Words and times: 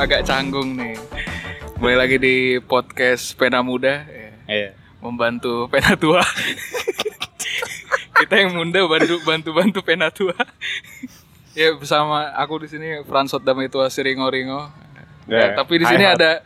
agak 0.00 0.24
canggung 0.24 0.80
nih. 0.80 0.96
Mulai 1.76 1.96
lagi 1.96 2.16
di 2.16 2.36
podcast 2.56 3.36
Pena 3.36 3.60
Muda. 3.60 4.08
ya. 4.08 4.32
Iya. 4.48 4.70
Membantu 5.04 5.68
Pena 5.68 5.92
Tua. 5.92 6.24
Kita 8.16 8.34
yang 8.36 8.52
muda 8.52 8.84
bantu 8.84 9.16
bantu 9.24 9.50
bantu 9.52 9.78
Pena 9.84 10.08
Tua. 10.08 10.36
ya 11.52 11.76
bersama 11.76 12.32
aku 12.32 12.64
di 12.64 12.68
sini 12.72 13.04
Fransot 13.04 13.44
Damai 13.44 13.68
Tua 13.68 13.92
Siringo 13.92 14.28
Ringo. 14.28 14.72
Ya, 15.28 15.52
tapi 15.52 15.78
di 15.78 15.84
sini 15.84 16.04
ada 16.04 16.40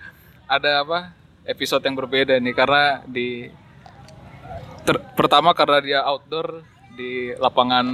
ada 0.50 0.82
apa? 0.82 0.98
Episode 1.46 1.84
yang 1.84 1.94
berbeda 1.94 2.34
nih 2.40 2.54
karena 2.56 3.04
di 3.06 3.46
ter- 4.82 5.02
pertama 5.14 5.54
karena 5.54 5.78
dia 5.78 6.00
outdoor 6.02 6.62
di 6.94 7.30
lapangan 7.36 7.86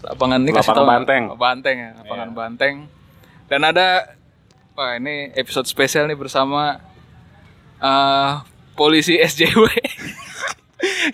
lapangan 0.00 0.40
ini 0.40 0.50
kasih 0.50 0.72
Lapangan? 0.72 0.90
Banteng. 0.90 1.22
Banteng 1.36 1.76
ya, 1.78 1.90
lapangan 2.02 2.28
Iya. 2.28 2.36
Banteng. 2.36 2.74
Dan 3.50 3.60
ada 3.66 3.86
wah 4.80 4.96
ini 4.96 5.28
episode 5.36 5.68
spesial 5.68 6.08
nih 6.08 6.16
bersama 6.16 6.80
eh, 7.76 8.30
polisi 8.72 9.20
SJW 9.20 9.68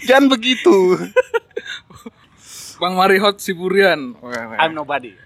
Jangan 0.06 0.30
begitu. 0.30 0.94
Bang 2.78 2.94
Marihot 2.94 3.42
Siburian. 3.42 4.14
I'm 4.54 4.70
nobody. 4.70 5.10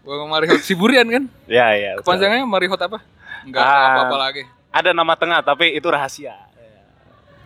Bang 0.00 0.32
Marihot 0.32 0.64
Siburian 0.64 1.04
kan? 1.12 1.28
Ya, 1.44 1.76
ya. 1.76 2.00
Kepanjangannya 2.00 2.48
Marihot 2.48 2.80
apa? 2.80 3.04
Enggak 3.44 3.60
Ah. 3.60 4.00
apa-apa 4.00 4.16
lagi. 4.16 4.42
Ada 4.72 4.96
nama 4.96 5.12
tengah 5.12 5.44
tapi 5.44 5.76
itu 5.76 5.84
rahasia. 5.92 6.32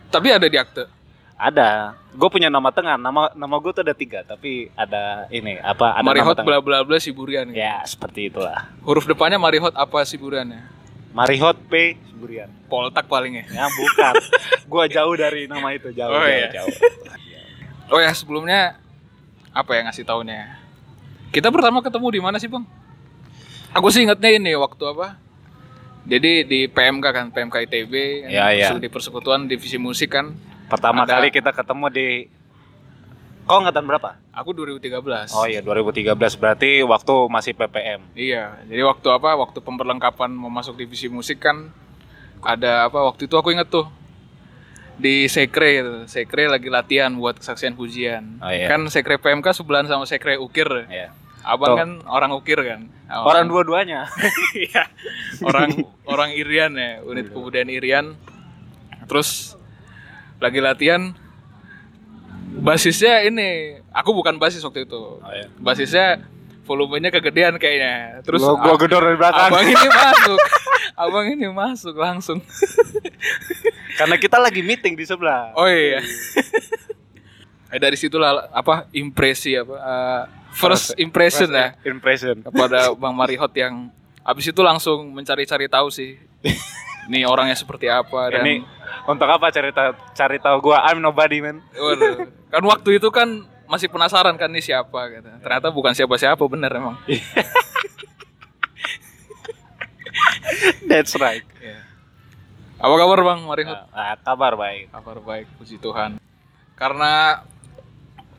Tapi 0.07 0.31
ada 0.31 0.47
di 0.47 0.55
akte. 0.55 0.87
Ada. 1.37 1.93
Gue 2.17 2.29
punya 2.33 2.49
nama 2.49 2.73
tengah. 2.73 2.97
Nama 2.97 3.29
nama 3.31 3.55
gue 3.61 3.71
tuh 3.71 3.85
ada 3.85 3.93
tiga, 3.93 4.25
tapi 4.25 4.73
ada 4.73 5.29
ini 5.29 5.61
apa? 5.61 5.93
Ada 5.93 6.01
Marihot 6.01 6.37
bla 6.41 6.57
bla 6.57 6.81
bla 6.81 6.97
Siburian. 6.97 7.53
gitu. 7.53 7.61
Ya, 7.61 7.85
seperti 7.85 8.33
itulah. 8.33 8.73
Huruf 8.81 9.05
depannya 9.05 9.37
Marihot 9.37 9.77
apa 9.77 10.01
Siburiannya? 10.01 10.65
Marihot 11.13 11.57
P 11.69 11.93
Burian. 12.17 12.49
Poltak 12.65 13.05
paling 13.05 13.37
ya. 13.37 13.69
Bukan. 13.69 14.13
gua 14.71 14.89
jauh 14.89 15.13
dari 15.13 15.45
nama 15.45 15.69
itu, 15.71 15.93
jauh, 15.93 16.09
Oh, 16.09 16.25
jauh, 16.25 16.29
iya. 16.29 16.49
jauh. 16.49 16.73
Oh 17.87 18.01
ya 18.01 18.09
sebelumnya 18.11 18.81
apa 19.53 19.77
ya 19.77 19.85
ngasih 19.85 20.03
taunya? 20.03 20.57
Kita 21.29 21.53
pertama 21.53 21.85
ketemu 21.85 22.07
di 22.09 22.21
mana 22.21 22.41
sih 22.41 22.49
bang? 22.49 22.65
Aku 23.77 23.93
sih 23.93 24.01
ingetnya 24.01 24.33
ini 24.33 24.57
waktu 24.57 24.83
apa? 24.89 25.21
Jadi 26.07 26.47
di 26.47 26.59
PMK 26.65 27.05
kan, 27.05 27.25
PMK 27.29 27.67
ITB, 27.67 27.93
kan, 28.25 28.29
Ya, 28.31 28.45
ya. 28.49 28.71
di 28.73 28.87
persekutuan 28.87 29.43
divisi 29.45 29.75
musik 29.75 30.15
kan. 30.15 30.31
Pertama 30.67 31.03
Ada- 31.03 31.19
kali 31.19 31.27
kita 31.31 31.51
ketemu 31.55 31.87
di 31.89 32.07
Kau 33.47 33.63
angkatan 33.63 33.87
berapa? 33.87 34.19
Aku 34.35 34.51
2013. 34.51 35.31
Oh 35.31 35.47
iya 35.47 35.63
2013 35.63 36.19
berarti 36.35 36.83
waktu 36.83 37.15
masih 37.31 37.55
PPM. 37.55 38.03
Iya, 38.11 38.59
jadi 38.67 38.83
waktu 38.83 39.07
apa? 39.07 39.39
Waktu 39.39 39.63
pemberlengkapan 39.63 40.35
mau 40.35 40.51
masuk 40.51 40.75
divisi 40.75 41.07
musik 41.07 41.39
kan 41.39 41.71
ada 42.43 42.91
apa? 42.91 42.99
Waktu 43.07 43.31
itu 43.31 43.39
aku 43.39 43.55
inget 43.55 43.71
tuh 43.71 43.87
di 44.99 45.31
sekre 45.31 45.79
gitu. 45.79 45.95
Sekre 46.11 46.51
lagi 46.51 46.67
latihan 46.67 47.15
buat 47.15 47.39
kesaksian 47.39 47.79
pujian. 47.79 48.43
Oh, 48.43 48.51
iya. 48.51 48.67
Kan 48.67 48.83
sekre 48.91 49.15
PMK 49.15 49.55
sebelahan 49.55 49.87
sama 49.87 50.03
sekre 50.03 50.35
ukir. 50.35 50.67
Iya. 50.91 51.15
Abang 51.47 51.71
Tuh. 51.71 51.77
kan 51.79 51.89
orang 52.11 52.35
ukir 52.35 52.59
kan. 52.59 52.91
Orang 53.07 53.47
dua-duanya. 53.47 54.11
Iya. 54.59 54.91
orang 55.47 55.87
orang 56.03 56.29
Irian 56.35 56.75
ya, 56.75 56.99
unit 56.99 57.31
kebudayaan 57.31 57.71
Irian. 57.71 58.05
Terus 59.07 59.55
lagi 60.37 60.59
latihan 60.59 61.13
basisnya 62.57 63.21
ini, 63.23 63.77
aku 63.89 64.13
bukan 64.13 64.35
basis 64.35 64.61
waktu 64.61 64.83
itu. 64.83 64.97
Oh, 65.17 65.31
iya. 65.31 65.45
Basisnya 65.55 66.25
volumenya 66.63 67.09
kegedean 67.09 67.55
kayaknya. 67.55 68.21
Terus 68.21 68.41
Gua- 68.41 68.57
gua 68.59 68.75
gedor 68.75 69.01
dari 69.01 69.15
belakang. 69.15 69.47
Abang 69.47 69.65
ini 69.65 69.87
masuk. 69.87 70.39
abang 70.97 71.25
ini 71.27 71.47
masuk 71.47 71.95
langsung. 71.95 72.39
Karena 73.99 74.15
kita 74.15 74.37
lagi 74.37 74.61
meeting 74.61 74.93
di 74.93 75.05
sebelah. 75.05 75.53
Oh 75.53 75.65
iya. 75.65 76.01
eh, 77.67 77.79
dari 77.79 77.95
situlah 77.95 78.49
apa 78.49 78.87
impresi 78.91 79.53
apa 79.53 79.75
eh, 79.75 80.21
first 80.51 80.93
impression 80.97 81.49
ya 81.49 81.73
Impression. 81.83 82.41
kepada 82.41 82.93
Bang 82.93 83.13
Marihot 83.13 83.51
yang 83.53 83.89
habis 84.21 84.45
itu 84.45 84.61
langsung 84.61 85.13
mencari-cari 85.13 85.67
tahu 85.67 85.89
sih. 85.89 86.17
Nih 87.07 87.23
orangnya 87.23 87.55
seperti 87.55 87.87
apa 87.87 88.27
dan 88.27 88.43
Ini 88.43 88.55
untuk 89.07 89.27
apa 89.31 89.47
cari 89.49 89.71
tahu 89.71 89.91
cari 90.11 90.37
tahu 90.37 90.57
gua 90.59 90.83
I'm 90.83 90.99
nobody 90.99 91.39
man. 91.39 91.63
Waduh. 91.73 92.27
kan 92.51 92.63
waktu 92.67 92.99
itu 92.99 93.07
kan 93.07 93.47
masih 93.67 93.87
penasaran 93.91 94.35
kan 94.35 94.51
nih 94.51 94.63
siapa 94.63 94.99
gitu. 95.11 95.27
Ternyata 95.43 95.67
bukan 95.71 95.95
siapa-siapa 95.95 96.43
bener 96.47 96.71
emang. 96.75 96.99
That's 100.89 101.15
right. 101.19 101.43
Iya. 101.59 101.83
Apa 102.77 102.93
kabar 102.93 103.19
Bang 103.25 103.41
Marihot? 103.43 103.79
Ah, 103.89 104.15
kabar 104.21 104.53
baik. 104.55 104.93
Kabar 104.93 105.17
baik, 105.19 105.47
puji 105.57 105.81
Tuhan. 105.81 106.21
Karena 106.77 107.41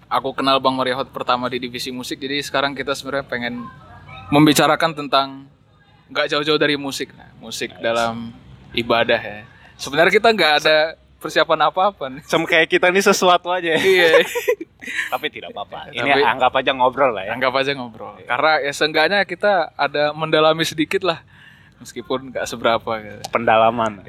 aku 0.07 0.31
kenal 0.33 0.63
Bang 0.63 0.79
Marihot 0.79 1.11
pertama 1.11 1.51
di 1.51 1.59
divisi 1.59 1.91
musik, 1.91 2.23
jadi 2.23 2.39
sekarang 2.41 2.73
kita 2.73 2.95
sebenarnya 2.95 3.27
pengen 3.27 3.67
membicarakan 4.31 4.95
tentang 4.95 5.51
nggak 6.09 6.33
jauh-jauh 6.33 6.57
dari 6.61 6.79
musik, 6.79 7.13
Nah, 7.13 7.29
musik 7.43 7.75
dalam 7.83 8.33
ibadah 8.73 9.21
ya. 9.21 9.43
Sebenarnya 9.79 10.13
kita 10.13 10.29
nggak 10.29 10.53
ada 10.59 10.77
persiapan 11.17 11.61
apa-apa 11.67 12.05
nih. 12.11 12.23
Sama 12.25 12.45
kayak 12.45 12.67
kita 12.69 12.91
ini 12.91 12.99
sesuatu 12.99 13.49
aja. 13.49 13.75
Iya, 13.75 14.23
Tapi 15.13 15.27
tidak 15.29 15.51
apa-apa. 15.51 15.91
Ini 15.91 16.03
Tapi- 16.05 16.25
anggap 16.25 16.53
aja 16.55 16.71
ngobrol 16.73 17.11
lah 17.11 17.25
ya. 17.25 17.33
anggap 17.33 17.55
aja 17.55 17.73
ngobrol. 17.73 18.19
Karena 18.21 18.53
ya 18.59 18.73
seenggaknya 18.73 19.19
kita 19.23 19.71
ada 19.73 20.11
mendalami 20.13 20.63
sedikit 20.63 21.03
lah, 21.03 21.23
meskipun 21.79 22.31
nggak 22.31 22.45
seberapa. 22.45 22.91
Gitu. 22.99 23.23
Pendalaman. 23.31 24.03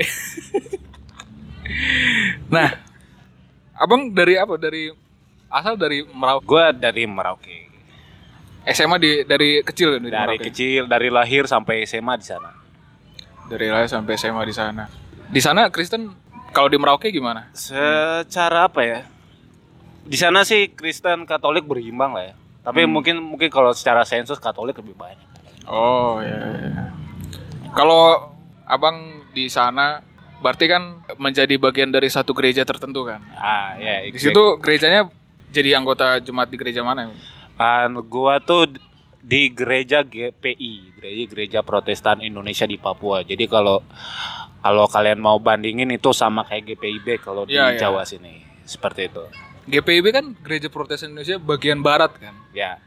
Nah, 2.50 2.70
abang 3.78 4.10
dari 4.10 4.34
apa? 4.36 4.58
Dari 4.58 4.90
asal 5.48 5.78
dari 5.78 6.02
Merauke. 6.04 6.44
gua 6.44 6.74
dari 6.74 7.06
Merauke. 7.06 7.70
SMA 8.66 8.98
di 8.98 9.12
dari 9.24 9.62
kecil 9.62 9.98
di 9.98 10.10
Dari 10.10 10.36
Merauke? 10.36 10.50
kecil, 10.50 10.86
dari 10.86 11.10
lahir 11.10 11.46
sampai 11.46 11.86
SMA 11.86 12.18
di 12.18 12.26
sana. 12.26 12.52
Dari 13.46 13.70
lahir 13.70 13.86
sampai 13.86 14.14
SMA 14.16 14.44
di 14.44 14.54
sana. 14.54 14.86
Di 15.30 15.42
sana 15.46 15.70
Kristen 15.70 16.10
kalau 16.50 16.66
di 16.66 16.78
Merauke 16.82 17.14
gimana? 17.14 17.54
Secara 17.54 18.66
apa 18.66 18.82
ya? 18.82 19.06
Di 20.10 20.18
sana 20.18 20.42
sih 20.42 20.74
Kristen 20.74 21.30
Katolik 21.30 21.70
berimbang 21.70 22.18
lah 22.18 22.34
ya. 22.34 22.36
Tapi 22.66 22.90
mungkin 22.90 23.22
mungkin 23.22 23.54
kalau 23.54 23.70
secara 23.78 24.02
sensus 24.10 24.42
Katolik 24.42 24.82
lebih 24.82 24.98
banyak. 24.98 25.30
Oh 25.70 26.18
ya. 26.26 26.42
ya. 26.66 26.84
Kalau 27.78 28.34
abang 28.66 29.22
di 29.30 29.46
sana 29.54 30.02
berarti 30.42 30.66
kan 30.66 31.06
menjadi 31.22 31.62
bagian 31.62 31.94
dari 31.94 32.10
satu 32.10 32.34
gereja 32.34 32.66
tertentu 32.66 33.06
kan? 33.06 33.22
Ah 33.38 33.78
ya. 33.78 34.02
Di 34.10 34.18
situ 34.18 34.58
gerejanya 34.58 35.14
jadi 35.54 35.78
anggota 35.78 36.18
jemaat 36.18 36.50
di 36.50 36.58
gereja 36.58 36.82
mana? 36.82 37.14
kan 37.60 37.92
gua 38.08 38.40
tuh 38.40 38.72
di 39.20 39.52
gereja 39.52 40.00
GPI, 40.00 40.96
gereja 40.96 41.24
Gereja 41.28 41.60
Protestan 41.60 42.24
Indonesia 42.24 42.64
di 42.64 42.80
Papua. 42.80 43.20
Jadi 43.22 43.46
kalau 43.52 43.84
kalau 44.60 44.86
kalian 44.86 45.20
mau 45.20 45.40
bandingin 45.40 45.88
itu 45.90 46.12
sama 46.12 46.44
kayak 46.44 46.76
GPIB 46.76 47.24
kalau 47.24 47.48
di 47.48 47.56
Iya, 47.56 47.76
iya. 47.76 47.80
Jawa 47.80 48.04
sini. 48.04 48.44
Seperti 48.68 49.08
itu. 49.08 49.24
GPIB 49.70 50.06
kan 50.10 50.26
Gereja 50.42 50.68
Protestan 50.68 51.14
Indonesia 51.14 51.40
bagian 51.40 51.80
barat 51.80 52.12
kan? 52.18 52.36
Ya. 52.52 52.78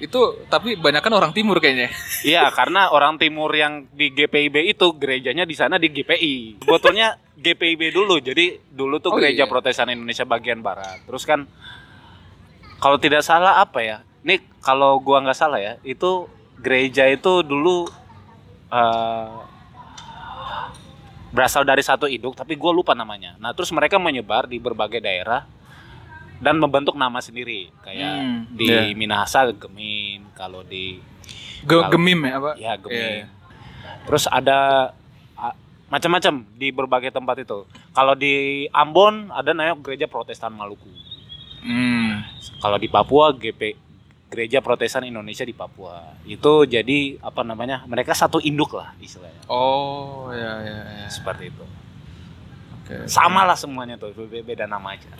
Itu 0.00 0.40
tapi 0.48 0.80
banyak 0.80 1.04
kan 1.04 1.12
orang 1.12 1.36
timur 1.36 1.60
kayaknya. 1.60 1.92
Iya, 2.24 2.48
karena 2.52 2.88
orang 2.88 3.20
timur 3.20 3.52
yang 3.52 3.84
di 3.92 4.08
GPIB 4.10 4.72
itu 4.72 4.86
gerejanya 4.96 5.44
di 5.44 5.52
sana 5.52 5.76
di 5.76 5.92
GPI. 5.92 6.64
Sebetulnya 6.64 7.20
GPIB 7.36 7.92
dulu. 7.92 8.16
Jadi 8.20 8.56
dulu 8.72 8.96
Oh, 8.96 9.00
tuh 9.00 9.10
Gereja 9.20 9.44
iya. 9.44 9.50
Protestan 9.50 9.92
Indonesia 9.92 10.24
bagian 10.24 10.64
barat. 10.64 11.04
Terus 11.04 11.28
kan 11.28 11.44
kalau 12.80 12.96
tidak 12.96 13.20
salah 13.20 13.60
apa 13.60 13.80
ya? 13.84 13.98
Ini 14.24 14.40
kalau 14.60 15.00
gua 15.00 15.20
nggak 15.20 15.36
salah 15.36 15.60
ya, 15.60 15.76
itu 15.80 16.28
gereja 16.60 17.08
itu 17.08 17.40
dulu 17.40 17.88
eh, 18.68 19.28
berasal 21.30 21.62
dari 21.62 21.82
satu 21.82 22.10
induk, 22.10 22.34
tapi 22.34 22.58
gua 22.58 22.74
lupa 22.74 22.92
namanya. 22.94 23.38
Nah, 23.38 23.54
terus 23.54 23.70
mereka 23.70 23.98
menyebar 23.98 24.50
di 24.50 24.58
berbagai 24.58 24.98
daerah 24.98 25.46
dan 26.42 26.58
membentuk 26.58 26.98
nama 26.98 27.22
sendiri. 27.22 27.70
Kayak 27.82 28.14
Hmm, 28.18 28.38
di 28.50 28.66
iya. 28.66 28.90
Minahasa 28.94 29.46
Gemin, 29.54 30.26
kalau 30.34 30.66
di 30.66 30.98
Ge 31.60 31.76
gemim 31.92 32.24
ya 32.24 32.34
apa? 32.40 32.50
Ya, 32.56 32.72
Gemim. 32.80 32.96
Iya. 32.96 33.28
Terus 34.08 34.24
ada 34.32 34.90
macam-macam 35.90 36.46
di 36.54 36.70
berbagai 36.70 37.10
tempat 37.10 37.42
itu. 37.42 37.66
Kalau 37.90 38.14
di 38.14 38.64
Ambon 38.70 39.28
ada 39.34 39.50
namanya 39.50 39.74
Gereja 39.82 40.06
Protestan 40.06 40.54
Maluku. 40.54 40.88
Hmm. 41.60 42.22
Kalau 42.62 42.78
di 42.78 42.86
Papua 42.88 43.34
GP 43.34 43.89
Gereja 44.30 44.62
Protestan 44.62 45.02
Indonesia 45.02 45.42
di 45.42 45.50
Papua. 45.50 46.14
Itu 46.22 46.62
jadi 46.62 47.18
apa 47.18 47.42
namanya? 47.42 47.82
Mereka 47.84 48.14
satu 48.14 48.38
induk 48.38 48.72
lah 48.72 48.94
istilahnya. 48.96 49.42
Oh 49.46 50.30
ya 50.30 50.62
ya 50.62 50.78
ya. 51.02 51.06
Seperti 51.10 51.50
itu. 51.50 51.64
Oke. 52.78 53.04
Sama 53.04 53.42
lah 53.42 53.58
semuanya 53.58 53.98
tuh, 53.98 54.14
be- 54.14 54.40
beda 54.40 54.64
nama 54.64 54.94
aja. 54.94 55.10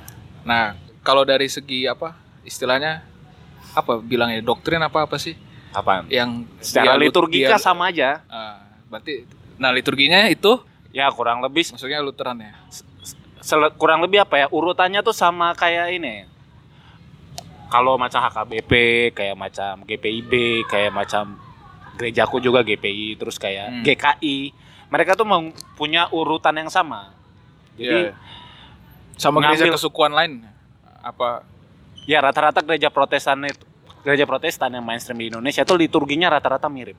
Nah, 0.41 0.73
kalau 1.03 1.23
dari 1.23 1.51
segi 1.51 1.85
apa 1.85 2.15
istilahnya 2.43 3.03
apa 3.71 3.99
bilangnya 3.99 4.41
doktrin 4.41 4.79
apa 4.79 5.05
apa 5.05 5.15
sih 5.17 5.35
Apaan? 5.71 6.07
yang 6.07 6.47
Secara 6.59 6.95
dia- 6.95 7.03
liturgika 7.03 7.55
dia- 7.55 7.61
sama 7.61 7.91
aja. 7.91 8.23
Ah, 8.27 8.63
berarti 8.87 9.27
nah 9.59 9.71
liturginya 9.71 10.25
itu 10.27 10.57
Ya 10.91 11.07
kurang 11.07 11.39
lebih 11.39 11.63
maksudnya 11.67 11.99
Lutheran 11.99 12.39
ya. 12.39 12.51
kurang 13.77 14.03
lebih 14.03 14.21
apa 14.21 14.37
ya 14.37 14.47
urutannya 14.49 15.03
tuh 15.03 15.15
sama 15.15 15.51
kayak 15.53 15.95
ini. 15.95 16.30
Kalau 17.71 17.95
macam 17.95 18.19
HKBP, 18.21 18.73
kayak 19.13 19.37
macam 19.37 19.87
GPIB, 19.87 20.33
kayak 20.67 20.91
macam 20.91 21.39
gerejaku 21.95 22.39
juga 22.39 22.61
GPI, 22.61 23.15
terus 23.15 23.37
kayak 23.37 23.67
Hmm. 23.71 23.83
GKI. 23.83 24.51
Mereka 24.91 25.15
tuh 25.15 25.23
punya 25.75 26.11
urutan 26.11 26.57
yang 26.57 26.67
sama. 26.67 27.15
Jadi 27.73 28.11
Iya. 28.11 28.15
sama 29.15 29.39
gereja 29.41 29.65
ngambil- 29.65 29.77
kesukuan 29.77 30.11
lain 30.11 30.33
apa 31.01 31.45
ya 32.03 32.19
rata-rata 32.19 32.61
gereja 32.61 32.89
Protestan 32.89 33.47
itu 33.47 33.63
gereja 34.01 34.25
Protestan 34.25 34.73
yang 34.73 34.83
mainstream 34.83 35.17
di 35.17 35.29
Indonesia 35.29 35.63
tuh 35.63 35.77
liturginya 35.77 36.29
rata-rata 36.29 36.67
mirip. 36.67 36.97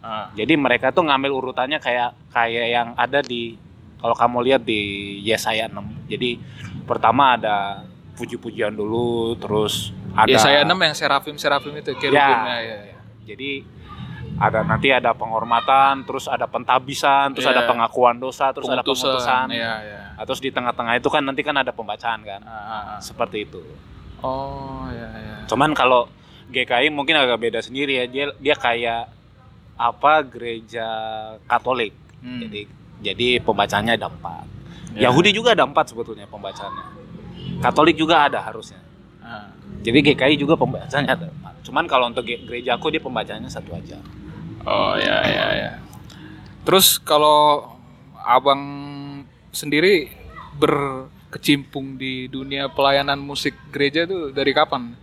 ah, 0.00 0.28
Jadi 0.32 0.54
mereka 0.56 0.90
tuh 0.90 1.02
ngambil 1.02 1.30
urutannya 1.32 1.78
kayak 1.78 2.10
kayak 2.28 2.66
yang 2.68 2.88
ada 2.92 3.22
di 3.22 3.54
kalau 3.96 4.12
kamu 4.12 4.38
lihat 4.42 4.62
di 4.62 4.80
Yesaya 5.22 5.66
6. 5.66 5.86
Jadi 6.04 6.34
pertama 6.84 7.38
ada 7.38 7.86
puji-pujian 8.12 8.74
dulu, 8.74 9.38
terus 9.38 9.94
ada 10.12 10.28
ya 10.28 10.38
saya 10.38 10.58
enam 10.64 10.76
yang 10.80 10.94
serafim 10.94 11.36
serafim 11.40 11.72
itu 11.76 11.92
kerubimnya 11.96 12.58
ya. 12.60 12.78
ya. 12.92 12.98
Jadi 13.24 13.64
ada 14.42 14.64
nanti 14.66 14.88
ada 14.90 15.12
penghormatan, 15.14 16.02
terus 16.08 16.26
ada 16.26 16.48
pentabisan, 16.48 17.36
terus 17.36 17.46
Iya. 17.46 17.54
ada 17.58 17.62
pengakuan 17.68 18.16
dosa, 18.18 18.50
terus 18.50 18.66
ada 18.66 18.80
Pengutusan, 18.82 19.14
pemutusan. 19.14 19.46
ya 19.54 19.72
ya 19.84 20.00
Nah, 20.18 20.24
terus 20.28 20.40
di 20.42 20.50
tengah-tengah 20.50 20.98
itu 20.98 21.08
kan 21.08 21.22
nanti 21.24 21.42
kan 21.42 21.56
ada 21.56 21.72
pembacaan 21.72 22.20
kan. 22.22 22.40
Ah, 22.44 22.52
ah, 22.52 22.82
ah. 22.94 22.98
Seperti 23.00 23.48
itu. 23.48 23.62
oh 24.22 24.86
ya 24.92 25.08
ya 25.18 25.34
Cuman 25.50 25.74
kalau 25.74 26.06
GKI 26.52 26.92
mungkin 26.94 27.16
agak 27.18 27.38
beda 27.42 27.58
sendiri 27.58 27.98
ya. 27.98 28.04
Dia 28.06 28.26
dia 28.38 28.54
kayak 28.54 29.08
apa 29.78 30.22
gereja 30.26 30.86
Katolik. 31.48 31.96
Hmm. 32.22 32.38
Jadi 32.46 32.60
jadi 33.02 33.28
pembacanya 33.42 33.98
ada 33.98 34.06
empat. 34.06 34.46
Ya. 34.94 35.08
Yahudi 35.10 35.32
juga 35.34 35.56
ada 35.58 35.64
empat 35.66 35.90
sebetulnya 35.90 36.28
pembacanya. 36.30 36.86
Katolik 37.58 37.96
juga 37.98 38.26
ada 38.30 38.38
harusnya. 38.42 38.78
Jadi 39.82 39.98
GKI 40.14 40.34
juga 40.38 40.54
pembacanya 40.54 41.18
ada 41.18 41.26
empat. 41.28 41.54
Cuman 41.66 41.84
kalau 41.90 42.06
untuk 42.06 42.22
ge- 42.22 42.42
gerejaku 42.42 42.94
dia 42.94 43.02
pembacanya 43.02 43.50
satu 43.50 43.74
aja. 43.74 43.98
Oh 44.62 44.94
ya 44.94 45.18
ya 45.26 45.46
ya. 45.58 45.72
Terus 46.62 47.02
kalau 47.02 47.66
abang 48.22 48.62
sendiri 49.50 50.06
berkecimpung 50.54 51.98
di 51.98 52.30
dunia 52.30 52.70
pelayanan 52.70 53.18
musik 53.18 53.58
gereja 53.74 54.06
tuh 54.06 54.30
dari 54.30 54.54
kapan? 54.54 54.94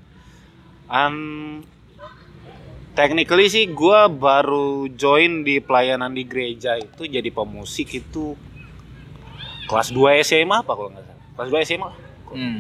Um, 0.88 1.60
technically 2.96 3.52
sih 3.52 3.68
gue 3.68 4.00
baru 4.10 4.88
join 4.96 5.44
di 5.44 5.60
pelayanan 5.60 6.16
di 6.16 6.24
gereja 6.24 6.80
itu 6.80 7.06
jadi 7.06 7.28
pemusik 7.30 8.00
itu 8.00 8.34
kelas 9.70 9.92
2 9.94 10.24
SMA 10.24 10.64
apa 10.64 10.72
kalau 10.72 10.90
nggak 10.90 11.04
salah. 11.04 11.26
Kelas 11.36 11.50
2 11.52 11.68
SMA. 11.68 11.88
lah. 11.88 11.98
Hmm. 12.32 12.60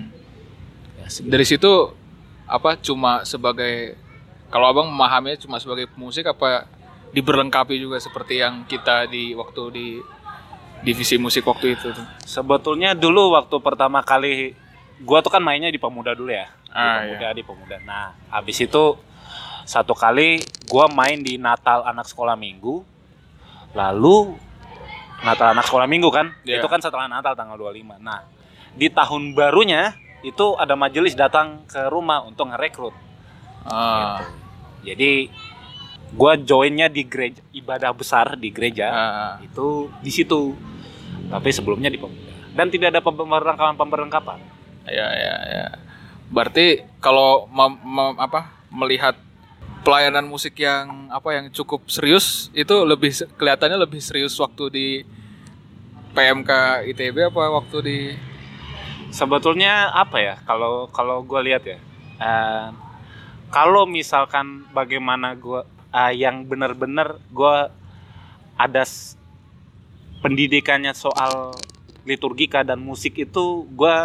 Ya, 0.99 1.05
segitu. 1.07 1.31
Dari 1.31 1.45
situ 1.47 1.71
apa 2.49 2.73
cuma 2.81 3.21
sebagai 3.23 3.93
kalau 4.49 4.65
abang 4.65 4.89
memahaminya 4.89 5.37
cuma 5.37 5.61
sebagai 5.61 5.85
pemusik 5.93 6.25
apa 6.25 6.65
diberlengkapi 7.13 7.77
juga 7.77 8.01
seperti 8.01 8.41
yang 8.41 8.65
kita 8.65 9.05
di 9.05 9.37
waktu 9.37 9.63
di 9.69 9.87
divisi 10.81 11.21
musik 11.21 11.45
waktu 11.45 11.77
itu 11.77 11.93
tuh. 11.93 12.07
Sebetulnya 12.25 12.97
dulu 12.97 13.37
waktu 13.37 13.55
pertama 13.61 14.01
kali 14.01 14.57
gua 15.05 15.21
tuh 15.21 15.29
kan 15.29 15.43
mainnya 15.45 15.69
di 15.69 15.77
pemuda 15.77 16.17
dulu 16.17 16.33
ya. 16.33 16.49
Di 16.49 16.73
Ah, 16.73 17.05
pemuda 17.05 17.27
di 17.33 17.43
pemuda. 17.45 17.75
Nah, 17.85 18.17
habis 18.33 18.57
itu 18.61 18.97
satu 19.69 19.93
kali 19.93 20.41
gua 20.65 20.89
main 20.89 21.21
di 21.21 21.37
Natal 21.37 21.85
anak 21.85 22.09
sekolah 22.09 22.33
minggu. 22.33 22.81
Lalu 23.77 24.33
Natal 25.21 25.53
anak 25.53 25.67
sekolah 25.67 25.85
minggu 25.85 26.09
kan? 26.09 26.33
Iya. 26.47 26.63
Itu 26.63 26.67
kan 26.71 26.81
setelah 26.81 27.05
Natal 27.05 27.35
tanggal 27.35 27.59
25. 27.59 27.99
Nah, 27.99 28.23
di 28.73 28.87
tahun 28.87 29.35
barunya 29.35 29.93
itu 30.21 30.55
ada 30.55 30.75
majelis 30.75 31.13
datang 31.13 31.63
ke 31.65 31.87
rumah 31.87 32.23
untuk 32.23 32.49
ngerekrut. 32.49 32.95
Ah, 33.63 34.23
Jadi 34.79 35.27
gua 36.11 36.33
joinnya 36.35 36.87
di 36.87 37.03
gereja 37.03 37.43
ibadah 37.51 37.91
besar 37.91 38.35
di 38.35 38.49
gereja. 38.49 38.87
ah, 38.87 39.31
Itu 39.39 39.91
di 39.99 40.11
situ. 40.11 40.55
Tapi 41.29 41.49
sebelumnya 41.51 41.87
di 41.87 41.99
pemuda. 41.99 42.31
Dan 42.55 42.67
tidak 42.67 42.91
ada 42.91 43.01
pemberlengkapan-pemberlengkapan. 43.01 44.39
ya 44.89 45.05
ya 45.05 45.35
ya. 45.45 45.65
Berarti 46.29 46.81
kalau 46.97 47.45
mem- 47.47 47.77
mem- 47.79 48.17
apa 48.17 48.49
melihat 48.69 49.13
pelayanan 49.81 50.25
musik 50.25 50.57
yang 50.57 51.07
apa 51.09 51.29
yang 51.31 51.45
cukup 51.49 51.85
serius 51.87 52.49
itu 52.51 52.73
lebih 52.83 53.09
kelihatannya 53.37 53.77
lebih 53.77 54.01
serius 54.01 54.33
waktu 54.35 54.65
di 54.69 54.87
PMK 56.11 56.51
ITB 56.89 57.29
apa 57.29 57.43
waktu 57.53 57.77
di 57.79 57.97
sebetulnya 59.09 59.89
apa 59.93 60.17
ya 60.21 60.35
kalau 60.45 60.87
kalau 60.93 61.21
gue 61.25 61.41
lihat 61.49 61.63
ya 61.65 61.77
eh, 62.21 62.67
kalau 63.49 63.89
misalkan 63.89 64.69
bagaimana 64.73 65.33
gue 65.33 65.65
yang 66.13 66.45
benar-benar 66.45 67.17
gue 67.33 67.55
ada 68.53 68.83
pendidikannya 70.21 70.93
soal 70.93 71.57
liturgika 72.05 72.61
dan 72.61 72.77
musik 72.77 73.17
itu 73.17 73.65
gue 73.73 73.95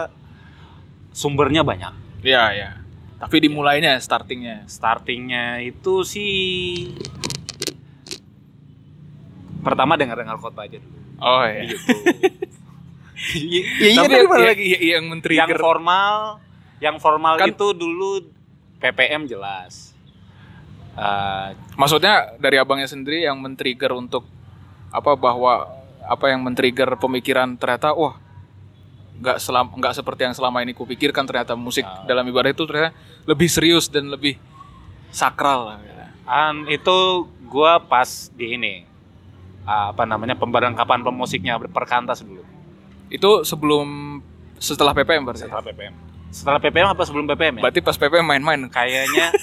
sumbernya 1.13 1.61
banyak 1.61 1.93
ya 2.25 2.51
ya. 2.57 2.71
Tapi 3.15 3.41
dimulainya 3.41 3.97
startingnya. 4.01 4.69
startingnya 4.69 5.63
itu 5.65 6.05
sih 6.05 6.33
pertama 9.65 9.97
dengar-dengar 9.97 10.37
khotbah 10.37 10.69
aja 10.69 10.77
dulu 10.77 10.99
Oh 11.25 11.45
iya. 11.47 11.73
gitu. 11.73 11.95
Iya, 13.33 13.63
Tapi 13.97 14.05
tadi 14.05 14.15
ya- 14.15 14.29
mana 14.29 14.39
ya- 14.39 14.51
lagi 14.51 14.65
yang 14.67 14.83
yang 14.85 15.05
men-trigger 15.09 15.59
formal 15.59 16.17
yang 16.79 16.97
formal 16.99 17.35
Kan- 17.35 17.51
itu 17.51 17.67
dulu 17.73 18.11
PPM 18.79 19.25
jelas 19.25 19.95
Eh, 20.95 21.49
Maksudnya 21.75 22.39
dari 22.39 22.55
abangnya 22.55 22.87
sendiri 22.87 23.19
yang 23.21 23.35
men-trigger 23.37 23.91
untuk 23.93 24.23
apa 24.89 25.15
bahwa 25.15 25.67
apa 26.01 26.25
yang 26.29 26.39
men-trigger 26.39 26.95
pemikiran 26.95 27.59
ternyata 27.59 27.91
wah 27.91 28.15
nggak 29.15 29.39
selam 29.39 29.67
nggak 29.69 29.91
seperti 29.93 30.23
yang 30.23 30.31
selama 30.33 30.63
ini 30.63 30.71
kupikirkan 30.71 31.25
ternyata 31.25 31.55
musik 31.55 31.83
Ah. 31.83 32.03
dalam 32.05 32.23
ibadah 32.25 32.47
itu 32.49 32.63
ternyata 32.63 32.95
lebih 33.25 33.49
serius 33.49 33.87
dan 33.87 34.07
lebih 34.07 34.39
sakral 35.11 35.67
lah. 35.69 35.79
an 36.25 36.65
itu 36.67 36.95
gua 37.45 37.77
pas 37.79 38.07
di 38.31 38.55
ini 38.55 38.75
ah, 39.65 39.91
apa 39.91 40.03
namanya 40.05 40.33
pemberlengkapan 40.35 41.03
pemusiknya 41.03 41.59
perkantas 41.65 42.23
dulu 42.23 42.47
Itu 43.09 43.43
sebelum 43.43 44.19
setelah 44.57 44.93
PPM 44.93 45.23
berarti. 45.23 45.45
setelah 45.45 45.63
PPM 45.63 45.95
setelah 46.29 46.59
PPM 46.59 46.89
apa 46.89 47.03
sebelum 47.03 47.25
PPM 47.27 47.55
ya 47.57 47.63
Berarti 47.63 47.81
pas 47.81 47.95
PPM 47.95 48.27
main-main. 48.27 48.67
kayaknya 48.67 49.31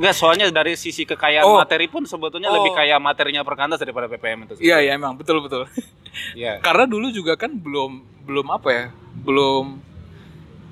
Enggak, 0.00 0.16
soalnya 0.16 0.48
dari 0.48 0.72
sisi 0.74 1.04
kekayaan 1.04 1.44
Oh. 1.44 1.60
materi 1.60 1.84
pun 1.84 2.00
sebetulnya 2.02 2.48
Oh. 2.48 2.56
lebih 2.56 2.72
kaya 2.72 2.96
materinya 2.96 3.44
perkantas 3.44 3.76
daripada 3.76 4.08
PPM 4.08 4.48
itu. 4.48 4.54
Iya 4.58 4.80
iya 4.80 4.92
emang 4.94 5.12
betul 5.12 5.44
betul. 5.44 5.68
Iya. 6.32 6.56
Karena 6.58 6.88
dulu 6.88 7.12
juga 7.12 7.36
kan 7.36 7.52
belum 7.52 8.00
belum 8.24 8.46
apa 8.48 8.68
ya 8.70 8.86
belum 9.20 9.76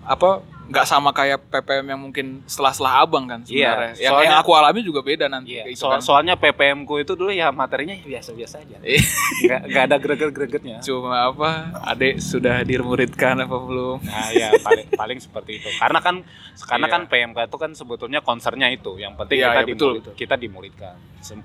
apa 0.02 0.40
nggak 0.68 0.84
sama 0.84 1.10
kayak 1.10 1.48
PPM 1.48 1.86
yang 1.88 2.00
mungkin 2.00 2.26
setelah-setelah 2.44 3.00
abang 3.00 3.24
kan 3.24 3.40
sebenarnya. 3.40 3.96
Iya, 3.96 4.04
yang, 4.04 4.12
soalnya- 4.12 4.26
yang 4.26 4.36
aku 4.38 4.50
alami 4.52 4.80
juga 4.80 5.00
beda 5.00 5.26
nanti. 5.26 5.56
Iya, 5.56 5.64
kayak 5.64 5.72
gitu 5.72 5.80
so- 5.80 5.90
kan. 5.90 6.00
soalnya 6.00 6.34
PPM 6.34 6.84
ku 6.84 6.96
itu 6.96 7.12
dulu 7.12 7.30
ya 7.30 7.48
materinya 7.50 7.96
biasa-biasa 7.98 8.60
aja. 8.60 8.76
Iya. 8.78 9.00
Nggak, 9.40 9.60
nggak 9.66 9.82
ada 9.84 9.96
greget-gregetnya. 9.96 10.76
Cuma 10.80 11.26
apa? 11.26 11.50
Adek 11.86 12.18
sudah 12.18 12.60
dimuridkan 12.62 13.40
apa 13.40 13.56
belum? 13.56 13.98
Nah, 14.02 14.28
ya 14.30 14.52
paling 14.58 14.86
paling 14.92 15.18
seperti 15.18 15.56
itu. 15.56 15.68
Karena 15.74 15.98
kan 15.98 16.20
karena 16.60 16.86
Iya. 16.86 16.94
kan 16.94 17.02
PMK 17.06 17.38
itu 17.48 17.56
kan 17.56 17.70
sebetulnya 17.72 18.20
concernnya 18.20 18.68
itu. 18.68 18.94
Yang 18.94 19.16
penting 19.16 19.36
Iya, 19.38 19.48
kita 19.48 19.60
betul, 19.62 19.72
dimurid- 19.72 20.00
betul. 20.02 20.14
kita 20.14 20.34
dimuridkan. 20.36 20.94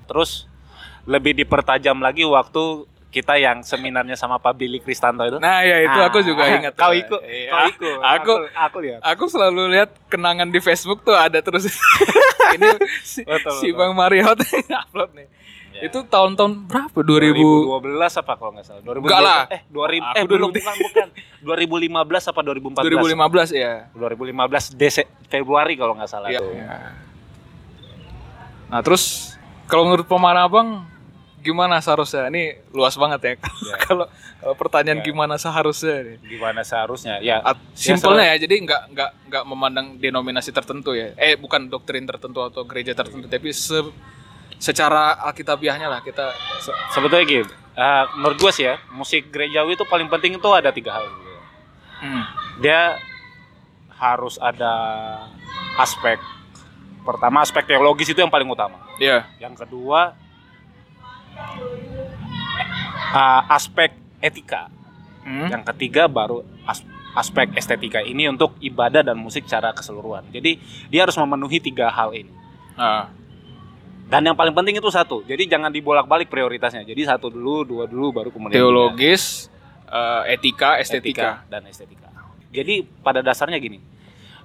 Terus 0.06 0.32
lebih 1.04 1.32
dipertajam 1.34 2.00
lagi 2.00 2.24
waktu 2.24 2.88
kita 3.14 3.38
yang 3.38 3.62
seminarnya 3.62 4.18
sama 4.18 4.36
Pak 4.36 4.58
Billy 4.58 4.78
Kristanto 4.78 5.22
itu. 5.22 5.38
Nah 5.38 5.62
ya 5.62 5.78
itu 5.80 5.94
Ah, 5.96 6.10
aku 6.10 6.20
juga 6.20 6.50
ingat. 6.50 6.74
Kau 6.74 6.90
ikut, 6.90 7.22
Iya. 7.22 7.48
kau 7.48 7.62
ikut. 7.70 7.98
Aku 8.02 8.32
aku 8.52 8.78
lihat. 8.82 9.00
aku 9.00 9.24
selalu 9.28 9.70
lihat 9.70 9.94
kenangan 10.08 10.50
di 10.50 10.58
Facebook 10.58 11.00
tuh 11.02 11.14
ada 11.14 11.38
terus. 11.38 11.70
Ini 12.56 12.70
si, 13.00 13.22
Betul, 13.22 13.54
si 13.56 13.70
betul. 13.70 13.78
Bang 13.80 13.94
Mariot 13.94 14.38
upload 14.84 15.14
nih. 15.14 15.30
Ya. 15.74 15.90
Itu 15.90 16.02
tahun-tahun 16.04 16.66
berapa? 16.66 16.94
2000 16.94 17.34
2012 17.34 17.82
apa 18.16 18.34
kalau 18.36 18.52
nggak 18.54 18.62
salah? 18.64 18.82
2012. 18.84 18.98
Enggak 19.00 19.22
lah. 19.22 19.42
Eh, 19.48 19.62
2000 19.68 20.02
Aku 20.04 20.14
eh 20.16 20.24
belum 20.28 20.50
2000. 20.50 20.58
bukan 20.60 20.76
bukan. 20.80 21.08
2015 21.42 22.30
apa 22.30 22.40
2014? 22.44 22.94
2015 22.94 23.50
ya. 23.54 23.74
2015 23.92 24.74
Dese 24.74 25.04
Februari 25.28 25.74
kalau 25.74 25.94
nggak 25.94 26.06
salah 26.08 26.30
Iya. 26.30 26.40
tuh. 26.40 26.50
Nah 28.70 28.82
terus 28.82 29.34
kalau 29.66 29.88
menurut 29.88 30.06
pemahaman 30.06 30.38
abang 30.40 30.70
gimana 31.44 31.78
seharusnya? 31.78 32.32
Ini 32.32 32.44
luas 32.72 32.96
banget 32.96 33.20
ya. 33.22 33.34
Ya. 33.36 33.76
Kalau 33.86 34.08
kalau 34.40 34.56
pertanyaan 34.56 35.00
Ya. 35.00 35.06
gimana 35.06 35.36
seharusnya 35.36 35.96
nih. 36.02 36.18
Gimana 36.26 36.64
seharusnya? 36.64 37.20
Ya, 37.20 37.40
At- 37.40 37.60
Simpelnya 37.74 38.32
ya, 38.32 38.36
jadi 38.40 38.56
nggak 38.60 38.82
nggak 38.92 39.10
nggak 39.28 39.44
memandang 39.46 39.88
denominasi 39.98 40.50
tertentu 40.50 40.92
ya. 40.92 41.12
Eh 41.16 41.36
bukan 41.36 41.68
doktrin 41.68 42.04
tertentu 42.04 42.40
atau 42.40 42.64
gereja 42.64 42.92
tertentu, 42.92 43.28
tapi 43.28 43.52
se- 43.52 43.92
secara 44.58 45.16
alkitabiahnya 45.22 45.88
lah 45.88 46.00
kita. 46.00 46.32
Se- 46.60 46.76
sebetulnya 46.92 47.24
gitu. 47.24 47.54
eh, 47.74 48.04
menurut 48.16 48.38
gue 48.38 48.52
sih 48.52 48.64
ya, 48.64 48.78
musik 48.90 49.28
gerejawi 49.28 49.74
itu 49.74 49.84
paling 49.84 50.06
penting 50.06 50.36
itu 50.36 50.50
ada 50.50 50.70
tiga 50.70 50.94
hal. 50.94 51.06
Hmm. 51.98 52.24
Dia 52.60 53.00
harus 53.96 54.36
ada 54.38 54.74
aspek 55.76 56.20
pertama 57.02 57.42
aspek 57.42 57.66
teologis 57.66 58.08
itu 58.08 58.20
yang 58.20 58.30
paling 58.30 58.46
utama. 58.46 58.78
Iya. 58.96 59.26
Yang 59.40 59.66
kedua 59.66 60.14
eh, 63.14 63.42
aspek 63.54 63.92
etika. 64.24 64.72
Hmm. 65.24 65.48
Yang 65.48 65.64
ketiga 65.74 66.12
baru 66.12 66.44
as- 66.68 66.86
aspek 67.14 67.54
estetika 67.54 68.02
ini 68.02 68.28
untuk 68.28 68.58
ibadah 68.60 69.06
dan 69.06 69.16
musik 69.16 69.46
secara 69.46 69.72
keseluruhan. 69.72 70.26
Jadi 70.34 70.60
dia 70.90 71.06
harus 71.06 71.16
memenuhi 71.16 71.62
tiga 71.62 71.88
hal 71.94 72.12
ini. 72.12 72.34
Ah. 72.74 73.08
Dan 74.10 74.28
yang 74.28 74.36
paling 74.36 74.54
penting 74.54 74.78
itu 74.78 74.90
satu. 74.92 75.24
Jadi 75.24 75.48
jangan 75.48 75.72
dibolak-balik 75.72 76.28
prioritasnya. 76.28 76.84
Jadi 76.84 77.08
satu 77.08 77.32
dulu, 77.32 77.64
dua 77.64 77.86
dulu, 77.88 78.12
baru 78.12 78.30
kemudian. 78.30 78.60
Teologis, 78.60 79.48
eh, 79.88 80.34
etika, 80.36 80.78
estetika. 80.82 81.46
dan 81.48 81.64
estetika. 81.70 82.10
Jadi 82.54 82.86
pada 83.02 83.26
dasarnya 83.26 83.58
gini, 83.58 83.82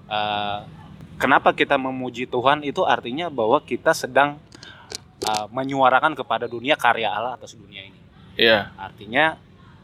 eh, 0.08 0.58
kenapa 1.20 1.52
kita 1.52 1.76
memuji 1.76 2.24
Tuhan 2.30 2.64
itu 2.64 2.86
artinya 2.86 3.28
bahwa 3.28 3.60
kita 3.60 3.92
sedang 3.92 4.40
eh, 5.28 5.46
menyuarakan 5.52 6.16
kepada 6.16 6.48
dunia 6.48 6.74
karya 6.74 7.12
Allah 7.12 7.36
atas 7.36 7.52
dunia 7.52 7.84
ini. 7.84 8.00
Iya. 8.34 8.72
Artinya 8.74 9.36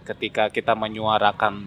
ketika 0.04 0.48
kita 0.48 0.72
menyuarakan 0.72 1.64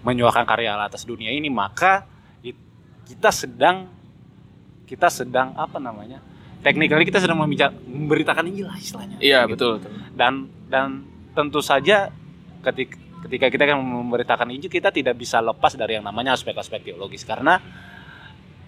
menyuarakan 0.00 0.44
karya 0.46 0.76
Allah 0.76 0.86
atas 0.86 1.02
dunia 1.02 1.28
ini, 1.28 1.48
maka 1.48 2.06
it- 2.40 2.60
kita 3.04 3.32
sedang 3.32 3.88
kita 4.84 5.08
sedang 5.08 5.52
apa 5.54 5.76
namanya? 5.76 6.20
Teknikally 6.58 7.06
kita 7.06 7.22
sedang 7.22 7.38
memberitakan 7.38 8.44
Injil 8.50 8.66
lah 8.66 8.76
istilahnya. 8.76 9.16
Iya 9.18 9.46
Gitu 9.46 9.54
betul. 9.54 9.72
betul. 9.78 9.92
dan 10.14 10.32
dan 10.66 10.88
tentu 11.32 11.62
saja 11.62 12.10
ketika 12.66 12.98
ketika 13.26 13.46
kita 13.50 13.62
akan 13.66 13.78
memberitakan 13.82 14.50
Injil 14.50 14.70
kita 14.70 14.90
tidak 14.90 15.14
bisa 15.14 15.38
lepas 15.38 15.74
dari 15.74 15.98
yang 15.98 16.06
namanya 16.06 16.34
aspek-aspek 16.34 16.82
teologis 16.86 17.22
karena 17.22 17.58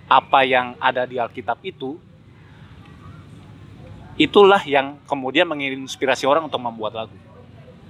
apa 0.06 0.40
yang 0.42 0.74
ada 0.78 1.06
di 1.06 1.18
Alkitab 1.18 1.62
itu 1.62 1.98
itulah 4.20 4.60
yang 4.68 5.00
kemudian 5.08 5.48
menginspirasi 5.48 6.28
orang 6.28 6.44
untuk 6.52 6.60
membuat 6.60 6.92
lagu. 6.92 7.16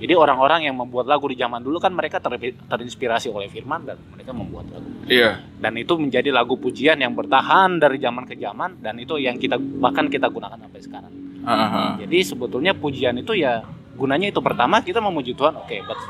Jadi 0.01 0.17
orang-orang 0.17 0.65
yang 0.65 0.79
membuat 0.81 1.05
lagu 1.11 1.29
di 1.29 1.37
zaman 1.37 1.61
dulu 1.61 1.77
kan 1.77 1.93
mereka 1.93 2.23
ter- 2.23 2.57
terinspirasi 2.57 3.29
oleh 3.29 3.53
firman 3.53 3.85
dan 3.85 4.01
mereka 4.15 4.33
membuat 4.33 4.73
lagu. 4.73 4.89
Iya. 5.05 5.45
Dan 5.61 5.77
itu 5.77 5.93
menjadi 5.99 6.33
lagu 6.33 6.57
pujian 6.57 6.97
yang 6.97 7.13
bertahan 7.13 7.77
dari 7.77 8.01
zaman 8.01 8.25
ke 8.25 8.39
zaman 8.39 8.81
dan 8.81 8.97
itu 8.97 9.21
yang 9.21 9.37
kita 9.37 9.61
bahkan 9.61 10.09
kita 10.09 10.33
gunakan 10.33 10.57
sampai 10.57 10.81
sekarang. 10.81 11.13
Ah. 11.45 12.01
Jadi 12.01 12.17
sebetulnya 12.25 12.73
pujian 12.73 13.13
itu 13.21 13.37
ya 13.37 13.61
gunanya 13.99 14.33
itu 14.33 14.41
pertama 14.41 14.81
kita 14.81 15.05
memuji 15.05 15.37
Tuhan, 15.37 15.53
oke, 15.61 15.77
but 15.85 16.01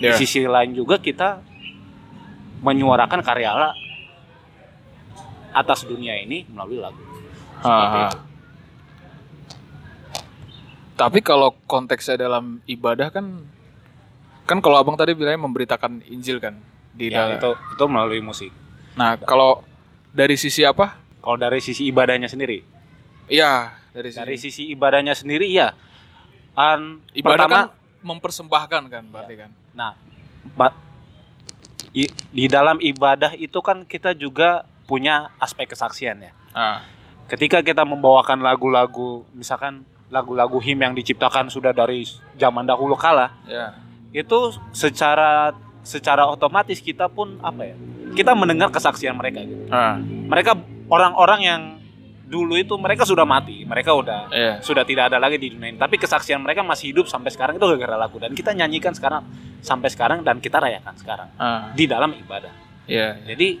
Iya. 0.00 0.16
di 0.16 0.24
sisi 0.24 0.42
lain 0.48 0.72
juga 0.72 0.96
kita 0.96 1.44
menyuarakan 2.64 3.20
karya 3.20 3.52
Allah 3.52 3.72
atas 5.52 5.84
dunia 5.84 6.16
ini 6.18 6.48
melalui 6.48 6.80
lagu. 6.80 6.98
Tapi 11.00 11.18
kalau 11.20 11.56
konteksnya 11.64 12.20
dalam 12.20 12.60
ibadah 12.66 13.08
kan 13.08 13.40
kan 14.44 14.58
kalau 14.58 14.76
abang 14.76 14.94
tadi 14.94 15.14
bilangnya 15.14 15.40
memberitakan 15.40 16.04
Injil 16.06 16.36
kan 16.36 16.60
di 16.92 17.08
Ya, 17.08 17.24
dalam. 17.24 17.38
itu 17.38 17.50
itu 17.72 17.84
melalui 17.86 18.20
musik. 18.20 18.52
Nah 18.92 19.16
kalau 19.16 19.64
dari 20.10 20.36
sisi 20.36 20.60
apa? 20.60 21.00
Kalau 21.18 21.36
dari 21.36 21.58
sisi 21.58 21.86
ibadahnya 21.86 22.26
sendiri, 22.26 22.60
Iya 23.26 23.72
dari 23.90 24.08
sisi 24.08 24.18
dari 24.18 24.36
sisi 24.36 24.62
ibadahnya 24.68 25.14
sendiri 25.14 25.48
ya. 25.48 25.72
An, 26.52 27.00
ibadah 27.12 27.46
pertama, 27.46 27.56
kan 27.56 27.66
mempersembahkan 28.02 28.82
kan 28.90 29.04
berarti 29.06 29.34
kan. 29.38 29.50
Nah, 29.70 29.94
ba- 30.52 30.74
i- 31.92 32.10
di 32.28 32.44
dalam 32.44 32.76
ibadah 32.76 33.32
itu 33.34 33.56
kan 33.60 33.84
kita 33.84 34.12
juga 34.12 34.64
punya 34.84 35.30
aspek 35.38 35.68
kesaksian 35.68 36.18
ya. 36.20 36.32
Ah, 36.50 36.82
ketika 37.26 37.62
kita 37.62 37.84
membawakan 37.84 38.40
lagu-lagu 38.40 39.22
misalkan 39.30 39.86
lagu-lagu 40.10 40.58
him 40.58 40.78
yang 40.82 40.92
diciptakan 40.92 41.48
sudah 41.48 41.70
dari 41.70 42.02
zaman 42.34 42.66
dahulu 42.66 42.98
kala 42.98 43.30
ya. 43.46 43.78
itu 44.10 44.38
secara 44.74 45.54
secara 45.80 46.26
otomatis 46.26 46.82
kita 46.82 47.06
pun 47.06 47.38
apa 47.40 47.62
ya 47.64 47.76
kita 48.12 48.34
mendengar 48.34 48.68
kesaksian 48.68 49.14
mereka 49.14 49.46
gitu 49.46 49.70
Ah, 49.70 49.96
mereka 50.02 50.58
orang-orang 50.90 51.40
yang 51.40 51.62
dulu 52.26 52.54
itu 52.54 52.74
mereka 52.78 53.02
sudah 53.06 53.26
mati 53.26 53.62
mereka 53.66 53.90
udah 53.94 54.30
iya. 54.30 54.54
sudah 54.62 54.82
tidak 54.86 55.10
ada 55.10 55.18
lagi 55.18 55.38
di 55.38 55.50
dunia 55.50 55.74
ini 55.74 55.78
tapi 55.78 55.98
kesaksian 55.98 56.38
mereka 56.42 56.62
masih 56.62 56.90
hidup 56.94 57.06
sampai 57.06 57.30
sekarang 57.30 57.58
itu 57.58 57.66
gara-gara 57.66 57.98
lagu 57.98 58.18
dan 58.22 58.30
kita 58.34 58.50
nyanyikan 58.54 58.94
sekarang 58.94 59.26
sampai 59.62 59.90
sekarang 59.90 60.22
dan 60.22 60.38
kita 60.38 60.58
rayakan 60.62 60.94
sekarang 60.98 61.28
Ah, 61.38 61.70
di 61.74 61.86
dalam 61.90 62.14
ibadah 62.14 62.50
iya. 62.86 63.18
jadi 63.26 63.58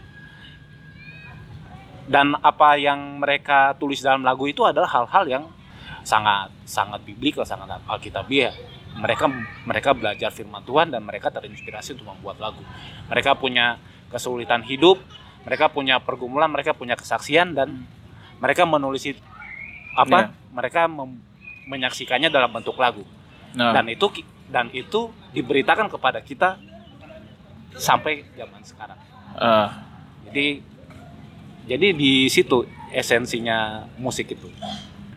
dan 2.10 2.34
apa 2.42 2.74
yang 2.74 3.22
mereka 3.22 3.74
tulis 3.78 4.02
dalam 4.02 4.26
lagu 4.26 4.46
itu 4.50 4.66
adalah 4.66 4.90
hal-hal 4.90 5.24
yang 5.30 5.44
sangat 6.10 6.50
sangat 6.66 7.00
biblikal, 7.06 7.46
sangat 7.46 7.78
alkitabiah. 7.86 8.50
Mereka 8.90 9.30
mereka 9.62 9.94
belajar 9.94 10.34
firman 10.34 10.66
Tuhan 10.66 10.90
dan 10.90 11.06
mereka 11.06 11.30
terinspirasi 11.30 11.94
untuk 11.94 12.10
membuat 12.10 12.42
lagu. 12.42 12.58
Mereka 13.06 13.38
punya 13.38 13.78
kesulitan 14.10 14.66
hidup, 14.66 14.98
mereka 15.46 15.70
punya 15.70 16.02
pergumulan, 16.02 16.50
mereka 16.50 16.74
punya 16.74 16.98
kesaksian 16.98 17.54
dan 17.54 17.86
mereka 18.42 18.66
menulis 18.66 19.06
apa? 19.94 20.34
Mereka 20.50 20.90
mem- 20.90 21.22
menyaksikannya 21.70 22.26
dalam 22.26 22.50
bentuk 22.50 22.74
lagu. 22.74 23.06
Nah, 23.54 23.70
Dan 23.70 23.86
itu 23.86 24.10
dan 24.50 24.66
itu 24.74 25.14
diberitakan 25.30 25.86
kepada 25.86 26.18
kita 26.18 26.58
sampai 27.78 28.26
zaman 28.34 28.62
sekarang. 28.66 28.98
ah, 29.38 29.86
Jadi 30.26 30.62
jadi 31.70 31.86
di 31.94 32.26
situ 32.26 32.66
esensinya 32.90 33.86
musik 33.96 34.34
itu. 34.34 34.50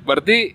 berarti 0.03 0.53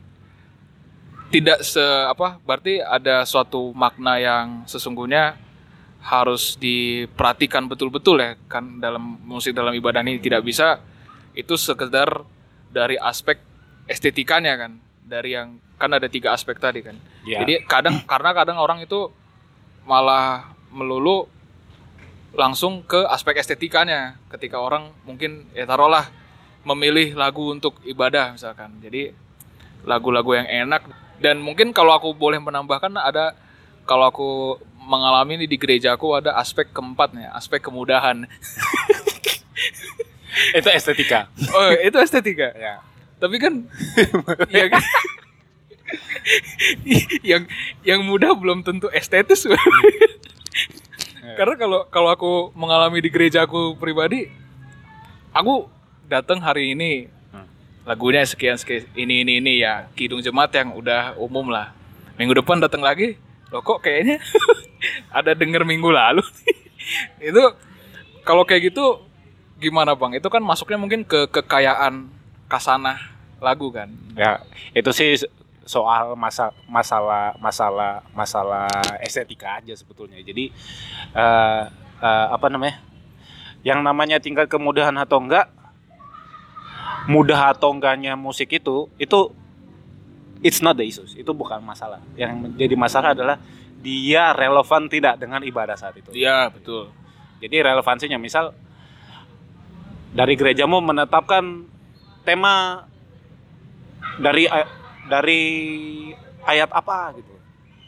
tidak 1.28 1.60
se 1.60 1.82
apa? 1.82 2.40
Berarti 2.42 2.80
ada 2.80 3.24
suatu 3.28 3.72
makna 3.76 4.16
yang 4.16 4.64
sesungguhnya 4.64 5.36
harus 5.98 6.54
diperhatikan 6.56 7.66
betul-betul 7.66 8.22
ya 8.22 8.38
kan 8.46 8.78
dalam 8.78 9.18
musik 9.26 9.50
dalam 9.52 9.74
ibadah 9.74 10.00
ini 10.00 10.22
tidak 10.22 10.46
bisa 10.46 10.78
itu 11.34 11.58
sekedar 11.58 12.22
dari 12.70 12.94
aspek 12.96 13.42
estetikanya 13.90 14.54
kan 14.54 14.72
dari 15.02 15.34
yang 15.34 15.58
kan 15.74 15.90
ada 15.90 16.06
tiga 16.06 16.32
aspek 16.32 16.56
tadi 16.56 16.80
kan 16.86 16.96
Ya. 17.26 17.44
jadi 17.44 17.66
kadang 17.66 18.00
karena 18.10 18.30
kadang 18.32 18.56
orang 18.62 18.80
itu 18.80 19.10
malah 19.84 20.54
melulu 20.72 21.28
langsung 22.32 22.86
ke 22.86 23.04
aspek 23.10 23.36
estetikanya 23.36 24.16
ketika 24.32 24.62
orang 24.62 24.94
mungkin 25.04 25.50
ya 25.52 25.66
taruhlah 25.66 26.08
memilih 26.64 27.16
lagu 27.18 27.52
untuk 27.52 27.80
ibadah 27.84 28.32
misalkan 28.32 28.80
jadi 28.80 29.12
lagu-lagu 29.84 30.36
yang 30.36 30.48
enak 30.68 30.88
dan 31.18 31.42
mungkin 31.42 31.74
kalau 31.74 31.94
aku 31.94 32.14
boleh 32.14 32.38
menambahkan 32.38 32.94
ada 32.98 33.34
kalau 33.84 34.08
aku 34.08 34.58
mengalami 34.88 35.42
ini 35.42 35.46
di 35.50 35.58
gerejaku 35.60 36.16
ada 36.16 36.38
aspek 36.38 36.70
keempatnya 36.72 37.34
aspek 37.34 37.60
kemudahan 37.60 38.24
itu 40.58 40.68
estetika. 40.70 41.26
oh 41.52 41.70
itu 41.82 41.98
estetika 41.98 42.54
ya. 42.54 42.78
tapi 43.18 43.42
kan 43.42 43.66
ya 44.48 44.70
kan 44.70 44.78
yang 47.30 47.42
yang 47.82 48.00
mudah 48.06 48.32
belum 48.38 48.62
tentu 48.62 48.86
estetis 48.94 49.44
karena 51.38 51.54
kalau 51.58 51.80
kalau 51.90 52.08
aku 52.14 52.32
mengalami 52.54 53.02
di 53.02 53.10
gerejaku 53.10 53.74
pribadi 53.76 54.30
aku 55.34 55.66
datang 56.08 56.40
hari 56.40 56.72
ini 56.72 57.08
Hmm. 57.08 57.17
Lagunya 57.88 58.20
sekian 58.28 58.60
sekian 58.60 58.84
ini 58.92 59.24
ini 59.24 59.40
ini 59.40 59.52
ya. 59.64 59.88
Kidung 59.96 60.20
jemaat 60.20 60.52
yang 60.52 60.76
udah 60.76 61.16
umum 61.16 61.48
lah. 61.48 61.72
Minggu 62.20 62.36
depan 62.36 62.60
datang 62.60 62.84
lagi. 62.84 63.16
Loh 63.48 63.64
kok 63.64 63.80
kayaknya 63.80 64.20
ada 65.18 65.32
denger 65.32 65.64
minggu 65.64 65.88
lalu 65.88 66.20
itu 67.20 67.42
kalau 68.24 68.44
kayak 68.44 68.72
gitu 68.72 69.00
gimana 69.56 69.96
bang? 69.96 70.20
Itu 70.20 70.28
kan 70.28 70.44
masuknya 70.44 70.76
mungkin 70.76 71.02
ke 71.04 71.28
kekayaan 71.32 72.12
kasanah 72.46 73.00
lagu 73.40 73.72
kan? 73.72 73.88
Ya, 74.14 74.44
itu 74.76 74.90
sih 74.92 75.16
soal 75.68 76.16
masa 76.16 76.52
masalah 76.64 77.36
masalah 77.36 78.04
masalah 78.12 78.68
estetika 79.00 79.60
aja 79.60 79.72
sebetulnya. 79.72 80.20
Jadi 80.20 80.52
eh, 81.16 81.62
eh, 82.04 82.26
apa 82.28 82.46
namanya? 82.52 82.84
Yang 83.66 83.80
namanya 83.82 84.16
tingkat 84.22 84.46
kemudahan 84.46 84.94
atau 84.96 85.18
enggak 85.18 85.50
mudah 87.08 87.56
atau 87.56 87.72
enggaknya 87.72 88.12
musik 88.14 88.52
itu 88.52 88.92
itu 89.00 89.32
it's 90.44 90.60
not 90.60 90.76
the 90.76 90.84
issues. 90.84 91.16
Itu 91.16 91.32
bukan 91.32 91.58
masalah. 91.64 91.98
Yang 92.14 92.36
menjadi 92.36 92.74
masalah 92.76 93.08
adalah 93.16 93.36
dia 93.80 94.34
relevan 94.36 94.86
tidak 94.90 95.16
dengan 95.16 95.40
ibadah 95.42 95.74
saat 95.74 95.96
itu. 95.96 96.10
Iya, 96.12 96.52
betul. 96.52 96.92
Jadi 97.38 97.56
relevansinya 97.62 98.18
misal 98.18 98.52
dari 100.12 100.34
gerejamu 100.34 100.82
menetapkan 100.82 101.64
tema 102.26 102.84
dari 104.18 104.50
ay- 104.50 104.70
dari 105.08 105.42
ayat 106.44 106.70
apa 106.74 107.14
gitu. 107.16 107.34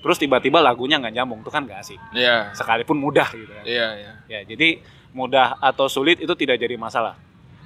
Terus 0.00 0.16
tiba-tiba 0.16 0.64
lagunya 0.64 0.96
nggak 0.96 1.12
nyambung, 1.12 1.44
itu 1.44 1.52
kan 1.52 1.68
gak 1.68 1.84
asik. 1.84 2.00
Iya. 2.16 2.56
Sekalipun 2.56 2.96
mudah 2.96 3.28
gitu 3.36 3.52
kan. 3.52 3.64
Iya, 3.68 3.88
iya. 4.00 4.12
Ya, 4.32 4.40
jadi 4.48 4.80
mudah 5.12 5.60
atau 5.60 5.92
sulit 5.92 6.22
itu 6.22 6.32
tidak 6.38 6.56
jadi 6.56 6.80
masalah. 6.80 7.20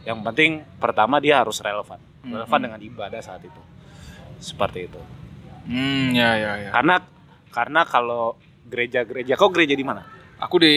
Yang 0.04 0.18
penting 0.22 0.50
pertama 0.76 1.18
dia 1.18 1.40
harus 1.40 1.58
relevan. 1.58 1.98
Relevan 2.22 2.58
Mhm. 2.58 2.64
dengan 2.64 2.80
ibadah 2.80 3.20
saat 3.20 3.40
itu. 3.40 3.60
Seperti 4.38 4.86
itu. 4.86 5.00
Hmm, 5.64 6.12
ya, 6.12 6.36
ya, 6.36 6.52
ya. 6.60 6.70
Karena 6.70 7.00
karena 7.48 7.80
kalau 7.84 8.36
gereja-gereja, 8.64 9.34
kau 9.34 9.48
gereja 9.48 9.72
di 9.72 9.84
mana? 9.84 10.04
Aku 10.36 10.60
di 10.60 10.74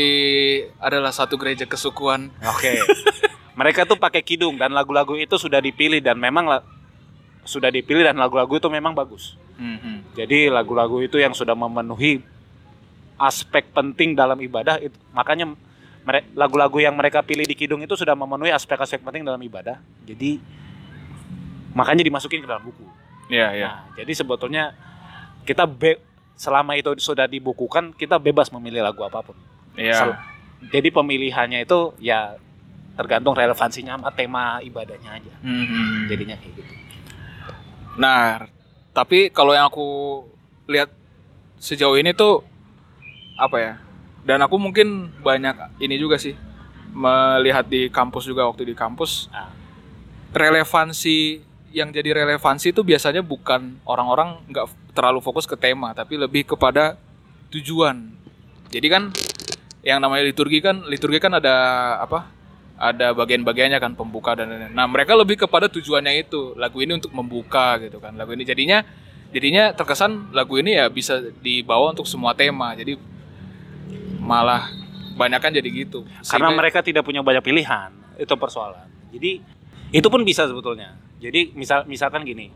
adalah 0.77 1.11
satu 1.11 1.35
gereja 1.35 1.67
kesukuan. 1.67 2.31
Oke. 2.45 2.79
Mereka 3.59 3.83
tuh 3.83 3.97
pakai 3.97 4.21
kidung 4.21 4.55
dan 4.55 4.71
lagu-lagu 4.71 5.17
itu 5.17 5.35
sudah 5.35 5.57
dipilih 5.57 5.97
dan 5.99 6.15
memang 6.15 6.45
la- 6.45 6.63
sudah 7.41 7.67
dipilih 7.67 8.05
dan 8.05 8.15
lagu-lagu 8.15 8.53
itu 8.53 8.69
memang 8.69 8.93
bagus. 8.93 9.33
Hmm, 9.57 9.81
hmm. 9.81 9.97
Jadi 10.13 10.47
lagu-lagu 10.47 11.01
itu 11.01 11.17
yang 11.17 11.33
sudah 11.33 11.57
memenuhi 11.57 12.21
aspek 13.17 13.73
penting 13.73 14.13
dalam 14.13 14.37
ibadah 14.37 14.77
itu 14.77 14.93
makanya 15.09 15.57
lagu-lagu 16.33 16.79
yang 16.79 16.95
mereka 16.95 17.19
pilih 17.19 17.43
di 17.43 17.51
kidung 17.51 17.83
itu 17.83 17.93
sudah 17.93 18.15
memenuhi 18.15 18.49
aspek-aspek 18.49 19.03
penting 19.03 19.27
dalam 19.27 19.39
ibadah. 19.39 19.75
Jadi 20.07 20.39
makanya 21.75 22.03
dimasukin 22.07 22.39
ke 22.39 22.47
dalam 22.47 22.63
buku. 22.63 22.85
Iya, 23.27 23.47
iya. 23.53 23.67
Nah, 23.67 23.79
jadi 23.99 24.11
sebetulnya 24.15 24.71
kita 25.43 25.67
be- 25.67 25.99
selama 26.39 26.79
itu 26.79 26.95
sudah 26.97 27.27
dibukukan 27.27 27.91
kita 27.91 28.15
bebas 28.15 28.47
memilih 28.49 28.87
lagu 28.87 29.03
apa 29.03 29.19
pun. 29.19 29.35
Iya. 29.75 29.93
Sel- 29.99 30.19
Jadi 30.73 30.89
pemilihannya 30.89 31.69
itu 31.69 31.93
ya 32.01 32.33
tergantung 32.97 33.37
relevansinya 33.37 33.93
sama 33.93 34.09
tema 34.09 34.57
ibadahnya 34.63 35.21
aja. 35.21 35.33
Hmm, 35.45 35.65
hmm. 35.69 35.97
Jadinya 36.09 36.33
kayak 36.33 36.53
gitu. 36.57 36.73
Nah, 38.01 38.49
tapi 38.89 39.29
kalau 39.29 39.53
yang 39.53 39.69
aku 39.69 39.85
lihat 40.65 40.89
sejauh 41.61 41.93
ini 41.93 42.09
tuh 42.13 42.41
apa 43.37 43.57
ya? 43.61 43.73
Dan 44.27 44.43
aku 44.43 44.59
mungkin 44.59 45.15
banyak 45.23 45.79
ini 45.79 45.95
juga 45.95 46.19
sih 46.19 46.35
melihat 46.91 47.63
di 47.63 47.87
kampus 47.87 48.27
juga 48.27 48.43
waktu 48.43 48.67
di 48.67 48.75
kampus 48.75 49.31
Ah. 49.31 49.47
relevansi 50.35 51.39
yang 51.71 51.95
jadi 51.95 52.11
relevansi 52.11 52.75
itu 52.75 52.83
biasanya 52.83 53.23
bukan 53.23 53.79
orang-orang 53.87 54.43
nggak 54.51 54.67
terlalu 54.91 55.23
fokus 55.23 55.47
ke 55.47 55.55
tema 55.55 55.95
tapi 55.95 56.19
lebih 56.19 56.43
kepada 56.43 56.99
tujuan. 57.53 58.11
Jadi 58.67 58.87
kan 58.91 59.03
yang 59.85 60.03
namanya 60.03 60.27
liturgi 60.27 60.59
kan 60.59 60.83
liturgi 60.83 61.23
kan 61.23 61.39
ada 61.39 61.55
apa? 62.03 62.27
Ada 62.77 63.15
bagian-bagiannya 63.15 63.79
kan 63.81 63.97
pembuka 63.97 64.37
dan 64.37 64.53
lain-lain. 64.53 64.69
Nah, 64.69 64.85
mereka 64.85 65.17
lebih 65.17 65.33
kepada 65.49 65.65
tujuannya 65.65 66.21
itu. 66.21 66.53
Lagu 66.53 66.77
ini 66.77 66.93
untuk 67.01 67.09
membuka 67.09 67.81
gitu 67.81 67.97
kan. 67.97 68.13
Lagu 68.13 68.37
ini 68.37 68.45
jadinya 68.45 68.85
jadinya 69.33 69.73
terkesan 69.73 70.29
lagu 70.29 70.61
ini 70.61 70.77
ya 70.77 70.85
bisa 70.85 71.17
dibawa 71.41 71.89
untuk 71.97 72.05
semua 72.05 72.37
tema. 72.37 72.77
Jadi 72.77 73.16
malah 74.27 74.67
banyak 75.15 75.39
kan 75.39 75.49
jadi 75.49 75.65
gitu. 75.65 76.03
Karena 76.03 76.21
Sehingga- 76.51 76.53
mereka 76.53 76.79
tidak 76.83 77.01
punya 77.01 77.23
banyak 77.23 77.41
pilihan, 77.41 77.89
itu 78.19 78.33
persoalan. 78.35 78.85
Jadi 79.09 79.39
itu 79.89 80.07
pun 80.11 80.21
bisa 80.21 80.43
sebetulnya. 80.43 80.99
Jadi 81.17 81.55
misal 81.55 81.87
misalkan 81.87 82.21
gini, 82.21 82.51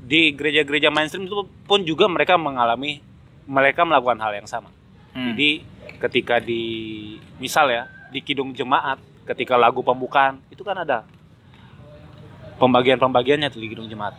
di 0.00 0.30
gereja-gereja 0.32 0.88
mainstream 0.88 1.26
itu 1.26 1.34
pun 1.66 1.82
juga 1.82 2.06
mereka 2.06 2.38
mengalami 2.38 3.02
mereka 3.44 3.82
melakukan 3.82 4.16
hal 4.16 4.32
yang 4.32 4.46
sama. 4.46 4.70
Hmm. 5.12 5.34
Jadi 5.34 5.66
ketika 5.98 6.38
di 6.38 6.62
misal 7.36 7.68
ya 7.68 7.84
di 8.08 8.22
kidung 8.22 8.54
jemaat 8.54 8.96
ketika 9.26 9.58
lagu 9.58 9.82
pembukaan 9.82 10.38
itu 10.48 10.62
kan 10.62 10.78
ada 10.78 11.04
pembagian-pembagiannya 12.56 13.48
tuh 13.48 13.60
di 13.60 13.68
kidung 13.68 13.86
jemaat. 13.86 14.14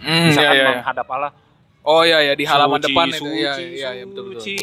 Hmm, 0.00 0.32
Misalkan 0.32 0.48
iya, 0.48 0.56
iya, 0.56 0.64
iya. 0.64 0.76
menghadap 0.80 1.06
Allah 1.08 1.32
Oh 1.80 2.04
iya 2.04 2.20
ya 2.20 2.32
di 2.32 2.44
halaman 2.44 2.76
Suci, 2.76 2.88
depan 2.88 3.06
itu 3.08 3.24
suci, 3.24 3.36
iya 3.36 3.52
iya 3.56 3.88
iya 3.96 4.04
betul 4.04 4.24
betul. 4.28 4.40
suci, 4.40 4.56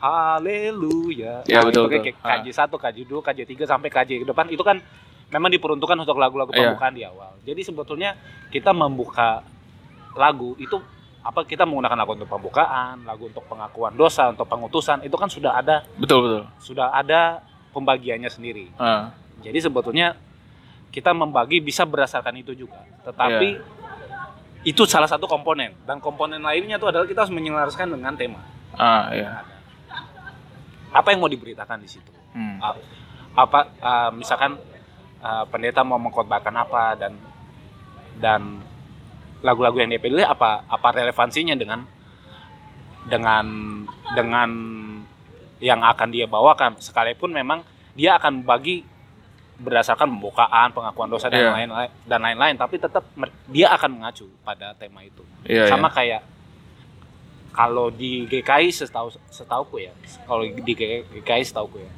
Haleluya. 0.00 1.44
Ya, 1.44 1.60
Nah, 1.60 1.68
betul, 1.68 1.84
kayak 1.86 2.16
betul. 2.16 2.24
KJ 2.24 2.46
1, 2.50 2.74
KJ 2.74 2.98
2, 3.04 3.20
KJ 3.20 3.40
3 3.44 3.64
sampai 3.68 3.88
KJ 3.88 4.10
ke 4.18 4.26
depan 4.26 4.48
itu 4.48 4.60
kan 4.60 4.80
memang 5.28 5.50
diperuntukkan 5.50 5.94
untuk 5.94 6.16
lagu-lagu 6.16 6.50
Iya. 6.50 6.72
pembukaan 6.72 6.92
di 6.92 7.04
awal. 7.04 7.36
Jadi 7.42 7.60
sebetulnya 7.62 8.16
kita 8.48 8.72
membuka 8.72 9.44
lagu 10.12 10.56
itu 10.56 10.80
apa 11.20 11.44
kita 11.44 11.62
menggunakan 11.62 11.94
lagu 11.94 12.16
untuk 12.16 12.26
pembukaan, 12.26 13.04
lagu 13.04 13.28
untuk 13.28 13.44
pengakuan 13.44 13.92
dosa, 13.92 14.26
untuk 14.26 14.48
pengutusan 14.48 15.04
itu 15.04 15.14
kan 15.14 15.28
sudah 15.28 15.52
ada 15.54 15.84
Betul 15.94 16.18
betul. 16.24 16.42
sudah 16.58 16.90
ada 16.90 17.44
pembagiannya 17.70 18.26
sendiri. 18.26 18.72
Ah, 18.74 19.12
Jadi 19.38 19.56
sebetulnya 19.56 20.16
kita 20.90 21.12
membagi 21.12 21.60
bisa 21.60 21.84
berdasarkan 21.84 22.34
itu 22.36 22.52
juga. 22.54 22.80
Tetapi 23.04 23.48
Iya. 23.52 23.62
itu 24.66 24.82
salah 24.84 25.06
satu 25.06 25.24
komponen 25.24 25.72
dan 25.82 25.96
komponen 25.96 26.40
lainnya 26.40 26.76
itu 26.76 26.84
adalah 26.84 27.04
kita 27.04 27.22
harus 27.22 27.32
menyelaraskan 27.32 27.86
dengan 27.90 28.12
tema. 28.14 28.40
ah 28.72 29.10
iya. 29.10 29.44
Apa 30.90 31.10
yang 31.10 31.20
mau 31.20 31.28
diberitakan 31.28 31.78
di 31.78 31.88
situ? 31.88 32.10
Hmm. 32.32 32.58
A- 32.58 32.80
Apa 33.32 33.58
ah, 33.78 34.10
misalkan 34.10 34.58
ah, 35.18 35.46
pendeta 35.46 35.80
mau 35.80 35.96
mengkhotbahkan 35.96 36.50
apa 36.52 36.94
dan 36.94 37.14
dan 38.16 38.58
lagu-lagu 39.40 39.78
yang 39.78 39.88
dia 39.88 39.98
pilih 39.98 40.20
apa 40.22 40.66
apa 40.66 40.88
relevansinya 40.92 41.54
dengan 41.54 41.86
dengan 43.02 43.46
dengan 44.12 44.50
yang 45.58 45.80
akan 45.80 46.08
dia 46.08 46.26
bawakan 46.26 46.76
sekalipun 46.76 47.30
memang 47.30 47.64
dia 47.92 48.16
akan 48.16 48.42
bagi 48.42 48.84
berdasarkan 49.56 50.08
pembukaan 50.10 50.72
pengakuan 50.72 51.06
dosa 51.06 51.28
dan 51.28 51.38
Iya. 51.38 51.52
lain-lain 51.54 51.90
dan 52.04 52.20
lain-lain 52.20 52.54
tapi 52.56 52.76
tetap 52.76 53.04
dia 53.46 53.68
akan 53.70 54.00
mengacu 54.00 54.24
pada 54.40 54.72
tema 54.74 55.00
itu 55.00 55.20
Iya, 55.44 55.68
sama 55.68 55.88
iya. 55.88 55.94
kayak 55.94 56.22
kalau 57.50 57.90
di 57.90 58.26
GKI 58.30 58.70
setahu 58.70 59.10
setauku 59.30 59.82
ya 59.82 59.92
kalau 60.24 60.46
di 60.46 60.72
GKI 60.74 61.44
setauku 61.44 61.82
ya 61.82 61.90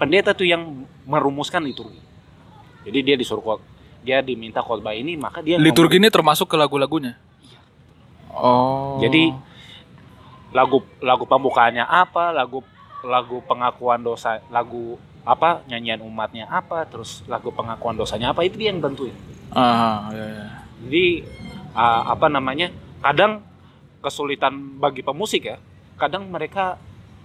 pendeta 0.00 0.32
tuh 0.32 0.46
yang 0.48 0.86
merumuskan 1.04 1.62
liturgi 1.66 2.00
jadi 2.84 2.98
dia 3.04 3.16
disuruh 3.16 3.60
dia 4.00 4.24
diminta 4.24 4.64
khotbah 4.64 4.96
ini 4.96 5.16
maka 5.16 5.44
dia 5.44 5.60
Liturgi 5.60 6.00
ini 6.00 6.08
termasuk 6.08 6.48
ke 6.48 6.56
lagu-lagunya. 6.56 7.20
Oh. 8.32 8.96
Jadi 9.02 9.28
lagu 10.56 10.80
lagu 11.04 11.24
pembukaannya 11.28 11.84
apa, 11.84 12.32
lagu 12.32 12.64
lagu 13.04 13.44
pengakuan 13.44 14.00
dosa, 14.00 14.40
lagu 14.48 14.96
apa 15.20 15.60
nyanyian 15.68 16.00
umatnya 16.00 16.48
apa, 16.48 16.88
terus 16.88 17.20
lagu 17.28 17.52
pengakuan 17.52 17.96
dosanya 17.96 18.32
apa 18.32 18.40
itu 18.48 18.56
dia 18.56 18.72
yang 18.72 18.80
tentuin. 18.80 19.12
ah 19.50 20.08
iya, 20.14 20.26
iya. 20.30 20.46
Jadi 20.86 21.06
uh, 21.76 22.02
apa 22.08 22.26
namanya? 22.32 22.72
Kadang 23.04 23.44
kesulitan 24.00 24.80
bagi 24.80 25.04
pemusik 25.04 25.46
ya. 25.46 25.56
Kadang 26.00 26.26
mereka 26.28 26.80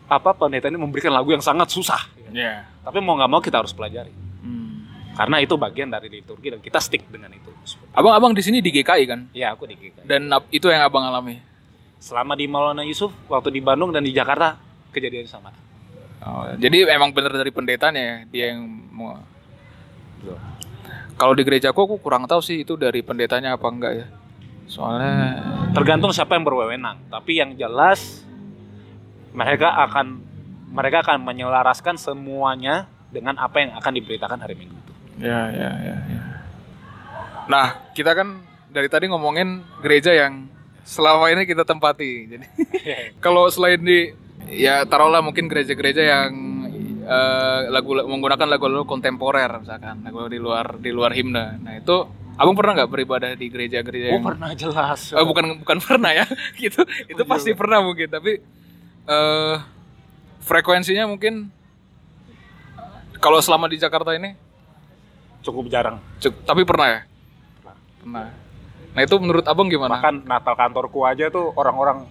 apa 0.06 0.32
pendeta 0.38 0.70
ini 0.70 0.78
memberikan 0.78 1.10
lagu 1.10 1.34
yang 1.34 1.42
sangat 1.42 1.72
susah. 1.74 2.06
Iya. 2.30 2.68
Tapi 2.86 3.02
mau 3.02 3.18
nggak 3.18 3.32
mau 3.32 3.42
kita 3.42 3.64
harus 3.64 3.74
pelajari. 3.74 4.14
Hmm. 4.44 4.86
Karena 5.18 5.42
itu 5.42 5.58
bagian 5.58 5.90
dari 5.90 6.12
liturgi 6.12 6.54
dan 6.54 6.60
kita 6.62 6.78
stick 6.78 7.08
dengan 7.10 7.34
itu. 7.34 7.50
Abang-abang 7.96 8.36
di 8.36 8.44
sini 8.46 8.62
di 8.62 8.70
GKI 8.70 9.04
kan? 9.08 9.20
Ya 9.34 9.56
aku 9.56 9.66
di 9.66 9.80
GKI. 9.80 10.06
Dan 10.06 10.30
itu 10.54 10.70
yang 10.70 10.86
abang 10.86 11.08
alami. 11.08 11.42
Selama 11.98 12.38
di 12.38 12.46
Maulana 12.46 12.86
Yusuf, 12.86 13.10
waktu 13.26 13.50
di 13.50 13.64
Bandung 13.64 13.90
dan 13.90 14.06
di 14.06 14.14
Jakarta 14.14 14.60
kejadian 14.94 15.26
sama. 15.26 15.50
Oh, 16.26 16.46
jadi 16.58 16.90
emang 16.94 17.14
bener 17.14 17.34
dari 17.34 17.50
pendetanya 17.50 18.02
ya, 18.02 18.18
dia 18.30 18.46
yang 18.54 18.66
mau. 18.94 19.18
Kalau 21.16 21.34
di 21.38 21.44
gerejaku 21.48 21.80
aku 21.86 21.96
kurang 22.02 22.28
tahu 22.28 22.44
sih 22.44 22.66
itu 22.66 22.76
dari 22.76 23.00
pendetanya 23.02 23.56
apa 23.56 23.68
enggak 23.72 23.94
ya. 23.96 24.06
Soalnya 24.66 25.46
tergantung 25.72 26.10
siapa 26.10 26.34
yang 26.34 26.46
berwenang 26.46 26.98
tapi 27.08 27.38
yang 27.38 27.54
jelas 27.54 28.26
mereka 29.36 29.72
akan 29.86 30.24
mereka 30.76 31.06
akan 31.06 31.24
menyelaraskan 31.24 31.96
semuanya 31.96 32.90
dengan 33.14 33.40
apa 33.40 33.64
yang 33.64 33.72
akan 33.80 33.92
diberitakan 33.96 34.40
hari 34.44 34.60
Minggu 34.60 34.76
itu. 34.76 34.94
ya 35.24 35.48
ya 35.52 35.72
ya 35.80 35.96
ya. 36.12 36.22
Nah, 37.48 37.94
kita 37.96 38.12
kan 38.12 38.44
dari 38.68 38.92
tadi 38.92 39.08
ngomongin 39.08 39.64
gereja 39.80 40.12
yang 40.12 40.52
selama 40.84 41.32
ini 41.32 41.48
kita 41.48 41.64
tempati. 41.64 42.28
Jadi 42.28 42.46
kalau 43.24 43.48
selain 43.48 43.80
di 43.80 44.12
ya 44.52 44.84
taruhlah 44.84 45.24
mungkin 45.24 45.48
gereja-gereja 45.48 46.04
yang 46.04 46.32
eh, 47.08 47.60
lagu 47.72 47.96
menggunakan 47.96 48.52
lagu-lagu 48.52 48.84
kontemporer 48.84 49.64
misalkan 49.64 50.04
lagu 50.04 50.28
di 50.28 50.40
luar 50.42 50.76
di 50.82 50.92
luar 50.92 51.16
himne. 51.16 51.64
Nah, 51.64 51.74
itu 51.80 52.25
Abang 52.36 52.54
pernah 52.54 52.76
nggak 52.76 52.90
beribadah 52.90 53.32
di 53.34 53.48
gereja-gereja 53.48 54.12
Oh 54.12 54.20
yang 54.20 54.26
pernah 54.26 54.52
jelas. 54.52 55.00
Eh, 55.10 55.24
bukan 55.24 55.64
bukan 55.64 55.78
pernah 55.80 56.12
ya 56.12 56.26
gitu 56.56 56.84
itu 57.12 57.22
Oh, 57.22 57.26
pasti 57.26 57.50
iya. 57.50 57.58
pernah 57.58 57.80
mungkin 57.80 58.08
tapi 58.08 58.44
eh 59.06 59.56
frekuensinya 60.42 61.06
mungkin 61.06 61.48
kalau 63.18 63.40
selama 63.40 63.66
di 63.66 63.78
Jakarta 63.78 64.12
ini 64.12 64.36
Cukup 65.42 65.70
jarang. 65.70 66.02
cuk- 66.18 66.42
tapi 66.44 66.62
pernah 66.64 66.88
ya 66.90 67.00
Pernah. 67.58 67.76
pernah 68.00 68.26
Nah 68.92 69.02
itu 69.02 69.16
menurut 69.16 69.44
abang 69.44 69.68
gimana? 69.68 70.00
Bahkan 70.00 70.24
Natal 70.24 70.56
kantorku 70.56 71.04
aja 71.04 71.28
tuh 71.28 71.52
orang-orang 71.54 72.08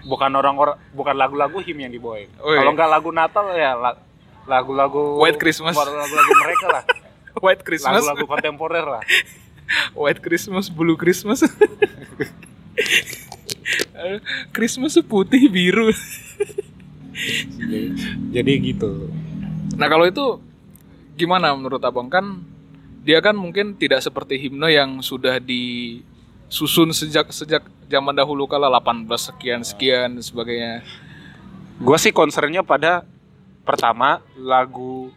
bukan 0.00 0.30
orang-orang 0.32 0.78
bukan 0.90 1.12
lagu-lagu 1.12 1.58
him 1.58 1.74
yang 1.76 1.90
dibawain. 1.90 2.30
Oh, 2.38 2.50
iya. 2.50 2.62
Kalau 2.62 2.70
nggak 2.72 2.86
lagu 2.88 3.10
Natal 3.10 3.46
ya 3.50 3.74
la- 3.74 3.98
lagu-lagu 4.46 5.18
White 5.18 5.36
Christmas. 5.36 5.74
lagu-lagu 5.74 6.06
mereka 6.38 6.66
lah. 6.70 6.82
White 7.42 7.62
Christmas, 7.62 7.98
Lagu-lagu 7.98 8.24
kontemporer 8.26 8.86
lah. 8.88 9.02
White 9.94 10.20
Christmas, 10.22 10.68
Blue 10.68 10.98
Christmas. 10.98 11.44
Christmas 14.54 14.98
putih 15.04 15.46
biru. 15.50 15.92
Jadi 18.32 18.52
gitu. 18.64 19.12
Nah 19.76 19.86
kalau 19.86 20.08
itu 20.08 20.40
gimana 21.14 21.52
menurut 21.52 21.82
abang 21.84 22.08
kan 22.08 22.40
dia 23.04 23.20
kan 23.20 23.36
mungkin 23.36 23.76
tidak 23.76 24.00
seperti 24.00 24.40
himne 24.40 24.72
yang 24.72 25.00
sudah 25.04 25.40
disusun 25.40 26.92
sejak 26.92 27.28
sejak 27.32 27.64
zaman 27.88 28.16
dahulu 28.16 28.48
kala 28.48 28.72
18 28.72 29.08
sekian 29.08 29.60
sekian 29.64 30.08
dan 30.16 30.24
sebagainya. 30.24 30.74
Gue 31.80 31.96
sih 31.96 32.12
concernnya 32.12 32.60
pada 32.60 33.04
pertama 33.64 34.20
lagu 34.36 35.12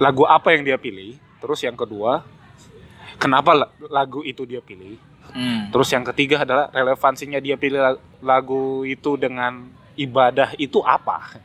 lagu 0.00 0.24
apa 0.28 0.56
yang 0.56 0.64
dia 0.64 0.78
pilih. 0.80 1.16
Terus 1.38 1.62
yang 1.62 1.76
kedua 1.78 2.26
kenapa 3.18 3.50
la- 3.52 3.72
lagu 3.90 4.22
itu 4.22 4.46
dia 4.46 4.62
pilih. 4.62 4.96
Hmm. 5.28 5.68
Terus 5.68 5.92
yang 5.92 6.06
ketiga 6.08 6.48
adalah 6.48 6.72
relevansinya 6.72 7.36
dia 7.36 7.60
pilih 7.60 7.76
la- 7.76 8.00
lagu 8.24 8.82
itu 8.82 9.18
dengan 9.20 9.68
ibadah 9.92 10.56
itu 10.56 10.80
apa? 10.80 11.36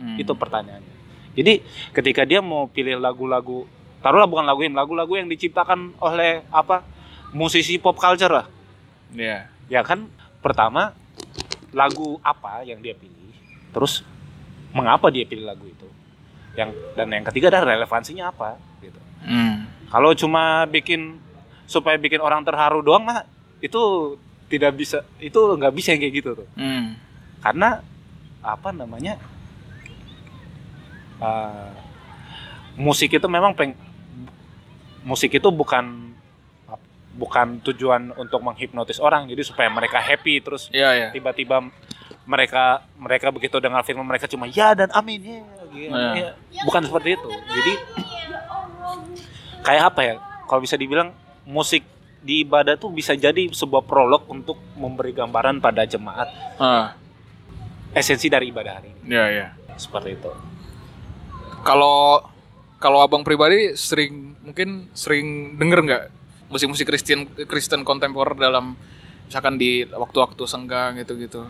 Hmm. 0.00 0.16
Itu 0.16 0.32
pertanyaannya. 0.32 0.94
Jadi 1.36 1.60
ketika 1.92 2.24
dia 2.24 2.40
mau 2.40 2.64
pilih 2.64 2.96
lagu-lagu, 2.96 3.68
taruhlah 4.00 4.24
bukan 4.24 4.48
lagu 4.48 4.64
him, 4.64 4.72
lagu-lagu 4.72 5.20
yang 5.20 5.28
diciptakan 5.28 5.92
oleh 6.00 6.40
apa 6.48 6.80
musisi 7.36 7.76
pop 7.76 8.00
culture 8.00 8.32
lah, 8.32 8.46
Ya. 9.12 9.50
ya 9.68 9.84
kan? 9.84 10.08
Pertama 10.40 10.96
lagu 11.76 12.16
apa 12.24 12.64
yang 12.64 12.80
dia 12.80 12.96
pilih, 12.96 13.36
terus 13.76 14.00
mengapa 14.72 15.12
dia 15.12 15.28
pilih 15.28 15.44
lagu 15.44 15.68
itu, 15.68 15.84
yang 16.56 16.72
dan 16.96 17.12
yang 17.12 17.24
ketiga 17.28 17.52
adalah 17.52 17.76
relevansinya 17.76 18.32
apa, 18.32 18.56
gitu. 18.80 18.96
Hmm. 19.20 19.65
Kalau 19.86 20.10
cuma 20.12 20.66
bikin 20.66 21.18
supaya 21.64 21.94
bikin 21.96 22.18
orang 22.18 22.42
terharu 22.42 22.78
doang 22.78 23.02
mah 23.02 23.26
itu 23.58 24.14
tidak 24.46 24.74
bisa, 24.74 25.02
itu 25.18 25.34
nggak 25.34 25.74
bisa 25.74 25.90
yang 25.90 26.00
kayak 26.00 26.14
gitu 26.14 26.30
tuh 26.36 26.46
Hmm. 26.54 26.94
karena 27.42 27.82
apa 28.38 28.70
namanya 28.70 29.18
eh, 31.18 31.70
musik 32.76 33.10
itu 33.10 33.26
memang 33.26 33.56
peng 33.56 33.74
musik 35.02 35.32
itu 35.32 35.48
bukan 35.50 36.14
bukan 37.16 37.58
tujuan 37.64 38.12
untuk 38.14 38.38
menghipnotis 38.38 39.00
orang 39.00 39.24
jadi 39.24 39.40
supaya 39.40 39.66
mereka 39.66 39.96
happy 39.98 40.38
terus 40.38 40.68
Ya 40.68 40.92
ya. 40.92 41.08
tiba-tiba 41.10 41.64
mereka 42.22 42.84
mereka 42.94 43.32
begitu 43.32 43.56
dengar 43.56 43.82
film 43.82 44.04
mereka 44.04 44.28
cuma 44.28 44.44
ya 44.46 44.76
dan 44.76 44.92
amin 44.92 45.18
ya, 45.24 45.40
gitu. 45.72 45.90
Ya. 45.90 46.30
Ya. 46.52 46.62
bukan 46.62 46.84
seperti 46.84 47.16
itu 47.16 47.30
jadi 47.32 47.72
kayak 49.66 49.84
apa 49.90 50.00
ya? 50.06 50.14
Kalau 50.46 50.62
bisa 50.62 50.78
dibilang 50.78 51.10
musik 51.42 51.82
di 52.22 52.46
ibadah 52.46 52.78
tuh 52.78 52.94
bisa 52.94 53.18
jadi 53.18 53.50
sebuah 53.50 53.82
prolog 53.82 54.26
untuk 54.30 54.58
memberi 54.78 55.10
gambaran 55.10 55.58
pada 55.58 55.82
jemaat. 55.82 56.30
Ah, 56.62 56.94
esensi 57.90 58.30
dari 58.30 58.54
ibadah 58.54 58.72
hari 58.78 58.94
ini. 58.94 59.00
Ya 59.10 59.26
ya. 59.30 59.48
seperti 59.76 60.16
itu. 60.16 60.30
Kalau 61.66 62.24
kalau 62.80 63.04
abang 63.04 63.26
pribadi 63.26 63.76
sering 63.76 64.38
mungkin 64.40 64.88
sering 64.96 65.58
denger 65.58 65.78
nggak 65.84 66.02
musik-musik 66.48 66.88
Kristen 66.88 67.28
Kristen 67.44 67.82
kontemporer 67.82 68.38
dalam 68.38 68.78
misalkan 69.26 69.58
di 69.58 69.84
waktu-waktu 69.84 70.42
senggang 70.46 70.96
gitu-gitu. 71.02 71.44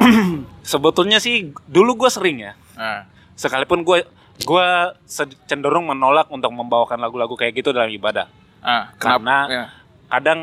sebetulnya 0.72 1.22
sih 1.22 1.54
dulu 1.64 2.04
gue 2.04 2.10
sering 2.12 2.42
ya. 2.44 2.52
Nah, 2.76 3.08
sekalipun 3.36 3.80
gue 3.84 4.04
gue 4.40 4.66
cenderung 5.46 5.88
menolak 5.88 6.28
untuk 6.32 6.50
membawakan 6.52 7.00
lagu-lagu 7.00 7.34
kayak 7.36 7.60
gitu 7.60 7.70
dalam 7.70 7.92
ibadah 7.92 8.26
ah, 8.64 8.92
Karena- 8.96 9.46
kenapa? 9.46 9.52
Ya. 9.52 9.64
kadang 10.08 10.40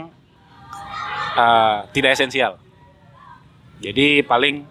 uh, 1.38 1.78
tidak 1.92 2.18
esensial 2.18 2.62
jadi 3.82 4.26
paling 4.26 4.66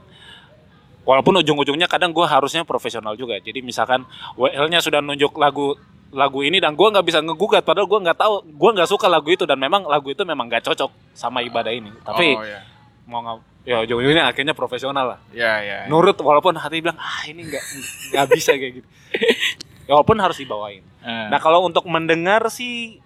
walaupun 1.07 1.39
ujung-ujungnya 1.39 1.87
kadang 1.87 2.11
gue 2.11 2.27
harusnya 2.27 2.67
profesional 2.67 3.15
juga 3.15 3.39
jadi 3.39 3.63
misalkan 3.63 4.03
WL-nya 4.35 4.83
sudah 4.83 4.99
nunjuk 4.99 5.39
lagu 5.39 5.79
lagu 6.15 6.43
ini 6.43 6.63
dan 6.63 6.75
gue 6.75 6.87
nggak 6.87 7.07
bisa 7.07 7.19
ngegugat 7.23 7.63
padahal 7.67 7.87
gue 7.87 8.01
nggak 8.03 8.19
tahu 8.19 8.35
gue 8.47 8.71
nggak 8.79 8.91
suka 8.91 9.07
lagu 9.11 9.31
itu 9.31 9.43
dan 9.47 9.59
memang 9.59 9.87
lagu 9.87 10.11
itu 10.11 10.23
memang 10.23 10.47
nggak 10.51 10.67
cocok 10.67 10.91
sama 11.15 11.43
ibadah 11.43 11.71
ini 11.75 11.91
tapi 12.03 12.35
oh, 12.35 12.43
ya. 12.43 12.63
Mau 13.07 13.23
nggak 13.23 13.37
ya 13.65 13.83
ujung-ujungnya 13.83 14.27
akhirnya 14.27 14.51
profesional 14.53 15.07
lah 15.09 15.19
Ya 15.31 15.59
ya. 15.59 15.79
nurut 15.87 16.15
walaupun 16.17 16.55
hati 16.55 16.79
bilang 16.79 16.95
ah 16.97 17.23
ini 17.25 17.43
nggak 17.45 17.65
nggak 18.11 18.27
bisa 18.29 18.51
kayak 18.53 18.73
gitu 18.77 18.89
ya, 19.87 19.93
walaupun 19.95 20.19
harus 20.19 20.37
dibawain 20.37 20.83
Eh, 21.01 21.27
nah 21.31 21.39
kalau 21.39 21.63
untuk 21.63 21.87
mendengar 21.87 22.43
sih 22.49 22.99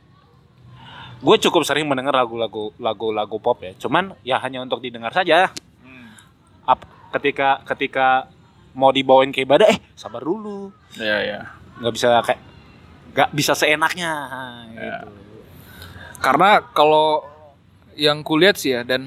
gue 1.21 1.37
cukup 1.39 1.63
sering 1.63 1.85
mendengar 1.85 2.17
lagu-lagu 2.17 2.73
lagu-lagu 2.75 3.37
pop 3.37 3.61
ya 3.61 3.77
cuman 3.77 4.17
ya 4.23 4.41
hanya 4.41 4.59
untuk 4.59 4.81
didengar 4.81 5.13
saja 5.13 5.53
hmm. 5.79 6.09
Ap- 6.65 6.89
ketika 7.13 7.61
ketika 7.67 8.25
mau 8.73 8.89
dibawain 8.89 9.29
ke 9.29 9.45
ibadah 9.45 9.69
eh 9.69 9.77
sabar 9.93 10.25
dulu 10.25 10.73
Ya 10.97 11.21
ya. 11.21 11.41
nggak 11.77 11.93
bisa 11.93 12.09
kayak 12.25 12.41
nggak 13.13 13.31
bisa 13.33 13.53
seenaknya 13.53 14.13
Ya. 14.73 15.05
gitu 15.05 15.09
Karena 16.19 16.61
kalau 16.67 17.25
yang 17.97 18.21
kulihat 18.21 18.57
sih 18.57 18.73
ya 18.73 18.81
dan 18.81 19.05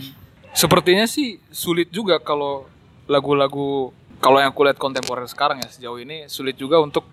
sepertinya 0.54 1.10
sih 1.10 1.42
sulit 1.50 1.90
juga 1.90 2.22
kalau 2.22 2.70
lagu-lagu 3.10 3.92
kalau 4.24 4.40
yang 4.40 4.56
kulihat 4.56 4.80
kontemporer 4.80 5.28
sekarang 5.28 5.60
ya 5.60 5.68
sejauh 5.68 6.00
ini 6.00 6.32
sulit 6.32 6.56
juga 6.56 6.80
untuk 6.80 7.04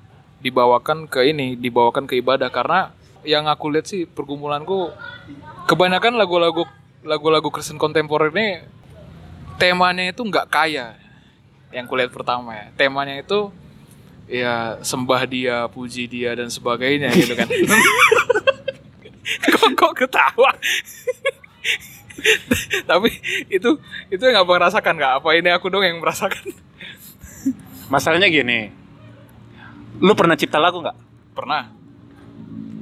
dibawakan 0.41 1.11
ke 1.11 1.27
ini, 1.27 1.59
dibawakan 1.59 2.07
ke 2.07 2.23
ibadah 2.23 2.49
karena 2.49 2.95
yang 3.27 3.51
aku 3.51 3.69
lihat 3.69 3.85
sih 3.91 4.09
pergumulanku 4.09 4.89
kebanyakan 5.69 6.17
lagu-lagu 6.17 6.65
lagu-lagu 7.05 7.51
Kristen 7.53 7.77
kontemporer 7.77 8.33
ini 8.33 8.65
temanya 9.61 10.09
itu 10.09 10.25
nggak 10.25 10.49
kaya. 10.49 10.97
Yang 11.71 11.87
kulihat 11.87 12.11
pertama 12.11 12.57
ya, 12.57 12.67
temanya 12.75 13.21
itu 13.21 13.53
ya 14.27 14.81
sembah 14.81 15.23
dia, 15.29 15.69
puji 15.69 16.09
dia 16.09 16.33
dan 16.35 16.49
sebagainya 16.49 17.13
gitu 17.13 17.37
kan. 17.37 17.49
kok 19.31 19.71
kok 19.79 19.93
ketawa 19.95 20.51
tapi 22.91 23.11
itu 23.49 23.77
itu 24.13 24.23
nggak 24.23 24.45
abang 24.45 24.61
rasakan 24.61 24.95
nggak 24.97 25.13
apa 25.23 25.29
ini 25.37 25.51
aku 25.53 25.73
dong 25.73 25.85
yang 25.85 25.99
merasakan? 25.99 26.53
Masalahnya 27.93 28.31
gini. 28.31 28.71
Lu 30.01 30.15
pernah 30.15 30.39
cipta 30.39 30.57
lagu 30.63 30.81
nggak? 30.81 30.97
Pernah. 31.35 31.63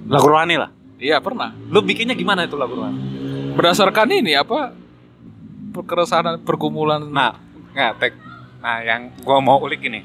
Lagu 0.09 0.27
rohani 0.29 0.57
lah. 0.61 0.71
Iya 0.99 1.23
pernah. 1.23 1.55
Lu 1.71 1.81
bikinnya 1.81 2.15
gimana 2.15 2.45
itu 2.45 2.55
lagu 2.55 2.77
rohani? 2.77 3.01
Berdasarkan 3.57 4.09
ini 4.13 4.37
apa? 4.37 4.77
Keresahan 5.79 6.43
pergumulan. 6.43 7.07
Nah, 7.07 7.39
nggak 7.73 7.93
tek. 8.03 8.13
Nah, 8.59 8.83
yang 8.83 9.15
gua 9.23 9.39
mau 9.39 9.63
ulik 9.63 9.87
ini. 9.87 10.03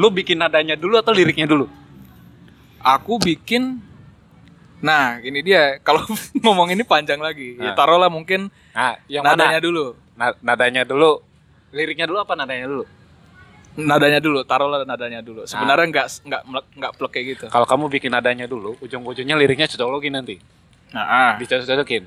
Lu 0.00 0.08
bikin 0.08 0.40
nadanya 0.40 0.74
dulu 0.74 0.96
atau 0.96 1.12
liriknya 1.12 1.44
dulu? 1.44 1.68
aku 2.84 3.16
bikin 3.16 3.80
nah 4.84 5.16
ini 5.18 5.40
dia 5.40 5.80
kalau 5.80 6.04
ngomong 6.44 6.68
ini 6.70 6.84
panjang 6.84 7.16
lagi 7.16 7.56
ya 7.56 7.72
Nah. 7.72 7.74
taruhlah 7.74 8.12
mungkin 8.12 8.52
Nah, 8.70 9.00
yang 9.08 9.24
nadanya 9.24 9.56
mana? 9.56 9.64
dulu 9.64 9.84
Na- 10.14 10.38
nadanya 10.40 10.82
dulu. 10.84 11.18
Liriknya 11.70 12.04
dulu 12.04 12.20
apa 12.20 12.36
nadanya 12.36 12.68
dulu? 12.68 12.84
nadanya 13.74 14.22
dulu 14.22 14.46
taruhlah 14.46 14.86
nadanya 14.86 15.18
dulu 15.18 15.42
sebenarnya 15.44 15.90
nggak 15.90 16.06
nggak 16.22 16.42
mlek- 16.46 16.70
nggak 16.78 16.92
plek 16.94 17.10
kayak 17.10 17.26
gitu 17.34 17.44
Kalau 17.48 17.66
kamu 17.66 17.90
bikin 17.90 18.14
nadanya 18.14 18.46
dulu, 18.46 18.78
ujung-ujungnya 18.78 19.34
liriknya 19.34 19.66
cocok 19.66 19.98
nanti. 20.06 20.38
nah 20.94 21.02
ah. 21.02 21.32
Dicocok-cocokin. 21.34 22.06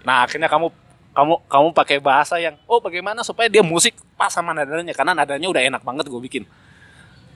Nah, 0.00 0.24
akhirnya 0.24 0.48
kamu 0.48 0.72
kamu 1.12 1.34
kamu 1.44 1.68
pakai 1.70 2.00
bahasa 2.00 2.40
yang 2.40 2.56
oh 2.64 2.80
bagaimana 2.80 3.20
supaya 3.20 3.52
dia 3.52 3.60
musik 3.60 3.92
pas 4.16 4.32
sama 4.32 4.50
nadanya 4.50 4.90
karena 4.90 5.12
nadanya 5.12 5.46
udah 5.46 5.62
enak 5.62 5.82
banget 5.82 6.08
gue 6.08 6.22
bikin. 6.22 6.44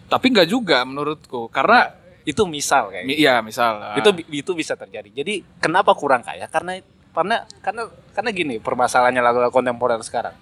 tapi 0.08 0.32
nggak 0.32 0.48
juga 0.48 0.88
menurutku 0.88 1.52
karena 1.52 1.92
Itu 2.28 2.44
misal 2.44 2.92
kayak. 2.92 3.08
mi- 3.08 3.16
iya 3.16 3.40
misal 3.40 3.80
ah. 3.80 3.96
itu 3.96 4.12
itu 4.28 4.52
bisa 4.52 4.76
terjadi. 4.76 5.08
Jadi 5.08 5.40
kenapa 5.64 5.96
kurang 5.96 6.20
kaya? 6.20 6.44
Karena 6.52 6.76
karena 7.16 7.48
karena 7.64 7.88
karena 8.12 8.30
gini 8.36 8.60
permasalahannya 8.60 9.24
lagu-lagu 9.24 9.48
kontemporer 9.48 9.96
sekarang. 10.04 10.36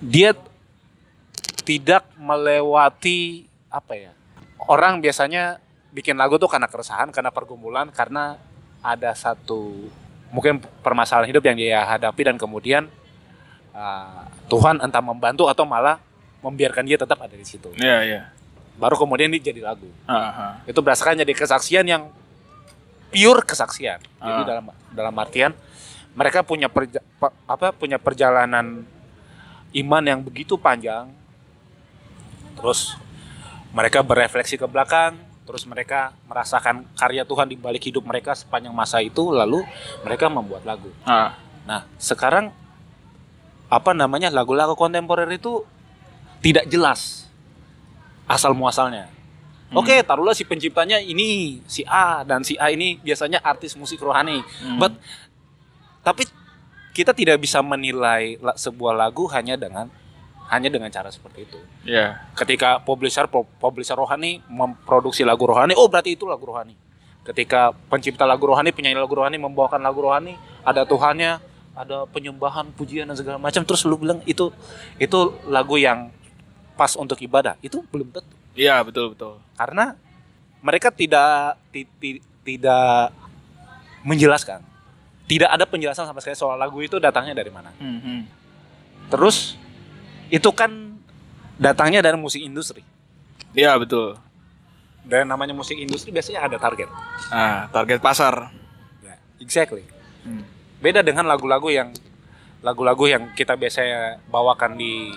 Dia 0.00 0.32
tidak 1.68 2.08
melewati 2.16 3.44
apa 3.68 3.92
ya? 3.92 4.12
Orang 4.64 5.04
biasanya 5.04 5.60
bikin 5.92 6.16
lagu 6.16 6.40
tuh 6.40 6.48
karena 6.48 6.64
keresahan, 6.64 7.12
karena 7.12 7.28
pergumulan, 7.28 7.92
karena 7.92 8.40
ada 8.80 9.12
satu 9.12 9.92
mungkin 10.32 10.62
permasalahan 10.80 11.28
hidup 11.28 11.44
yang 11.44 11.58
dia 11.60 11.84
hadapi 11.84 12.22
dan 12.24 12.40
kemudian 12.40 12.88
uh, 13.76 14.24
Tuhan 14.48 14.80
entah 14.80 15.04
membantu 15.04 15.50
atau 15.50 15.68
malah 15.68 16.00
membiarkan 16.40 16.88
dia 16.88 16.96
tetap 16.96 17.20
ada 17.20 17.36
di 17.36 17.44
situ. 17.44 17.68
iya 17.76 18.00
iya 18.00 18.22
Baru 18.76 18.96
kemudian 18.96 19.28
dia 19.28 19.42
jadi 19.42 19.60
lagu 19.60 19.88
ah. 20.04 20.60
itu 20.64 20.76
berdasarkan 20.76 21.18
jadi 21.18 21.32
kesaksian 21.32 21.84
yang 21.84 22.02
pure 23.08 23.42
kesaksian. 23.42 23.98
Jadi 24.00 24.40
Ah. 24.40 24.46
dalam 24.46 24.64
dalam 24.90 25.14
artian 25.16 25.52
mereka 26.10 26.42
punya 26.42 26.66
perja- 26.66 27.02
pa- 27.16 27.34
apa 27.44 27.70
punya 27.70 27.96
perjalanan 27.96 28.82
iman 29.72 30.02
yang 30.02 30.20
begitu 30.20 30.54
panjang. 30.54 31.10
Terus 32.54 32.96
mereka 33.70 34.02
berefleksi 34.02 34.54
ke 34.54 34.66
belakang, 34.66 35.14
terus 35.42 35.62
mereka 35.64 36.10
merasakan 36.24 36.82
karya 36.92 37.22
Tuhan 37.22 37.46
di 37.46 37.54
balik 37.54 37.84
hidup 37.84 38.02
mereka 38.02 38.34
sepanjang 38.34 38.70
masa 38.70 38.98
itu 38.98 39.30
lalu 39.30 39.62
mereka 40.02 40.26
membuat 40.26 40.62
lagu. 40.64 40.90
Ah, 41.02 41.38
Nah, 41.60 41.86
sekarang 41.96 42.50
apa 43.68 43.90
namanya 43.92 44.26
lagu-lagu 44.28 44.74
kontemporer 44.74 45.30
itu 45.30 45.62
tidak 46.40 46.66
jelas 46.66 47.29
asal 48.30 48.54
muasalnya. 48.54 49.10
Oke, 49.70 50.02
taruhlah 50.02 50.34
si 50.34 50.42
penciptanya 50.42 50.98
ini 50.98 51.62
si 51.66 51.86
A 51.86 52.26
dan 52.26 52.42
si 52.42 52.58
A 52.58 52.70
ini 52.70 52.98
biasanya 52.98 53.38
artis 53.38 53.78
musik 53.78 54.02
rohani. 54.02 54.42
Hmm. 54.62 54.78
But 54.78 54.98
tapi 56.02 56.26
kita 56.90 57.14
tidak 57.14 57.38
bisa 57.38 57.62
menilai 57.62 58.34
la- 58.42 58.58
sebuah 58.58 58.98
lagu 58.98 59.30
hanya 59.30 59.54
dengan 59.54 59.86
hanya 60.50 60.66
dengan 60.66 60.90
cara 60.90 61.06
seperti 61.14 61.46
itu. 61.46 61.58
ya. 61.86 62.18
Ketika 62.34 62.82
publisher 62.82 63.30
pu- 63.30 63.46
publisher 63.62 63.94
rohani 63.94 64.42
memproduksi 64.50 65.22
lagu 65.22 65.46
rohani, 65.46 65.78
oh 65.78 65.86
berarti 65.86 66.18
itu 66.18 66.26
lagu 66.26 66.42
rohani. 66.42 66.74
Ketika 67.22 67.70
pencipta 67.86 68.26
lagu 68.26 68.50
rohani, 68.50 68.74
penyanyi 68.74 68.98
lagu 68.98 69.14
rohani 69.14 69.38
membawakan 69.38 69.78
lagu 69.78 70.02
rohani, 70.02 70.34
ada 70.66 70.82
Tuhannya, 70.82 71.38
ada 71.78 72.02
penyembahan, 72.10 72.74
pujian 72.74 73.06
dan 73.06 73.14
segala 73.14 73.38
macam. 73.38 73.62
Terus 73.62 73.86
lu 73.86 74.02
bilang 74.02 74.18
itu 74.26 74.50
itu 74.98 75.18
lagu 75.46 75.78
yang 75.78 76.10
pas 76.80 76.96
untuk 76.96 77.20
ibadah. 77.20 77.60
Itu 77.60 77.84
belum 77.92 78.08
tentu. 78.08 78.32
Iya, 78.56 78.80
betul 78.80 79.12
betul. 79.12 79.36
Karena 79.52 79.92
mereka 80.64 80.88
tidak 80.88 81.60
ti- 81.68 81.84
ti- 82.00 82.24
tidak 82.40 83.12
menjelaskan. 84.00 84.64
Tidak 85.28 85.46
ada 85.46 85.68
penjelasan 85.68 86.08
sama 86.08 86.24
sekali 86.24 86.40
soal 86.40 86.56
lagu 86.56 86.80
itu 86.80 86.96
datangnya 86.96 87.36
dari 87.36 87.52
mana. 87.52 87.68
Hmm, 87.76 88.00
hmm. 88.00 88.20
Terus 89.12 89.60
itu 90.32 90.48
kan 90.56 90.96
datangnya 91.60 92.00
dari 92.00 92.16
musik 92.16 92.40
industri. 92.40 92.80
Iya, 93.52 93.76
betul. 93.76 94.16
Dan 95.04 95.28
namanya 95.28 95.52
musik 95.52 95.76
industri 95.76 96.08
biasanya 96.10 96.48
ada 96.48 96.56
target. 96.56 96.88
Ah, 97.28 97.68
target 97.68 98.00
pasar. 98.00 98.48
Ya, 99.04 99.20
exactly. 99.36 99.84
Hmm. 100.24 100.48
Beda 100.80 101.04
dengan 101.04 101.28
lagu-lagu 101.28 101.68
yang 101.68 101.92
lagu-lagu 102.64 103.04
yang 103.04 103.22
kita 103.36 103.52
biasanya 103.56 104.20
bawakan 104.32 104.80
di 104.80 105.12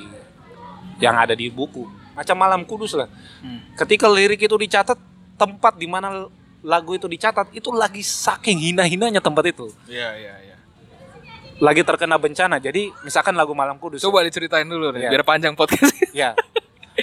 yang 0.99 1.15
ada 1.15 1.34
di 1.34 1.49
buku. 1.49 1.86
Macam 2.13 2.36
Malam 2.38 2.62
Kudus 2.63 2.93
lah. 2.93 3.10
Hmm. 3.41 3.62
Ketika 3.73 4.06
lirik 4.06 4.38
itu 4.38 4.53
dicatat, 4.53 4.97
tempat 5.34 5.73
di 5.77 5.89
mana 5.89 6.29
lagu 6.62 6.93
itu 6.93 7.10
dicatat 7.10 7.49
itu 7.51 7.73
lagi 7.73 7.99
saking 7.99 8.56
hina-hinanya 8.71 9.19
tempat 9.19 9.49
itu. 9.49 9.73
Iya, 9.89 10.10
iya, 10.15 10.34
iya. 10.45 10.56
Lagi 11.58 11.82
terkena 11.82 12.17
bencana. 12.17 12.62
Jadi 12.62 12.93
misalkan 13.01 13.34
lagu 13.34 13.51
Malam 13.58 13.82
Kudus. 13.82 14.01
Coba 14.01 14.21
diceritain 14.21 14.65
dulu 14.65 14.93
nih, 14.93 15.06
Iya. 15.06 15.10
biar 15.10 15.23
panjang 15.23 15.53
podcast. 15.53 15.93
Ya. 16.13 16.38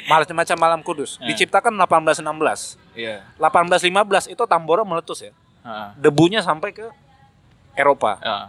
Macam-macam 0.06 0.56
Malam 0.56 0.80
Kudus. 0.86 1.18
Ya. 1.18 1.26
Diciptakan 1.34 1.74
1816. 1.74 2.78
Iya. 2.94 3.26
1815 3.36 4.30
itu 4.30 4.42
Tambora 4.46 4.86
meletus 4.86 5.26
ya. 5.26 5.32
Ah, 5.60 5.90
Debunya 5.98 6.40
sampai 6.40 6.70
ke 6.70 6.86
Eropa. 7.74 8.16
ah. 8.22 8.48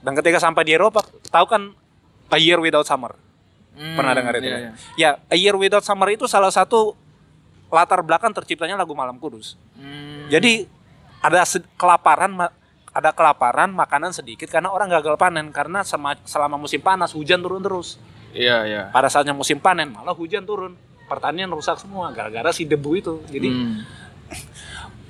Dan 0.00 0.16
ketika 0.16 0.40
sampai 0.40 0.64
di 0.64 0.72
Eropa, 0.72 1.04
tahu 1.28 1.44
kan 1.44 1.62
A 2.32 2.38
Year 2.40 2.56
Without 2.56 2.88
Summer? 2.88 3.12
Hmm, 3.80 3.96
Pernah 3.96 4.12
dengar 4.12 4.32
itu? 4.36 4.44
iya, 4.44 4.52
kan? 4.52 4.60
iya. 4.60 4.72
Ya, 5.00 5.10
A 5.32 5.36
Year 5.40 5.56
Without 5.56 5.80
Summer 5.80 6.12
itu 6.12 6.28
salah 6.28 6.52
satu 6.52 6.92
latar 7.72 8.04
belakang 8.04 8.28
terciptanya 8.30 8.76
lagu 8.76 8.92
Malam 8.92 9.16
Kudus. 9.16 9.56
Hmm. 9.72 10.28
Jadi 10.28 10.68
ada 11.24 11.40
kelaparan 11.74 12.28
ada 12.90 13.10
kelaparan 13.14 13.72
makanan 13.72 14.12
sedikit 14.12 14.50
karena 14.50 14.68
orang 14.68 14.90
gagal 14.90 15.16
panen 15.16 15.48
karena 15.48 15.80
selama 16.26 16.60
musim 16.60 16.82
panas 16.82 17.16
hujan 17.16 17.40
turun 17.40 17.64
terus. 17.64 17.96
Iya, 18.36 18.68
iya. 18.68 18.82
Pada 18.92 19.08
saatnya 19.08 19.32
musim 19.32 19.56
panen 19.56 19.96
malah 19.96 20.12
hujan 20.12 20.44
turun. 20.44 20.76
Pertanian 21.08 21.48
rusak 21.48 21.80
semua 21.80 22.12
gara-gara 22.12 22.52
si 22.52 22.68
debu 22.68 22.90
itu. 22.94 23.14
Jadi 23.26 23.48
Hmm. 23.48 23.80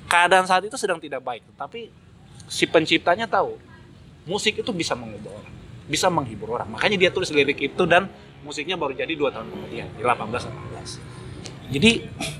keadaan 0.07 0.45
saat 0.45 0.63
itu 0.63 0.75
sedang 0.75 0.97
tidak 0.97 1.21
baik, 1.21 1.43
tapi 1.55 1.91
si 2.47 2.65
penciptanya 2.65 3.27
tahu 3.27 3.55
musik 4.23 4.59
itu 4.59 4.71
bisa 4.71 4.91
mengubah 4.93 5.31
orang, 5.33 5.53
bisa 5.87 6.07
menghibur 6.07 6.55
orang. 6.55 6.67
Makanya 6.69 6.97
dia 6.97 7.11
tulis 7.11 7.31
lirik 7.31 7.57
itu 7.57 7.83
dan 7.85 8.09
musiknya 8.41 8.77
baru 8.77 8.93
jadi 8.93 9.13
dua 9.13 9.29
tahun 9.33 9.49
kemudian 9.49 9.87
di 9.97 10.01
1818. 10.03 11.71
Jadi 11.71 11.91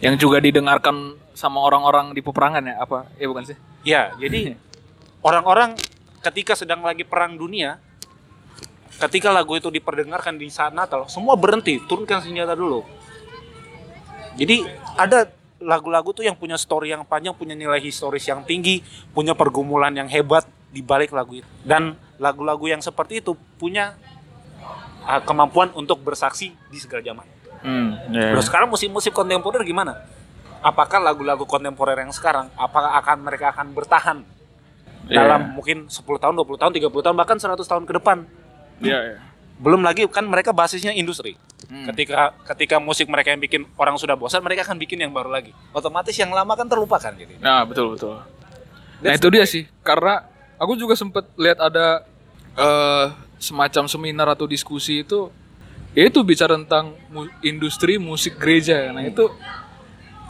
yang 0.04 0.16
juga 0.20 0.44
didengarkan 0.44 1.16
sama 1.32 1.64
orang-orang 1.64 2.12
di 2.12 2.20
peperangan 2.20 2.64
ya 2.68 2.76
apa? 2.84 3.08
Ya 3.16 3.26
bukan 3.32 3.44
sih? 3.48 3.58
ya, 3.82 4.14
jadi 4.20 4.54
orang-orang 5.28 5.74
ketika 6.22 6.54
sedang 6.54 6.86
lagi 6.86 7.02
perang 7.08 7.40
dunia, 7.40 7.82
ketika 9.02 9.34
lagu 9.34 9.58
itu 9.58 9.74
diperdengarkan 9.74 10.38
di 10.38 10.52
saat 10.52 10.76
Natal, 10.76 11.10
semua 11.10 11.34
berhenti, 11.34 11.82
turunkan 11.90 12.22
senjata 12.22 12.54
dulu. 12.54 12.86
Jadi 14.38 14.64
ada 14.96 15.28
lagu-lagu 15.62 16.12
tuh 16.12 16.26
yang 16.26 16.38
punya 16.38 16.58
story 16.58 16.92
yang 16.94 17.06
panjang, 17.06 17.34
punya 17.38 17.54
nilai 17.54 17.82
historis 17.82 18.26
yang 18.26 18.42
tinggi, 18.46 18.82
punya 19.14 19.38
pergumulan 19.38 19.94
yang 19.94 20.10
hebat 20.10 20.46
di 20.72 20.82
balik 20.82 21.14
lagu 21.14 21.42
itu. 21.42 21.50
Dan 21.62 21.98
lagu-lagu 22.18 22.66
yang 22.70 22.82
seperti 22.82 23.22
itu 23.22 23.38
punya 23.58 23.98
uh, 25.06 25.22
kemampuan 25.24 25.70
untuk 25.78 26.02
bersaksi 26.02 26.54
di 26.70 26.78
segala 26.78 27.02
zaman. 27.06 27.28
Hmm. 27.62 27.94
iya. 28.10 28.34
Terus 28.34 28.50
sekarang 28.50 28.74
musik-musik 28.74 29.14
kontemporer 29.14 29.62
gimana? 29.62 30.02
Apakah 30.62 31.02
lagu-lagu 31.02 31.46
kontemporer 31.46 31.98
yang 31.98 32.14
sekarang 32.14 32.50
apakah 32.54 32.98
akan 33.02 33.18
mereka 33.26 33.54
akan 33.54 33.74
bertahan 33.74 34.18
Iya. 35.10 35.28
dalam 35.28 35.58
mungkin 35.58 35.90
10 35.90 36.22
tahun, 36.22 36.34
20 36.38 36.62
tahun, 36.62 36.72
30 36.78 37.04
tahun 37.04 37.16
bahkan 37.18 37.38
100 37.42 37.66
tahun 37.66 37.84
ke 37.90 37.94
depan? 37.98 38.24
Iya, 38.80 39.00
iya. 39.12 39.18
Belum 39.62 39.82
lagi 39.82 40.06
kan 40.10 40.26
mereka 40.26 40.54
basisnya 40.54 40.94
industri. 40.94 41.38
Hmm. 41.70 41.86
Ketika 41.94 42.34
ketika 42.54 42.76
musik 42.82 43.06
mereka 43.12 43.30
yang 43.30 43.42
bikin 43.42 43.66
orang 43.78 43.98
sudah 43.98 44.18
bosan, 44.18 44.42
mereka 44.42 44.66
akan 44.66 44.78
bikin 44.82 45.02
yang 45.02 45.14
baru 45.14 45.30
lagi. 45.30 45.54
Otomatis 45.74 46.18
yang 46.18 46.34
lama 46.34 46.54
kan 46.58 46.66
terlupakan 46.66 47.14
jadi. 47.14 47.38
Nah, 47.38 47.62
betul 47.66 47.94
betul. 47.94 48.18
Nah, 48.18 48.26
That's 49.02 49.22
itu 49.22 49.28
dia 49.30 49.46
sih. 49.46 49.64
Karena 49.86 50.26
aku 50.58 50.74
juga 50.78 50.98
sempet 50.98 51.30
lihat 51.38 51.62
ada 51.62 52.06
eh 52.58 53.06
semacam 53.41 53.89
seminar 53.89 54.30
atau 54.30 54.45
diskusi 54.45 55.01
itu 55.01 55.34
ya 55.91 56.06
itu 56.06 56.21
bicara 56.21 56.54
tentang 56.56 56.93
mu- 57.10 57.27
industri 57.41 57.97
musik 57.97 58.38
gereja. 58.38 58.93
Nah, 58.93 59.01
itu 59.01 59.25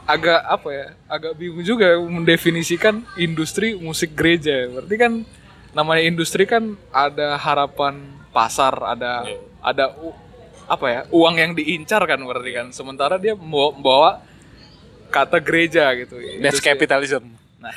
agak 0.03 0.39
apa 0.41 0.67
ya? 0.71 0.85
Agak 1.05 1.35
bingung 1.35 1.61
juga 1.61 1.95
mendefinisikan 1.99 3.03
industri 3.15 3.75
musik 3.75 4.15
gereja. 4.15 4.67
Berarti 4.67 4.95
kan 4.95 5.11
namanya 5.71 6.01
industri 6.01 6.43
kan 6.43 6.75
ada 6.89 7.35
harapan 7.35 7.99
pasar, 8.31 8.71
ada 8.81 9.27
Iya. 9.27 9.37
ada 9.61 9.83
apa 10.65 10.85
ya? 10.87 10.99
uang 11.11 11.35
yang 11.35 11.51
diincar 11.51 12.01
kan 12.03 12.17
berarti 12.17 12.51
kan. 12.51 12.65
Sementara 12.71 13.15
dia 13.15 13.35
membawa, 13.35 13.69
membawa 13.75 14.09
kata 15.11 15.37
gereja 15.37 15.85
gitu. 15.93 16.15
That's 16.39 16.57
Industri- 16.57 16.65
capitalism. 16.65 17.23
Nah, 17.59 17.69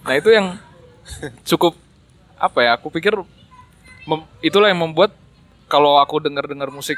nah 0.00 0.14
itu 0.16 0.30
yang 0.30 0.56
cukup 1.44 1.76
apa 2.40 2.58
ya? 2.64 2.70
Aku 2.80 2.88
pikir 2.88 3.14
mem- 4.08 4.28
itulah 4.40 4.72
yang 4.72 4.80
membuat 4.80 5.12
kalau 5.68 6.00
aku 6.00 6.18
dengar-dengar 6.18 6.72
musik 6.72 6.96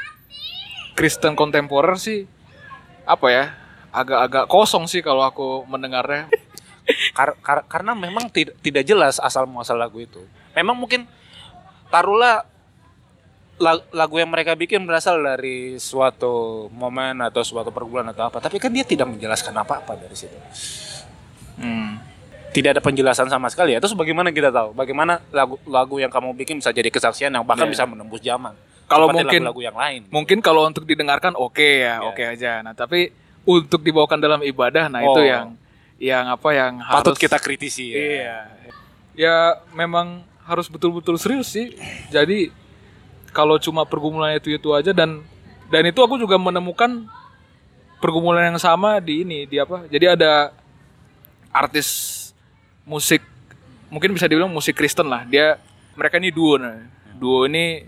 Kristen 0.95 1.35
kontemporer 1.35 1.99
sih 1.99 2.25
apa 3.03 3.27
ya? 3.29 3.45
Agak-agak 3.93 4.49
kosong 4.49 4.89
sih 4.89 5.03
kalau 5.03 5.21
aku 5.21 5.67
mendengarnya. 5.69 6.31
Kar- 7.15 7.39
kar- 7.39 7.63
karena 7.71 7.95
memang 7.95 8.27
tidak 8.27 8.59
tidak 8.59 8.83
jelas 8.83 9.15
asal 9.15 9.47
muasal 9.47 9.79
lagu 9.79 10.03
itu. 10.03 10.19
Memang 10.51 10.75
mungkin 10.75 11.07
taruhlah 11.87 12.43
la- 13.55 13.87
lagu 13.95 14.19
yang 14.19 14.27
mereka 14.27 14.51
bikin 14.51 14.83
berasal 14.83 15.21
dari 15.23 15.79
suatu 15.79 16.67
momen 16.75 17.23
atau 17.23 17.39
suatu 17.39 17.71
pergumulan 17.71 18.11
atau 18.11 18.27
apa, 18.27 18.43
tapi 18.43 18.59
kan 18.59 18.67
dia 18.73 18.83
tidak 18.83 19.07
menjelaskan 19.07 19.55
apa-apa 19.55 19.95
dari 19.95 20.11
situ. 20.11 20.35
Hmm. 21.55 22.03
Tidak 22.53 22.69
ada 22.77 22.81
penjelasan 22.85 23.27
sama 23.27 23.49
sekali 23.49 23.73
ya. 23.73 23.81
Terus 23.81 23.97
bagaimana 23.97 24.29
kita 24.29 24.53
tahu? 24.53 24.77
Bagaimana 24.77 25.17
lagu 25.33 25.57
lagu 25.65 25.97
yang 25.97 26.13
kamu 26.13 26.37
bikin 26.37 26.61
bisa 26.61 26.69
jadi 26.69 26.87
kesaksian 26.93 27.33
yang 27.33 27.41
bahkan 27.41 27.65
Iya. 27.65 27.73
bisa 27.73 27.83
menembus 27.89 28.21
zaman? 28.21 28.53
Kalau 28.85 29.09
mungkin 29.09 29.41
lagu-lagu 29.41 29.61
yang 29.73 29.77
lain. 29.79 30.01
mungkin 30.13 30.37
kalau 30.43 30.69
untuk 30.69 30.85
didengarkan 30.85 31.33
oke 31.33 31.57
ya, 31.59 31.97
Iya. 31.97 32.07
oke 32.13 32.23
aja. 32.23 32.51
Nah, 32.61 32.77
tapi 32.77 33.09
untuk 33.43 33.81
dibawakan 33.81 34.21
dalam 34.21 34.39
ibadah 34.45 34.85
nah 34.87 35.01
itu 35.01 35.17
Oh. 35.17 35.25
yang 35.25 35.57
yang 35.97 36.25
apa 36.29 36.49
yang 36.53 36.83
Patut 36.83 37.15
harus 37.15 37.19
kita 37.19 37.37
kritisi 37.41 37.89
ya. 37.89 37.97
Iya. 37.97 38.37
Ya 39.13 39.35
memang 39.73 40.21
harus 40.45 40.67
betul-betul 40.69 41.17
serius 41.17 41.49
sih. 41.49 41.73
Jadi 42.11 42.51
kalau 43.33 43.57
cuma 43.57 43.81
pergumulan 43.87 44.37
itu 44.37 44.53
itu 44.53 44.69
aja 44.77 44.93
dan 44.93 45.25
dan 45.73 45.83
itu 45.89 45.97
aku 46.05 46.21
juga 46.21 46.37
menemukan 46.37 47.07
pergumulan 47.97 48.51
yang 48.53 48.59
sama 48.61 48.99
di 48.99 49.23
ini 49.25 49.47
di 49.47 49.57
apa? 49.57 49.87
Jadi 49.89 50.05
ada 50.05 50.51
artis 51.49 52.19
musik 52.83 53.23
mungkin 53.87 54.11
bisa 54.15 54.27
dibilang 54.27 54.51
musik 54.51 54.75
Kristen 54.75 55.07
lah. 55.07 55.23
Dia 55.27 55.59
mereka 55.93 56.19
ini 56.19 56.33
duo 56.33 56.59
nah. 56.59 56.79
Duo 57.17 57.45
ini 57.47 57.85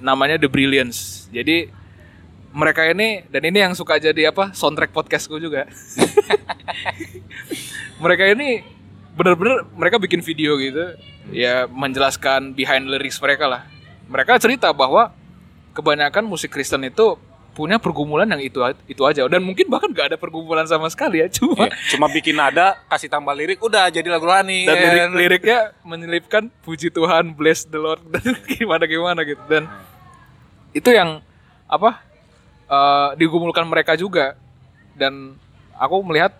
namanya 0.00 0.40
The 0.40 0.48
Brilliance. 0.48 1.28
Jadi 1.32 1.68
mereka 2.56 2.88
ini 2.88 3.26
dan 3.28 3.42
ini 3.44 3.58
yang 3.60 3.74
suka 3.76 4.00
jadi 4.00 4.32
apa 4.32 4.56
soundtrack 4.56 4.92
podcastku 4.92 5.36
juga. 5.36 5.68
mereka 8.02 8.24
ini 8.28 8.64
bener-bener 9.16 9.64
mereka 9.72 9.96
bikin 9.96 10.20
video 10.20 10.60
gitu 10.60 10.92
ya 11.32 11.64
menjelaskan 11.68 12.52
behind 12.56 12.88
lyrics 12.88 13.20
mereka 13.20 13.48
lah. 13.48 13.62
Mereka 14.06 14.38
cerita 14.38 14.70
bahwa 14.70 15.10
kebanyakan 15.74 16.24
musik 16.24 16.54
Kristen 16.54 16.86
itu 16.86 17.18
punya 17.56 17.80
pergumulan 17.80 18.28
yang 18.28 18.38
itu 18.38 18.60
itu 18.84 19.00
aja 19.00 19.24
dan 19.24 19.40
mungkin 19.40 19.64
bahkan 19.66 19.88
gak 19.88 20.12
ada 20.12 20.18
pergumulan 20.20 20.68
sama 20.68 20.92
sekali 20.92 21.24
ya 21.24 21.28
cuma 21.32 21.64
Iya, 21.64 21.72
Cuma 21.88 22.06
bikin 22.06 22.36
nada, 22.36 22.76
kasih 22.86 23.08
tambah 23.08 23.32
lirik, 23.32 23.56
udah 23.58 23.88
jadi 23.88 24.04
lagu 24.06 24.28
rohani. 24.28 24.68
dan 24.68 24.76
ya 24.76 24.84
lirik 24.84 25.00
kan? 25.00 25.10
liriknya 25.16 25.58
menyelipkan 25.80 26.42
puji 26.60 26.92
Tuhan 26.92 27.32
bless 27.32 27.64
the 27.64 27.80
Lord 27.80 28.04
dan 28.12 28.20
gimana 28.44 28.84
gimana 28.84 29.24
gitu 29.24 29.40
dan 29.48 29.64
itu 30.70 30.92
yang 30.92 31.24
apa 31.64 32.04
eh, 32.68 33.08
digumulkan 33.16 33.64
mereka 33.64 33.96
juga 33.96 34.36
dan 34.92 35.32
aku 35.72 35.96
melihat 36.04 36.36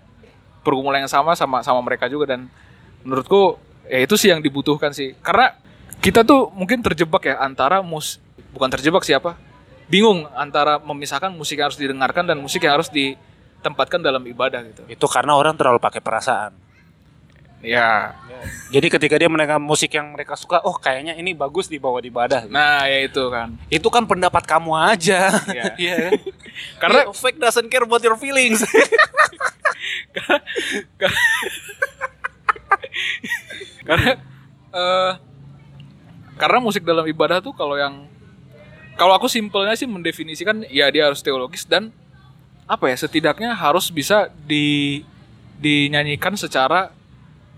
pergumulan 0.60 1.00
yang 1.00 1.10
sama 1.10 1.32
sama 1.32 1.64
sama 1.64 1.80
mereka 1.80 2.06
juga 2.06 2.36
dan 2.36 2.52
menurutku 3.00 3.56
ya 3.86 4.04
itu 4.04 4.14
sih 4.14 4.28
yang 4.28 4.44
dibutuhkan 4.44 4.92
sih 4.92 5.16
karena 5.24 5.56
kita 5.96 6.20
tuh 6.22 6.52
mungkin 6.52 6.84
terjebak 6.84 7.24
ya 7.24 7.40
antara 7.40 7.80
mus 7.80 8.20
bukan 8.52 8.68
terjebak 8.68 9.00
siapa 9.00 9.38
bingung 9.86 10.26
antara 10.34 10.78
memisahkan 10.78 11.30
musik 11.30 11.58
yang 11.58 11.70
harus 11.70 11.78
didengarkan 11.78 12.26
dan 12.26 12.38
musik 12.38 12.62
yang 12.62 12.74
harus 12.74 12.90
ditempatkan 12.90 14.02
dalam 14.02 14.22
ibadah 14.22 14.62
gitu 14.66 14.82
Itu 14.86 15.06
karena 15.06 15.34
orang 15.34 15.54
terlalu 15.54 15.78
pakai 15.78 16.02
perasaan. 16.02 16.52
ya 17.62 18.14
Jadi 18.70 18.86
ketika 18.92 19.16
dia 19.16 19.26
mendengar 19.26 19.56
musik 19.58 19.90
yang 19.90 20.12
mereka 20.12 20.36
suka, 20.36 20.60
oh 20.62 20.76
kayaknya 20.76 21.16
ini 21.16 21.32
bagus 21.32 21.66
dibawa 21.66 21.98
di 21.98 22.10
ibadah. 22.10 22.46
nah 22.46 22.84
ya 22.84 23.02
itu 23.02 23.22
kan 23.26 23.56
Itu 23.66 23.88
kan 23.90 24.04
pendapat 24.06 24.44
kamu 24.44 24.70
aja. 24.74 25.30
Iya. 25.50 25.64
Iya. 25.80 25.96
kan? 25.96 26.12
karena 26.82 27.00
Yeah, 27.06 27.14
fake 27.14 27.38
doesn't 27.38 27.68
care 27.68 27.82
about 27.82 28.02
your 28.02 28.14
feelings. 28.16 28.62
karena 33.86 34.10
eh 34.72 35.12
karena 36.36 36.58
musik 36.60 36.84
dalam 36.84 37.06
ibadah 37.06 37.40
tuh 37.40 37.54
kalau 37.56 37.78
yang 37.78 38.04
kalau 38.96 39.12
aku 39.14 39.28
simpelnya 39.28 39.76
sih 39.76 39.86
mendefinisikan 39.86 40.64
ya 40.72 40.88
dia 40.88 41.06
harus 41.06 41.20
teologis 41.20 41.68
dan 41.68 41.92
apa 42.66 42.90
ya 42.90 42.96
setidaknya 42.98 43.54
harus 43.54 43.92
bisa 43.94 44.32
di 44.48 45.04
dinyanyikan 45.62 46.34
secara 46.34 46.90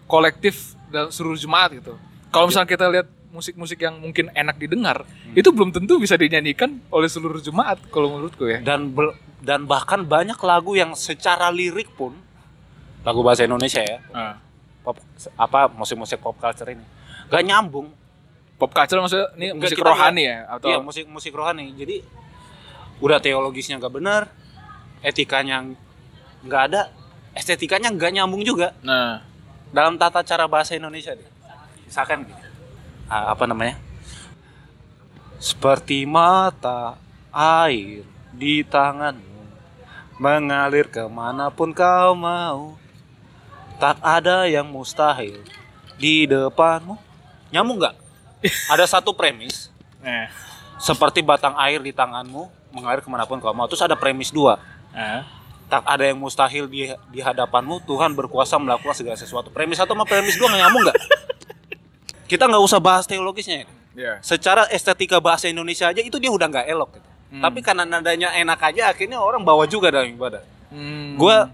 kolektif 0.05 0.77
dan 0.93 1.09
seluruh 1.09 1.39
jemaat 1.39 1.79
gitu. 1.79 1.97
Kalau 2.29 2.47
misalnya 2.51 2.69
kita 2.69 2.87
lihat 2.93 3.09
musik-musik 3.33 3.81
yang 3.81 3.97
mungkin 4.01 4.33
enak 4.33 4.57
didengar, 4.57 5.05
itu 5.37 5.49
belum 5.53 5.73
tentu 5.73 6.01
bisa 6.01 6.17
dinyanyikan 6.17 6.81
oleh 6.93 7.09
seluruh 7.09 7.41
jemaat 7.41 7.81
kalau 7.93 8.17
menurutku 8.17 8.49
ya. 8.49 8.61
dan 8.61 8.93
dan 9.41 9.65
bahkan 9.65 10.05
banyak 10.05 10.37
lagu 10.43 10.75
yang 10.75 10.93
secara 10.97 11.49
lirik 11.53 11.89
pun 11.95 12.17
lagu 13.07 13.21
bahasa 13.23 13.47
Indonesia 13.47 13.81
ya, 13.81 14.03
Nah, 14.11 14.37
pop 14.83 14.99
apa 15.39 15.71
musik-musik 15.71 16.19
pop 16.19 16.37
culture 16.37 16.69
ini 16.69 16.85
gak 17.29 17.45
nyambung. 17.45 17.93
Pop 18.59 18.75
culture 18.75 18.99
maksudnya 18.99 19.31
ini 19.39 19.47
Enggak, 19.55 19.71
musik 19.71 19.81
rohani 19.87 20.23
ya 20.27 20.39
atau 20.51 20.69
Iya, 20.69 20.79
musik-musik 20.83 21.33
rohani. 21.33 21.71
Jadi 21.79 22.03
udah 22.99 23.23
teologisnya 23.23 23.79
gak 23.79 23.95
benar, 23.95 24.27
etikanya 25.01 25.63
nggak 26.43 26.63
ada, 26.71 26.91
estetikanya 27.35 27.95
nggak 27.95 28.15
nyambung 28.19 28.43
juga 28.43 28.75
Nah, 28.83 29.23
dalam 29.71 29.95
tata 29.95 30.27
cara 30.27 30.51
bahasa 30.51 30.75
Indonesia 30.75 31.15
deh. 31.15 31.31
Misalkan 31.87 32.27
ah, 33.07 33.31
apa 33.33 33.47
namanya? 33.47 33.79
Seperti 35.39 36.03
mata 36.03 36.99
air 37.31 38.03
di 38.35 38.67
tanganmu 38.67 39.39
mengalir 40.19 40.91
ke 40.91 41.07
mana 41.07 41.47
pun 41.55 41.71
kau 41.71 42.19
mau, 42.19 42.75
tak 43.79 44.03
ada 44.03 44.51
yang 44.51 44.67
mustahil 44.67 45.39
di 45.95 46.27
depanmu. 46.27 46.99
Nyambung 47.55 47.79
nggak? 47.79 48.08
Ada 48.71 48.87
satu 48.99 49.15
premis, 49.15 49.73
eh, 50.03 50.31
seperti 50.79 51.21
batang 51.27 51.59
air 51.59 51.83
di 51.83 51.91
tanganmu 51.91 52.47
mengalir 52.71 53.03
ke 53.03 53.09
mana 53.11 53.27
pun 53.27 53.43
kau 53.43 53.51
mau. 53.51 53.67
Terus 53.67 53.83
ada 53.83 53.99
premis 53.99 54.31
dua, 54.31 54.63
eh. 54.95 55.27
tak 55.69 55.83
ada 55.85 56.05
yang 56.07 56.17
mustahil 56.17 56.71
di, 56.71 56.89
di 57.11 57.21
hadapanmu 57.21 57.83
Tuhan 57.85 58.15
berkuasa 58.15 58.57
melakukan 58.57 58.97
segala 58.97 59.17
sesuatu 59.21 59.53
premis 59.53 59.77
satu 59.77 59.93
sama 59.93 60.09
premis 60.09 60.39
dua 60.41 60.49
nggak 60.49 60.61
nyambung 60.65 60.83
nggak 60.89 60.99
kita 62.31 62.49
nggak 62.49 62.63
usah 62.65 62.81
bahas 62.81 63.05
teologisnya 63.05 63.69
ini. 63.69 63.75
Ya. 63.99 64.17
secara 64.23 64.65
estetika 64.71 65.19
bahasa 65.19 65.51
Indonesia 65.51 65.91
aja 65.91 65.99
itu 65.99 66.17
dia 66.23 66.31
udah 66.31 66.47
nggak 66.47 66.67
elok 66.71 66.97
gitu. 66.97 67.09
Hmm. 67.35 67.43
tapi 67.45 67.61
karena 67.61 67.83
nadanya 67.85 68.31
enak 68.33 68.57
aja 68.63 68.95
akhirnya 68.95 69.19
orang 69.21 69.43
bawa 69.43 69.67
juga 69.69 69.91
dalam 69.93 70.09
ibadah 70.09 70.41
Hmm. 70.69 71.17
Gua 71.17 71.49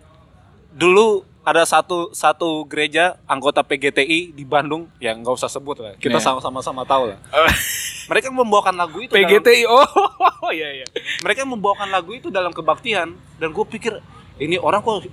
dulu 0.74 1.22
ada 1.44 1.62
satu 1.62 2.08
satu 2.10 2.64
gereja 2.64 3.20
anggota 3.24 3.60
PGTI 3.60 4.32
di 4.32 4.44
Bandung 4.44 4.88
yang 4.96 5.20
nggak 5.20 5.34
usah 5.34 5.46
sebut 5.46 5.76
lah 5.76 5.92
kita 5.94 6.16
Iya. 6.16 6.24
sama-sama 6.24 6.58
sama 6.58 6.82
tahu 6.82 7.12
lah 7.12 7.18
Oh, 7.30 7.44
mereka 8.10 8.28
membawakan 8.28 8.74
lagu 8.74 8.98
itu 8.98 9.12
dalam- 9.12 9.28
PGTI 9.30 9.62
oh 9.64 9.84
iya 10.50 10.68
iya. 10.74 10.86
mereka 11.20 11.44
membawakan 11.44 11.88
lagu 11.88 12.10
itu 12.10 12.28
dalam 12.28 12.50
kebaktian 12.50 13.12
dan 13.36 13.48
gue 13.50 13.64
pikir 13.66 14.00
ini 14.36 14.56
orang 14.56 14.80
kok 14.80 15.04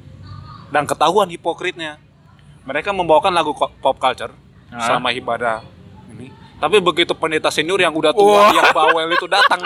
dan 0.70 0.84
ketahuan 0.86 1.28
hipokritnya 1.28 2.00
mereka 2.62 2.90
membawakan 2.90 3.32
lagu 3.32 3.52
pop 3.54 3.98
culture 3.98 4.32
Hah? 4.70 4.88
selama 4.88 5.12
ibadah 5.12 5.60
ini 6.10 6.32
tapi 6.58 6.80
begitu 6.80 7.12
pendeta 7.12 7.50
senior 7.50 7.78
yang 7.78 7.92
udah 7.92 8.12
tua 8.12 8.40
Wah. 8.40 8.54
yang 8.54 8.72
bawel 8.72 9.10
itu 9.10 9.28
datang 9.28 9.60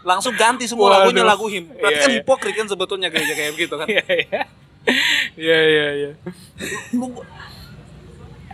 langsung 0.00 0.32
ganti 0.32 0.64
semua 0.64 0.88
Waduh. 0.88 0.96
lagunya 1.04 1.20
lagu 1.22 1.44
him 1.46 1.68
berarti 1.70 1.92
Iya, 1.92 2.00
kan 2.00 2.08
iya. 2.08 2.16
hipokrit 2.18 2.54
kan 2.54 2.66
sebetulnya 2.66 3.08
gereja 3.12 3.34
kayak 3.34 3.52
begitu 3.52 3.74
kan 3.74 3.84
Iya 3.84 4.04
iya. 4.08 4.42
Iya 5.36 5.58
iya 5.64 5.86
iya. 5.94 6.10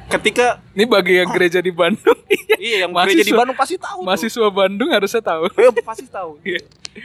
Ketika 0.06 0.62
Ini 0.70 0.86
bagi 0.86 1.18
yang 1.18 1.28
gereja 1.28 1.58
di 1.58 1.72
Bandung. 1.72 2.14
iya 2.56 2.86
yang 2.86 2.94
Mahasiswa- 2.94 3.10
gereja 3.10 3.24
di 3.24 3.34
Bandung 3.34 3.56
pasti 3.56 3.76
tahu 3.76 3.98
tuh. 3.98 4.06
Mahasiswa 4.06 4.48
Bandung 4.48 4.88
harusnya 4.88 5.18
tahu. 5.20 5.42
Ya, 5.52 5.70
pasti 5.82 6.06
tahu. 6.06 6.30
Iya. 6.46 6.60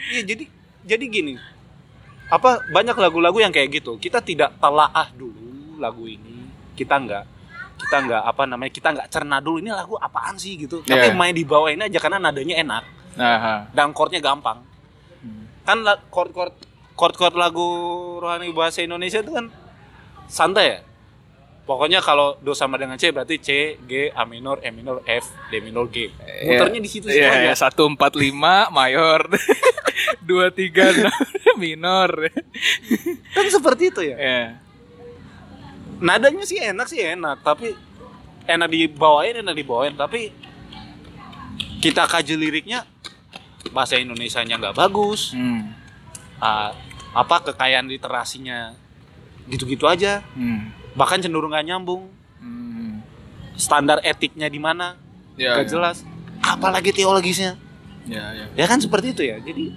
Iya, 0.10 0.22
jadi 0.24 0.44
jadi 0.84 1.06
gini. 1.06 1.34
Apa 2.28 2.62
banyak 2.65 2.94
lagu-lagu 2.96 3.38
yang 3.38 3.50
kayak 3.50 3.74
gitu. 3.76 3.98
Kita 3.98 4.22
tidak 4.22 4.56
telaah 4.56 5.10
dulu 5.12 5.76
lagu 5.78 6.06
ini. 6.06 6.46
Kita 6.74 6.96
nggak 6.96 7.24
kita 7.82 7.98
nggak 8.00 8.24
apa 8.24 8.44
namanya 8.46 8.70
kita 8.70 8.88
nggak 8.91 9.10
cerna 9.10 9.41
dulu 9.41 9.58
ini 9.58 9.67
lagu 9.67 9.98
apaan 9.98 10.38
sih 10.38 10.54
gitu. 10.56 10.80
Tapi 10.80 11.10
Iya. 11.10 11.17
main 11.17 11.34
di 11.34 11.41
bawah 11.41 11.67
ini 11.67 11.82
aja 11.84 11.98
karena 11.98 12.22
nadanya 12.22 12.56
enak 12.56 12.84
Nah, 13.12 13.36
ha. 13.36 13.54
dan 13.74 13.91
chordnya 13.91 14.22
gampang. 14.22 14.62
Hmm. 15.20 15.44
Kan 15.65 15.82
la- 15.82 16.00
chord-chord 16.08 16.54
chord-chord 17.01 17.33
lagu 17.33 17.65
rohani 18.21 18.53
bahasa 18.53 18.85
Indonesia 18.85 19.17
itu 19.17 19.33
kan 19.33 19.49
santai 20.29 20.65
ya. 20.67 20.79
Pokoknya 21.61 21.97
kalau 21.97 22.37
do 22.37 22.53
sama 22.53 22.75
dengan 22.75 22.97
C 22.97 23.09
berarti 23.09 23.37
C, 23.37 23.49
G, 23.81 24.09
A 24.11 24.25
minor, 24.25 24.61
E 24.61 24.69
minor, 24.69 25.01
F, 25.01 25.25
D 25.47 25.61
minor, 25.61 25.87
G. 25.87 26.09
Muternya 26.43 26.77
di 26.77 26.85
situ 26.85 27.07
situ 27.07 27.17
Iya, 27.17 27.53
aja. 27.53 27.65
satu 27.65 27.85
empat 27.85 28.13
lima 28.13 28.69
mayor, 28.69 29.29
dua 30.29 30.49
tiga 30.49 30.89
enam 30.93 31.13
minor. 31.55 32.27
Kan 33.31 33.45
seperti 33.47 33.89
itu 33.89 34.01
ya. 34.03 34.17
Ya. 34.17 34.41
nadanya 35.97 36.41
sih 36.41 36.57
enak 36.57 36.89
sih 36.89 36.97
enak 36.97 37.45
tapi 37.45 37.77
enak 38.43 38.67
dibawain 38.67 39.37
enak 39.37 39.53
dibawain 39.53 39.93
tapi 39.93 40.33
kita 41.77 42.09
kaji 42.09 42.33
liriknya 42.33 42.89
bahasa 43.69 44.01
Indonesianya 44.01 44.57
nggak 44.57 44.75
bagus 44.75 45.29
Hmm. 45.31 45.77
Ah, 46.41 46.73
apa 47.12 47.36
kekayaan 47.52 47.88
literasinya? 47.88 48.76
Gitu-gitu 49.47 49.88
aja. 49.88 50.24
Hmm. 50.36 50.71
bahkan 50.91 51.24
cenderung 51.24 51.56
nggak 51.56 51.67
nyambung. 51.71 52.12
Hmm. 52.41 53.00
standar 53.56 54.02
etiknya 54.04 54.52
di 54.52 54.60
mana? 54.60 54.97
Ya, 55.39 55.56
nggak 55.56 55.67
ya. 55.67 55.71
jelas. 55.71 55.97
Apalagi 56.41 56.92
teologisnya. 56.92 57.56
Ya, 58.10 58.33
ya. 58.33 58.46
ya 58.58 58.65
kan 58.67 58.81
seperti 58.81 59.13
itu 59.15 59.23
ya. 59.23 59.38
Jadi 59.40 59.71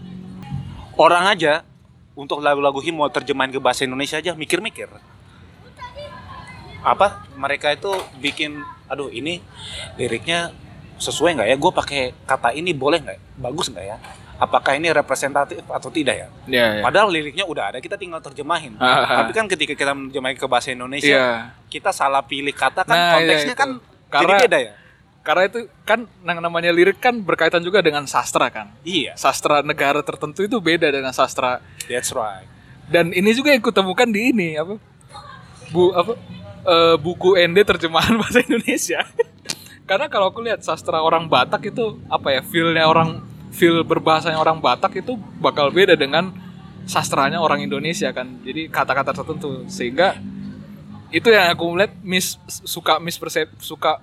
orang 0.99 1.31
aja 1.31 1.63
untuk 2.19 2.41
lagu-lagu 2.43 2.81
him 2.83 2.99
mau 2.99 3.11
terjemahin 3.13 3.53
ke 3.55 3.61
bahasa 3.63 3.87
Indonesia 3.87 4.19
aja 4.19 4.33
mikir-mikir. 4.35 4.91
Apa? 6.83 7.29
Mereka 7.39 7.79
itu 7.79 7.93
bikin 8.19 8.59
aduh 8.91 9.13
ini 9.13 9.39
liriknya 10.01 10.51
sesuai 10.99 11.39
nggak 11.39 11.49
ya? 11.55 11.57
Gue 11.61 11.73
pakai 11.75 12.03
kata 12.27 12.57
ini 12.57 12.75
boleh 12.75 13.05
nggak? 13.05 13.39
Bagus 13.39 13.71
nggak 13.71 13.87
ya 13.87 13.99
apakah 14.37 14.75
ini 14.75 14.91
representatif 14.91 15.63
atau 15.65 15.89
tidak 15.89 16.15
ya 16.17 16.29
Ya, 16.45 16.67
ya. 16.73 16.83
padahal 16.83 17.09
liriknya 17.09 17.45
udah 17.45 17.65
ada 17.71 17.79
kita 17.79 17.95
tinggal 17.95 18.19
terjemahin 18.21 18.75
Ah. 18.83 19.23
tapi 19.23 19.33
kan 19.33 19.47
ketika 19.47 19.73
kita 19.73 19.93
menjemahin 19.93 20.35
ke 20.35 20.45
bahasa 20.45 20.71
Indonesia 20.71 21.07
Iya. 21.09 21.29
kita 21.69 21.91
salah 21.91 22.21
pilih 22.21 22.51
kata 22.51 22.83
kan 22.83 22.91
Nah, 22.91 23.03
iya, 23.05 23.15
konteksnya 23.17 23.53
itu. 23.53 23.61
kan 23.61 23.71
Karena- 24.09 24.23
jadi 24.31 24.45
beda 24.45 24.59
ya 24.61 24.75
Karena 25.25 25.49
itu 25.49 25.59
kan 25.83 26.05
yang 26.21 26.37
namanya 26.39 26.69
lirik 26.69 27.01
kan 27.01 27.17
berkaitan 27.17 27.61
juga 27.61 27.81
dengan 27.81 28.05
sastra 28.05 28.49
kan. 28.49 28.69
iya 28.83 29.15
Sastra 29.15 29.61
negara 29.61 30.01
tertentu 30.01 30.43
itu 30.43 30.59
beda 30.59 30.85
dengan 30.87 31.11
sastra 31.11 31.59
that's 31.85 32.11
right 32.11 32.45
dan 32.85 33.09
ini 33.11 33.33
juga 33.33 33.49
yang 33.49 33.61
kutemukan 33.61 34.05
di 34.05 34.29
ini 34.29 34.49
apa 34.55 34.77
bu 35.67 35.91
apa 35.91 36.13
eh, 36.63 36.97
buku 36.97 37.41
ND 37.41 37.59
terjemahan 37.63 38.13
bahasa 38.21 38.43
Indonesia 38.43 39.01
karena 39.89 40.07
kalau 40.07 40.29
aku 40.29 40.41
lihat 40.41 40.61
sastra 40.61 40.99
orang 40.99 41.25
Batak 41.25 41.65
itu 41.67 41.97
apa 42.07 42.29
ya 42.31 42.41
feelnya 42.43 42.85
orang 42.85 43.25
feel 43.55 43.87
berbahasanya 43.87 44.37
orang 44.37 44.59
Batak 44.59 44.99
itu 44.99 45.15
bakal 45.39 45.71
beda 45.71 45.95
dengan 45.95 46.35
sastranya 46.85 47.39
orang 47.39 47.63
Indonesia 47.63 48.11
kan. 48.11 48.43
Jadi 48.43 48.67
kata-kata 48.69 49.15
tertentu 49.15 49.63
sehingga 49.71 50.19
itu 51.15 51.31
yang 51.31 51.55
aku 51.55 51.65
melihat 51.71 51.95
miss 52.03 52.35
suka 52.67 52.99
mispersep 52.99 53.47
suka 53.63 54.03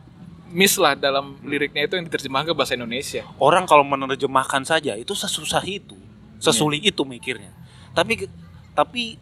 miss 0.51 0.79
lah 0.79 0.95
dalam 0.95 1.35
liriknya 1.43 1.83
itu 1.83 1.99
yang 1.99 2.07
diterjemahkan 2.07 2.51
ke 2.51 2.55
bahasa 2.55 2.79
Indonesia. 2.79 3.27
orang 3.39 3.67
kalau 3.67 3.83
menerjemahkan 3.83 4.63
saja 4.63 4.95
itu 4.95 5.11
sesusah 5.11 5.63
itu 5.67 5.95
sesulit 6.39 6.79
itu 6.83 7.03
mikirnya 7.03 7.51
tapi 7.91 8.27
tapi 8.71 9.19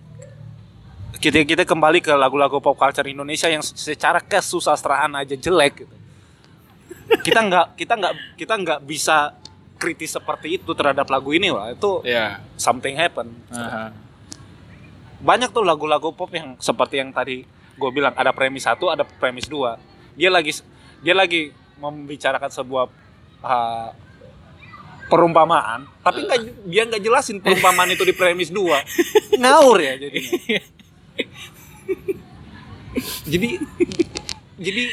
kita 1.17 1.41
kita 1.43 1.63
kembali 1.65 1.99
ke 2.05 2.13
lagu-lagu 2.13 2.61
pop 2.61 2.77
culture 2.77 3.05
Indonesia 3.09 3.49
yang 3.49 3.65
secara 3.65 4.21
kesusastraan 4.21 5.17
aja 5.17 5.33
jelek 5.33 5.83
gitu. 5.85 5.95
kita 7.25 7.41
nggak 7.41 7.67
kita 7.73 7.93
nggak 7.97 8.13
kita 8.37 8.53
nggak 8.53 8.79
bisa 8.85 9.33
kritis 9.79 10.11
seperti 10.11 10.59
itu 10.59 10.71
terhadap 10.75 11.07
lagu 11.07 11.31
ini 11.31 11.47
lah 11.49 11.71
itu 11.71 12.03
Ya. 12.03 12.43
something 12.59 12.99
happen. 12.99 13.31
Banyak 15.19 15.51
tuh 15.51 15.63
lagu-lagu 15.63 16.11
pop 16.11 16.27
yang 16.31 16.59
seperti 16.59 16.99
yang 16.99 17.11
tadi 17.11 17.43
gue 17.79 17.89
bilang 17.89 18.11
ada 18.13 18.35
premis 18.35 18.67
satu 18.67 18.91
ada 18.91 19.07
premis 19.07 19.47
dua. 19.47 19.79
Dia 20.19 20.27
lagi 20.27 20.51
dia 20.99 21.15
lagi 21.15 21.55
membicarakan 21.79 22.51
sebuah 22.51 22.85
uh, 23.39 23.89
perumpamaan 25.09 25.87
tapi 26.03 26.21
nggak 26.21 26.39
dia 26.67 26.83
nggak 26.85 27.01
jelasin 27.01 27.39
perumpamaan 27.39 27.87
itu 27.89 28.03
di 28.03 28.11
premis 28.11 28.51
dua. 28.51 28.83
Ngawur 29.41 29.79
ya 29.79 29.95
jadinya. 29.95 30.59
Jadi 33.29 33.49
jadi 34.59 34.83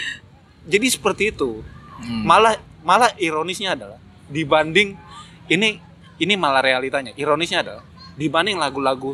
jadi 0.69 0.87
seperti 0.87 1.33
itu. 1.33 1.65
Hmm. 1.97 2.29
malah 2.29 2.61
malah 2.85 3.09
ironisnya 3.17 3.73
adalah 3.73 3.97
dibanding 4.27 4.99
ini 5.47 5.79
ini 6.17 6.35
malah 6.35 6.61
realitanya 6.61 7.13
ironisnya 7.15 7.63
adalah 7.63 7.85
dibanding 8.17 8.57
lagu-lagu 8.57 9.13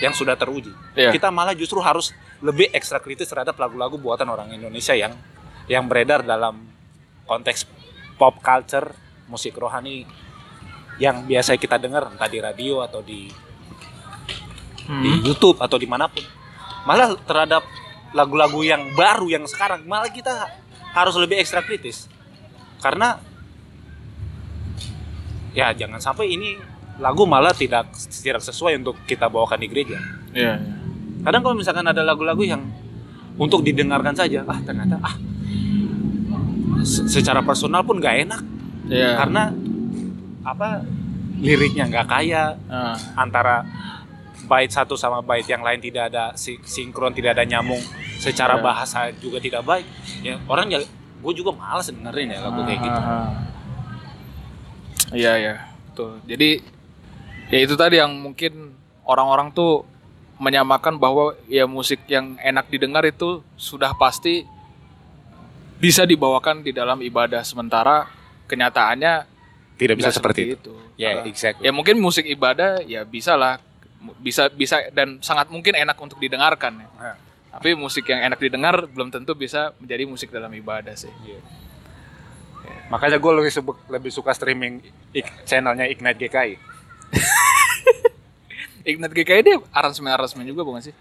yang 0.00 0.10
sudah 0.10 0.34
teruji 0.34 0.72
Iya. 0.92 1.12
kita 1.12 1.28
malah 1.28 1.52
justru 1.52 1.78
harus 1.78 2.10
lebih 2.42 2.68
ekstra 2.70 2.98
kritis 2.98 3.30
terhadap 3.30 3.54
lagu-lagu 3.54 3.94
buatan 3.96 4.26
orang 4.26 4.50
Indonesia 4.50 4.92
yang 4.92 5.14
yang 5.70 5.86
beredar 5.86 6.20
dalam 6.20 6.58
konteks 7.24 7.64
pop 8.18 8.42
culture 8.42 8.90
musik 9.30 9.54
rohani 9.54 10.02
yang 10.98 11.22
biasa 11.22 11.54
kita 11.54 11.78
dengar 11.78 12.10
entah 12.10 12.26
di 12.26 12.38
radio 12.38 12.82
atau 12.82 13.00
di 13.00 13.30
di 14.82 15.10
Hmm. 15.12 15.22
YouTube 15.22 15.62
atau 15.62 15.78
di 15.78 15.86
mana 15.86 16.10
pun 16.10 16.26
malah 16.82 17.14
terhadap 17.22 17.62
lagu-lagu 18.10 18.66
yang 18.66 18.90
baru 18.92 19.30
yang 19.30 19.46
sekarang 19.46 19.86
malah 19.86 20.10
kita 20.10 20.50
harus 20.90 21.14
lebih 21.14 21.38
ekstra 21.38 21.62
kritis 21.62 22.10
karena 22.82 23.22
ya 25.52 25.70
jangan 25.70 25.98
sampai 25.98 26.28
ini 26.28 26.56
lagu 26.96 27.24
malah 27.24 27.52
tidak 27.52 27.88
tidak 27.96 28.40
sesuai 28.40 28.76
untuk 28.76 28.96
kita 29.04 29.26
bawakan 29.26 29.58
di 29.58 29.66
gereja 29.66 29.96
Iya, 30.30 30.54
iya. 30.54 30.54
kadang 31.22 31.40
kalau 31.40 31.54
misalkan 31.54 31.84
ada 31.84 32.00
lagu-lagu 32.00 32.40
yang 32.40 32.62
untuk 33.34 33.60
didengarkan 33.60 34.12
saja 34.12 34.44
ah 34.44 34.58
ternyata 34.58 34.96
ah 34.98 35.14
se- 36.82 37.08
secara 37.08 37.40
personal 37.40 37.82
pun 37.82 37.96
nggak 37.96 38.16
enak 38.22 38.42
Iya. 38.84 39.14
karena 39.16 39.42
apa 40.42 40.82
liriknya 41.38 41.86
nggak 41.86 42.06
kaya 42.06 42.58
Ah. 42.66 42.94
antara 43.16 43.62
bait 44.44 44.68
satu 44.68 44.94
sama 44.94 45.22
bait 45.22 45.44
yang 45.44 45.62
lain 45.62 45.78
tidak 45.78 46.10
ada 46.10 46.34
si- 46.34 46.60
sinkron 46.62 47.14
tidak 47.14 47.38
ada 47.38 47.44
nyambung 47.46 47.80
secara 48.18 48.58
Ya. 48.58 48.62
bahasa 48.62 48.98
juga 49.14 49.38
tidak 49.38 49.62
baik 49.62 49.86
ya 50.20 50.34
orang 50.44 50.68
ya 50.68 50.82
gue 51.22 51.32
juga 51.32 51.54
malas 51.54 51.86
dengerin 51.88 52.28
ya 52.28 52.38
lagu 52.42 52.60
kayak 52.62 52.80
gitu 52.80 53.00
Ah. 53.00 53.30
Iya 55.12 55.32
ya, 55.38 55.54
betul. 55.92 56.18
Jadi 56.26 56.50
ya 57.52 57.58
itu 57.60 57.74
tadi 57.76 58.00
yang 58.00 58.12
mungkin 58.16 58.72
orang-orang 59.04 59.52
tuh 59.52 59.84
menyamakan 60.42 60.98
bahwa 60.98 61.38
ya 61.46 61.68
musik 61.70 62.02
yang 62.10 62.34
enak 62.42 62.66
didengar 62.66 63.06
itu 63.06 63.44
sudah 63.54 63.94
pasti 63.94 64.42
bisa 65.78 66.02
dibawakan 66.02 66.66
di 66.66 66.74
dalam 66.74 66.98
ibadah 66.98 67.46
sementara 67.46 68.10
kenyataannya 68.50 69.26
tidak 69.78 69.96
bisa 69.98 70.10
seperti 70.14 70.54
itu 70.58 70.74
ya 70.94 71.22
Ah. 71.22 71.26
exactly 71.26 71.66
Ya 71.66 71.70
mungkin 71.74 71.98
musik 71.98 72.26
ibadah 72.26 72.82
ya 72.86 73.02
bisa 73.06 73.34
lah 73.34 73.58
bisa 74.18 74.50
bisa 74.50 74.90
dan 74.90 75.22
sangat 75.22 75.46
mungkin 75.50 75.78
enak 75.78 75.94
untuk 75.94 76.18
didengarkan 76.18 76.82
ya. 76.82 76.88
Nah. 76.98 77.16
Tapi 77.52 77.76
musik 77.76 78.08
yang 78.08 78.24
enak 78.32 78.40
didengar 78.40 78.88
belum 78.88 79.12
tentu 79.12 79.36
bisa 79.36 79.76
menjadi 79.76 80.08
musik 80.08 80.32
dalam 80.32 80.50
ibadah 80.50 80.96
sih. 80.96 81.12
Makanya 82.92 83.16
gue 83.16 83.32
lebih, 83.32 83.48
subu- 83.48 83.80
lebih 83.88 84.12
suka 84.12 84.36
streaming 84.36 84.84
channelnya 85.48 85.88
Ignite 85.88 86.20
GKI 86.20 86.52
Ignat 88.92 89.10
GKI 89.10 89.40
dia 89.40 89.56
aransemen-aransemen 89.72 90.44
juga 90.44 90.62
bukan 90.62 90.82
sih? 90.82 90.94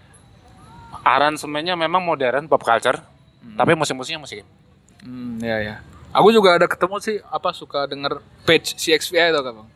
aransemennya 1.01 1.73
memang 1.75 1.99
modern 1.99 2.45
pop 2.45 2.61
culture 2.61 3.01
tapi 3.57 3.75
musik-musiknya 3.75 4.21
musik 4.21 4.45
Hmm, 5.01 5.41
ya 5.41 5.57
ya. 5.57 5.75
Aku 6.13 6.29
juga 6.29 6.61
ada 6.61 6.69
ketemu 6.69 7.01
sih 7.01 7.17
apa 7.25 7.49
suka 7.57 7.89
denger 7.89 8.21
page 8.45 8.77
CXVI 8.77 9.33
atau 9.33 9.41
apa 9.41 9.51
bang? 9.57 9.69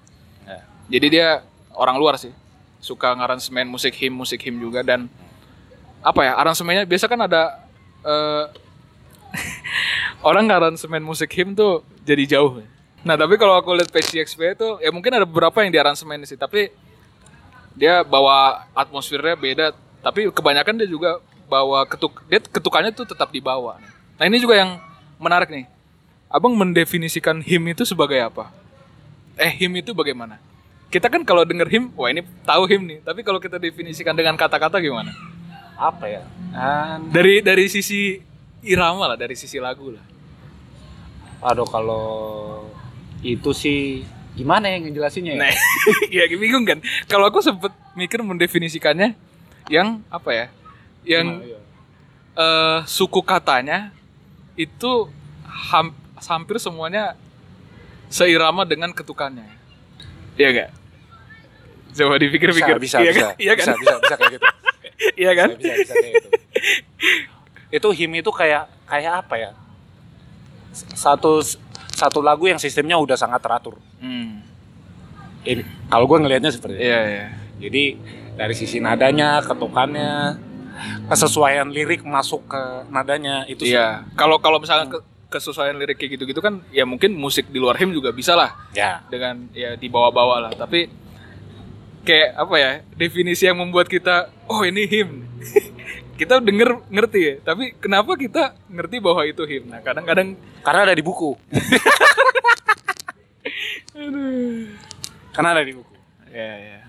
Ya. 0.46 0.60
Jadi 0.86 1.08
dia 1.18 1.28
orang 1.74 1.98
luar 1.98 2.22
sih, 2.22 2.30
suka 2.78 3.10
ngaransemen 3.10 3.66
musik 3.66 3.98
him 3.98 4.14
musik 4.14 4.38
him 4.46 4.62
juga 4.62 4.86
dan 4.86 5.10
apa 6.06 6.22
ya 6.22 6.38
aransemennya 6.38 6.86
biasa 6.86 7.10
kan 7.10 7.26
ada 7.26 7.58
eh, 8.06 8.46
orang 10.30 10.46
ngaransemen 10.46 11.02
musik 11.02 11.34
him 11.34 11.58
tuh 11.58 11.82
jadi 12.06 12.38
jauh. 12.38 12.62
Nah 13.02 13.18
tapi 13.18 13.36
kalau 13.36 13.58
aku 13.58 13.74
lihat 13.74 13.90
CXVI 13.90 14.54
itu 14.54 14.70
ya 14.82 14.90
mungkin 14.94 15.12
ada 15.14 15.26
beberapa 15.26 15.62
yang 15.62 15.74
diaransemen 15.74 16.26
sih 16.26 16.38
tapi 16.38 16.70
dia 17.76 18.02
bawa 18.06 18.66
atmosfernya 18.72 19.36
beda 19.36 19.66
tapi 20.00 20.30
kebanyakan 20.32 20.80
dia 20.80 20.90
juga 20.90 21.20
bawa 21.46 21.86
ketuk 21.86 22.24
dia 22.30 22.40
ketukannya 22.42 22.94
tuh 22.94 23.06
tetap 23.10 23.30
dibawa. 23.34 23.82
Nah 24.16 24.26
ini 24.30 24.38
juga 24.38 24.56
yang 24.58 24.78
menarik 25.18 25.50
nih. 25.50 25.66
Abang 26.30 26.54
mendefinisikan 26.54 27.42
him 27.42 27.62
itu 27.70 27.86
sebagai 27.86 28.18
apa? 28.22 28.50
Eh 29.38 29.52
him 29.54 29.74
itu 29.78 29.94
bagaimana? 29.94 30.42
Kita 30.90 31.12
kan 31.12 31.26
kalau 31.28 31.44
denger 31.44 31.68
him, 31.68 31.84
wah 31.98 32.08
ini 32.08 32.24
tahu 32.48 32.66
him 32.72 32.82
nih. 32.88 33.00
Tapi 33.04 33.22
kalau 33.22 33.38
kita 33.38 33.60
definisikan 33.60 34.16
dengan 34.16 34.34
kata-kata 34.40 34.80
gimana? 34.80 35.12
apa 35.76 36.06
ya 36.08 36.24
Dari 37.12 37.44
dari 37.44 37.68
sisi 37.68 38.20
irama 38.64 39.12
lah, 39.12 39.18
dari 39.20 39.36
sisi 39.36 39.60
lagu 39.60 39.92
lah. 39.92 40.15
Aduh 41.42 41.68
kalau 41.68 42.06
itu 43.20 43.52
sih 43.52 44.04
gimana 44.36 44.68
ya 44.68 44.78
ngejelasinnya 44.84 45.34
ya 45.36 45.42
Nah, 45.48 45.54
ya 46.16 46.24
bingung 46.30 46.68
kan? 46.68 46.80
Kalau 47.08 47.26
aku 47.28 47.40
sempet 47.40 47.72
mikir 47.96 48.20
mendefinisikannya 48.20 49.16
yang 49.72 50.04
apa 50.12 50.30
ya? 50.32 50.46
Yang 51.08 51.28
Gimana, 51.32 51.48
iya. 51.48 51.60
eh, 52.36 52.80
suku 52.86 53.22
katanya 53.24 53.96
itu 54.56 55.08
ham- 55.48 55.96
hampir 56.20 56.60
semuanya 56.60 57.16
seirama 58.08 58.68
dengan 58.68 58.92
ketukannya. 58.92 59.48
Iya 60.36 60.48
enggak? 60.52 60.70
Coba 61.96 62.20
dipikir-pikir. 62.20 62.76
bisa 62.76 63.00
iya 63.00 63.12
bisa 63.16 63.28
kan? 63.32 63.36
Iya 63.40 63.54
kan? 63.56 63.66
bisa, 63.66 63.74
bisa 63.80 63.96
bisa 64.04 64.16
kayak 64.20 64.32
gitu 64.36 64.46
Iya 65.24 65.32
kan? 65.32 65.50
bisa, 65.56 65.60
bisa, 65.64 65.74
bisa 65.80 65.94
kayak 65.96 66.14
gitu 66.20 66.30
itu 67.80 67.88
him 67.96 68.12
itu 68.16 68.32
kayak 68.32 68.64
kayak 68.84 69.14
apa 69.24 69.36
ya 69.36 69.50
satu 70.76 71.40
satu 71.90 72.20
lagu 72.20 72.46
yang 72.46 72.58
sistemnya 72.58 72.96
udah 72.96 73.16
sangat 73.16 73.40
teratur 73.40 73.80
Hmm. 73.98 74.44
ini 75.42 75.64
kalau 75.88 76.06
gue 76.06 76.20
ngelihatnya 76.20 76.50
seperti 76.50 76.76
itu 76.76 76.84
Iya, 76.84 77.02
iya. 77.08 77.26
jadi 77.58 77.84
dari 78.36 78.52
sisi 78.54 78.78
nadanya 78.78 79.40
ketukannya 79.42 80.36
kesesuaian 81.08 81.68
lirik 81.68 82.04
masuk 82.04 82.44
ke 82.46 82.62
nadanya 82.90 83.48
itu 83.48 83.64
Iya. 83.64 84.04
Kalau 84.14 84.38
kalau 84.38 84.60
misalnya 84.60 84.92
ke- 84.92 85.04
kesesuaian 85.26 85.72
lirik 85.74 85.96
kayak 85.96 86.12
gitu-gitu 86.14 86.40
kan 86.40 86.60
ya 86.70 86.84
mungkin 86.84 87.16
musik 87.16 87.48
di 87.48 87.58
luar 87.58 87.76
him 87.76 87.90
juga 87.90 88.12
bisa 88.12 88.36
lah 88.36 88.52
ya 88.72 89.00
dengan 89.06 89.48
ya 89.52 89.74
dibawa-bawa 89.74 90.40
lah. 90.42 90.52
Tapi 90.54 90.92
kayak 92.04 92.30
apa 92.38 92.56
ya 92.56 92.72
definisi 92.94 93.44
yang 93.44 93.56
membuat 93.56 93.88
kita 93.88 94.28
oh 94.46 94.62
ini 94.62 94.84
him. 94.86 95.10
kita 96.16 96.40
denger 96.40 96.80
ngerti 96.88 97.20
ya. 97.20 97.34
Tapi 97.44 97.76
kenapa 97.76 98.16
kita 98.16 98.56
ngerti 98.72 98.98
bahwa 99.04 99.22
itu 99.28 99.44
him? 99.44 99.68
Nah 99.68 99.84
kadang-kadang 99.84 100.40
karena 100.64 100.82
ada 100.88 100.96
di 100.96 101.04
buku 101.04 101.36
karena 105.36 105.50
ada 105.56 105.64
di 105.64 105.74
buku 105.76 105.96
ya 106.32 106.52
ya. 106.56 106.80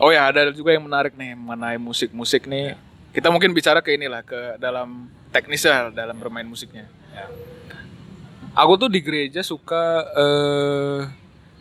Oh 0.00 0.10
ya 0.10 0.28
ada 0.28 0.50
juga 0.50 0.74
yang 0.74 0.84
menarik 0.84 1.14
nih 1.16 1.32
mengenai 1.38 1.78
musik-musik 1.80 2.44
nih. 2.44 2.76
Kita 3.14 3.30
mungkin 3.30 3.54
bicara 3.54 3.78
ke 3.78 3.94
inilah 3.94 4.26
ke 4.26 4.58
dalam 4.58 5.06
teknisnya 5.30 5.94
dalam 5.94 6.18
bermain 6.18 6.46
musiknya. 6.46 6.90
Ya. 7.14 7.26
Aku 8.54 8.78
tuh 8.78 8.90
di 8.90 9.02
gereja 9.02 9.42
suka 9.42 10.02
eh 10.14 11.00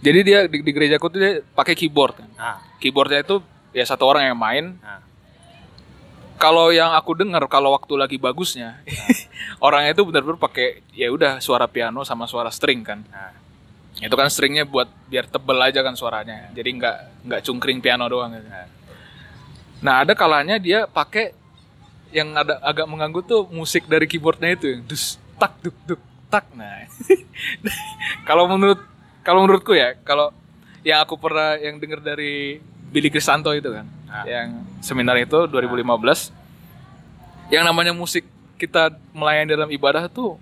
jadi 0.03 0.19
dia 0.25 0.39
di, 0.51 0.59
di 0.59 0.71
gerejaku 0.75 1.07
tuh 1.07 1.19
dia 1.21 1.33
pakai 1.55 1.77
keyboard 1.77 2.19
kan. 2.19 2.29
nah, 2.35 2.57
Keyboardnya 2.83 3.23
itu 3.23 3.39
ya 3.71 3.87
satu 3.87 4.03
orang 4.03 4.27
yang 4.27 4.37
main. 4.37 4.75
nah. 4.83 5.12
Kalau 6.43 6.75
yang 6.75 6.91
aku 6.91 7.15
dengar 7.15 7.47
kalau 7.47 7.71
waktu 7.71 7.95
lagi 7.95 8.19
bagusnya 8.19 8.83
orangnya 9.65 9.95
itu 9.95 10.03
benar-benar 10.03 10.35
pakai 10.35 10.83
ya 10.91 11.07
udah 11.07 11.39
suara 11.39 11.71
piano 11.71 12.03
sama 12.03 12.27
suara 12.27 12.51
string 12.51 12.83
kan. 12.83 12.99
Nah. 13.07 13.31
Itu 14.03 14.11
kan 14.19 14.27
stringnya 14.27 14.67
buat 14.67 14.91
biar 15.07 15.31
tebel 15.31 15.55
aja 15.63 15.79
kan 15.79 15.95
suaranya. 15.95 16.51
Jadi 16.51 16.69
nggak 16.75 16.97
nggak 17.31 17.41
cungkring 17.47 17.79
piano 17.79 18.03
doang. 18.11 18.35
Gitu. 18.35 18.49
Nah 19.87 20.03
ada 20.03 20.11
kalanya 20.19 20.59
dia 20.59 20.83
pakai 20.83 21.31
yang 22.11 22.35
ada 22.35 22.59
agak 22.59 22.91
mengganggu 22.91 23.23
tuh 23.23 23.47
musik 23.47 23.87
dari 23.87 24.03
keyboardnya 24.03 24.51
itu 24.51 24.67
yang 24.67 24.83
dus 24.83 25.15
tak 25.39 25.55
duk 25.63 25.77
duk 25.87 26.01
tak. 26.27 26.43
Nah 26.51 26.83
kalau 28.27 28.51
menurut 28.51 28.83
kalau 29.23 29.47
menurutku 29.47 29.71
ya 29.71 29.95
kalau 30.03 30.35
yang 30.83 30.99
aku 30.99 31.15
pernah 31.15 31.55
yang 31.55 31.79
dengar 31.79 32.03
dari 32.03 32.59
Billy 32.93 33.09
Crisanto 33.09 33.49
itu 33.55 33.71
kan, 33.73 33.87
Ah. 34.14 34.30
yang 34.30 34.61
seminar 34.78 35.18
itu 35.18 35.49
2015, 35.49 36.30
yang 37.49 37.66
namanya 37.66 37.97
musik 37.97 38.30
kita 38.61 38.93
melayani 39.09 39.49
dalam 39.57 39.70
ibadah 39.74 40.05
tuh 40.05 40.38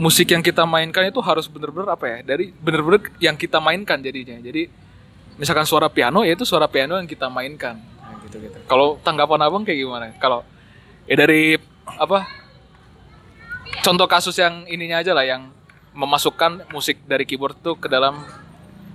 musik 0.00 0.32
yang 0.32 0.40
kita 0.40 0.64
mainkan 0.64 1.04
itu 1.06 1.20
harus 1.20 1.44
bener-bener 1.46 1.86
apa 1.92 2.04
ya? 2.08 2.18
Dari 2.24 2.50
bener-bener 2.50 3.12
yang 3.20 3.36
kita 3.36 3.60
mainkan 3.60 4.00
jadinya. 4.00 4.40
Jadi 4.40 4.66
misalkan 5.36 5.68
suara 5.68 5.92
piano 5.92 6.24
ya 6.24 6.32
itu 6.32 6.48
suara 6.48 6.64
piano 6.64 6.96
yang 6.96 7.06
kita 7.06 7.28
mainkan. 7.28 7.76
Nah, 7.76 8.16
gitu 8.24 8.40
gitu 8.40 8.56
kalau 8.66 8.96
tanggapan 9.04 9.44
abang 9.44 9.62
kayak 9.62 9.84
gimana? 9.84 10.06
Kalau 10.16 10.42
ya 11.04 11.14
dari 11.20 11.60
apa 11.84 12.24
contoh 13.84 14.08
kasus 14.08 14.34
yang 14.40 14.64
ininya 14.64 15.04
aja 15.04 15.12
lah 15.12 15.28
yang 15.28 15.52
memasukkan 15.94 16.66
musik 16.72 17.04
dari 17.06 17.28
keyboard 17.28 17.60
tuh 17.60 17.76
ke 17.76 17.86
dalam 17.86 18.18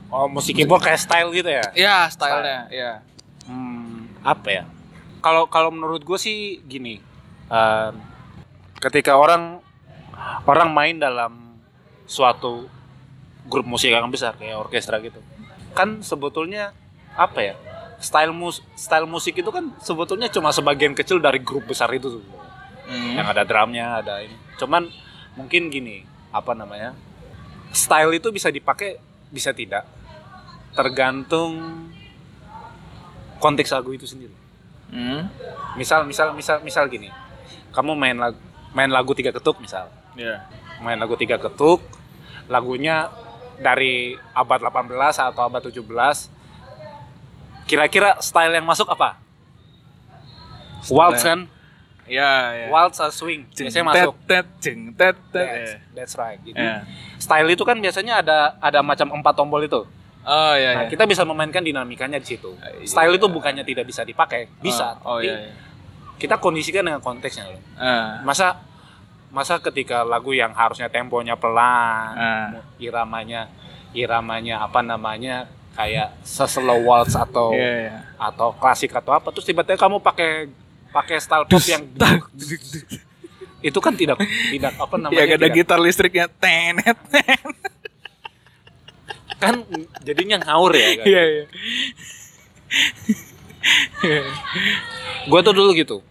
Oh, 0.10 0.26
musik 0.26 0.58
keyboard 0.58 0.82
kayak 0.82 0.98
style 0.98 1.30
gitu 1.30 1.46
ya? 1.46 1.62
ya 1.78 2.10
stylenya 2.10 2.66
ya 2.74 2.92
Hmm, 2.98 3.09
apa 4.24 4.48
ya? 4.50 4.64
Kalau 5.20 5.48
kalau 5.52 5.72
menurut 5.72 6.04
gue 6.04 6.20
sih 6.20 6.64
gini, 6.64 7.00
em, 7.52 7.94
ketika 8.80 9.20
orang 9.20 9.60
orang 10.48 10.70
main 10.72 10.96
dalam 10.96 11.60
suatu 12.08 12.68
grup 13.48 13.68
musik 13.68 13.92
yang 13.92 14.08
besar 14.12 14.36
kayak 14.40 14.60
orkestra 14.60 15.00
gitu, 15.04 15.20
kan 15.76 16.00
sebetulnya 16.04 16.72
apa 17.16 17.40
ya? 17.42 17.56
Style 18.00 18.32
mus 18.32 18.64
style 18.80 19.04
musik 19.04 19.36
itu 19.36 19.52
kan 19.52 19.76
sebetulnya 19.84 20.32
cuma 20.32 20.56
sebagian 20.56 20.96
kecil 20.96 21.20
dari 21.20 21.44
grup 21.44 21.68
besar 21.68 21.92
itu 21.92 22.20
tuh. 22.20 22.24
Hmm. 22.88 23.20
Yang 23.20 23.28
ada 23.36 23.44
drumnya, 23.44 23.86
ada 24.00 24.24
ini. 24.24 24.34
Cuman 24.56 24.88
mungkin 25.36 25.68
gini, 25.68 26.08
apa 26.32 26.56
namanya? 26.56 26.96
Style 27.76 28.16
itu 28.18 28.32
bisa 28.32 28.50
dipakai, 28.50 28.98
bisa 29.30 29.52
tidak. 29.52 29.86
Tergantung 30.74 31.86
konteks 33.40 33.72
lagu 33.72 33.92
itu 33.92 34.06
sendiri. 34.06 34.36
Hmm. 34.90 35.30
misal 35.78 36.02
misal 36.04 36.34
misal 36.34 36.60
misal 36.62 36.90
gini. 36.90 37.14
Kamu 37.70 37.94
main 37.94 38.18
lagu 38.18 38.40
main 38.74 38.90
lagu 38.90 39.14
tiga 39.14 39.30
ketuk 39.30 39.62
misal. 39.62 39.90
Ya 40.18 40.46
main 40.80 40.98
lagu 40.98 41.14
tiga 41.20 41.36
ketuk 41.38 41.84
lagunya 42.48 43.12
dari 43.60 44.16
abad 44.34 44.60
18 44.64 44.90
atau 45.30 45.42
abad 45.44 45.62
17 45.62 45.84
kira-kira 47.68 48.18
style 48.18 48.56
yang 48.56 48.66
masuk 48.66 48.90
apa? 48.90 49.20
Waltz 50.90 51.22
kan? 51.22 51.46
Ya 52.10 52.58
ya 52.58 52.66
waltz 52.74 52.98
atau 52.98 53.14
swing 53.14 53.46
Jeng, 53.54 53.70
biasanya 53.70 53.86
masuk. 53.86 54.14
tet, 54.26 54.26
tet, 54.26 54.48
jeng, 54.66 54.80
tet, 54.98 55.14
tet, 55.30 55.46
that's, 55.46 55.70
ya. 55.70 55.78
that's 55.94 56.14
right 56.18 56.42
Jadi, 56.42 56.58
Ya. 56.58 56.82
style 57.22 57.46
itu 57.54 57.62
kan 57.62 57.78
biasanya 57.78 58.26
ada 58.26 58.58
ada 58.58 58.82
macam 58.82 59.14
empat 59.14 59.38
tombol 59.38 59.62
itu 59.62 59.86
oh 60.22 60.54
ya, 60.54 60.70
nah 60.74 60.84
ya. 60.86 60.90
kita 60.90 61.04
bisa 61.04 61.24
memainkan 61.24 61.62
dinamikanya 61.62 62.18
di 62.18 62.28
situ 62.28 62.52
Iya. 62.56 62.84
style 62.84 63.16
itu 63.16 63.28
bukannya 63.28 63.64
tidak 63.64 63.86
bisa 63.86 64.02
dipakai 64.02 64.48
bisa 64.60 65.00
oh, 65.02 65.16
oh 65.16 65.18
tapi 65.18 65.28
ya, 65.28 65.36
ya. 65.40 65.54
kita 66.18 66.36
kondisikan 66.38 66.84
dengan 66.84 67.00
konteksnya 67.00 67.48
loh 67.48 67.62
Ah. 67.76 68.20
masa 68.22 68.60
masa 69.30 69.62
ketika 69.62 70.02
lagu 70.02 70.34
yang 70.34 70.52
harusnya 70.52 70.88
temponya 70.88 71.36
pelan 71.36 72.14
Ah. 72.14 72.50
iramanya 72.78 73.48
iramanya 73.92 74.62
apa 74.62 74.82
namanya 74.82 75.46
kayak 75.74 76.12
seslow 76.22 76.76
waltz 76.82 77.16
atau 77.16 77.56
Iya, 77.56 77.72
iya. 77.88 77.96
atau 78.18 78.52
klasik 78.52 78.92
atau 78.92 79.14
apa 79.14 79.30
terus 79.30 79.46
tiba-tiba 79.46 79.78
kamu 79.78 79.98
pakai 80.00 80.50
pakai 80.90 81.18
style 81.18 81.46
pop 81.46 81.62
yang 81.64 81.86
itu 83.62 83.80
kan 83.80 83.92
tidak 83.92 84.18
tidak 84.50 84.74
apa 84.74 84.96
namanya 84.96 85.20
ya 85.20 85.36
ada 85.36 85.48
tidak- 85.48 85.56
gitar 85.56 85.80
listriknya 85.80 86.26
tenet 86.40 86.98
kan 89.40 89.64
jadinya 90.04 90.38
ngawur 90.44 90.76
ya 90.76 91.00
kan? 91.00 91.06
iya 91.08 91.24
iya. 91.24 91.44
Gue 95.28 95.40
tuh 95.44 95.54
dulu 95.56 95.72
gitu. 95.76 96.04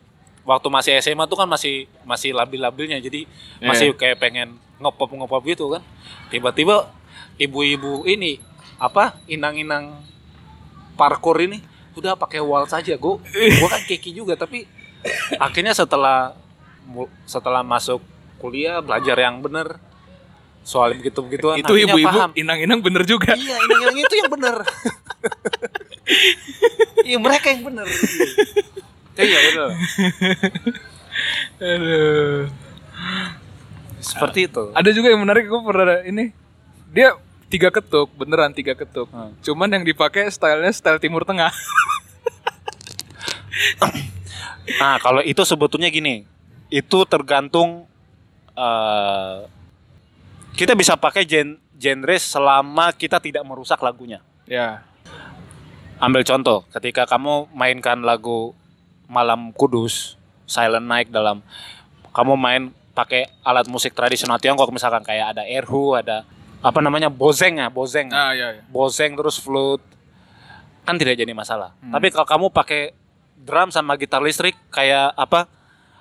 Waktu 0.49 0.68
masih 0.72 0.93
SMA 1.05 1.29
tuh 1.29 1.37
kan 1.37 1.49
masih 1.49 1.85
masih 2.09 2.33
labil-labilnya. 2.33 2.99
Jadi 3.01 3.29
Iya. 3.61 3.68
masih 3.68 3.89
kayak 3.95 4.18
pengen 4.20 4.57
ngopop 4.81 5.12
ngopop 5.12 5.45
gitu 5.45 5.68
kan. 5.72 5.85
Tiba-tiba 6.33 6.89
ibu-ibu 7.37 8.09
ini 8.09 8.41
apa 8.79 9.18
inang-inang 9.26 10.03
parkour 10.95 11.39
ini 11.43 11.62
udah 11.99 12.14
pakai 12.14 12.39
waltz 12.39 12.74
aja 12.74 12.95
gue 12.95 13.14
gue 13.35 13.68
kan 13.70 13.83
keki 13.83 14.14
juga 14.14 14.39
tapi 14.39 14.70
akhirnya 15.35 15.74
setelah 15.74 16.35
setelah 17.26 17.66
masuk 17.66 17.99
kuliah 18.39 18.79
belajar 18.79 19.18
yang 19.18 19.43
bener 19.43 19.83
soal 20.63 20.93
begitu 20.95 21.19
begituan 21.25 21.57
itu 21.59 21.73
ibu-ibu 21.75 22.19
inang-inang 22.37 22.81
bener 22.85 23.03
juga. 23.09 23.33
Iya 23.35 23.57
inang-inang 23.57 23.99
itu 23.99 24.15
yang 24.19 24.31
bener. 24.33 24.57
Iya 27.05 27.17
mereka 27.21 27.53
yang 27.53 27.63
bener. 27.65 27.87
Iya 29.19 29.39
bener 29.51 29.69
Aduh. 31.59 32.47
seperti 33.99 34.47
itu. 34.47 34.65
Ada 34.73 34.91
juga 34.95 35.11
yang 35.11 35.21
menarik 35.27 35.51
gue 35.51 35.61
pernah 35.65 36.01
ini. 36.07 36.31
Dia 36.95 37.19
tiga 37.49 37.73
ketuk 37.73 38.13
beneran 38.15 38.53
tiga 38.53 38.77
ketuk. 38.77 39.09
Hmm. 39.09 39.33
cuman 39.41 39.73
yang 39.73 39.85
dipakai 39.85 40.29
stylenya 40.29 40.73
style 40.73 41.01
timur 41.01 41.25
tengah. 41.25 41.51
Nah, 44.79 45.01
kalau 45.01 45.25
itu 45.25 45.41
sebetulnya 45.49 45.89
gini, 45.89 46.29
itu 46.69 46.99
tergantung 47.09 47.89
eh, 48.53 49.37
kita 50.55 50.72
bisa 50.76 50.94
pakai 50.96 51.26
gen 51.26 51.59
genre 51.78 52.16
selama 52.18 52.90
kita 52.94 53.18
tidak 53.22 53.42
merusak 53.46 53.78
lagunya. 53.80 54.22
ya 54.49 54.82
Ambil 55.99 56.22
contoh, 56.22 56.62
ketika 56.70 57.11
kamu 57.11 57.51
mainkan 57.51 57.99
lagu 58.07 58.55
Malam 59.11 59.51
Kudus, 59.51 60.14
Silent 60.46 60.86
Night 60.86 61.11
dalam 61.11 61.42
kamu 62.14 62.38
main 62.38 62.62
pakai 62.94 63.26
alat 63.42 63.66
musik 63.66 63.99
tradisional 63.99 64.38
Tiongkok 64.38 64.70
misalkan 64.70 65.03
kayak 65.03 65.34
ada 65.34 65.42
erhu, 65.42 65.99
ada 65.99 66.22
apa 66.62 66.78
namanya 66.78 67.11
bozeng 67.11 67.59
ya, 67.59 67.66
bozeng. 67.70 68.11
ah 68.14 68.30
ya, 68.34 68.59
ya. 68.59 68.62
boseng 68.70 69.14
terus 69.14 69.38
flute 69.38 69.82
kan 70.86 70.94
tidak 70.99 71.18
jadi 71.18 71.34
masalah. 71.34 71.74
Tapi 71.82 72.14
kalau 72.14 72.26
kamu 72.26 72.46
pakai 72.55 72.94
drum 73.38 73.70
sama 73.70 73.94
gitar 73.99 74.22
listrik 74.22 74.55
kayak 74.70 75.14
apa 75.14 75.46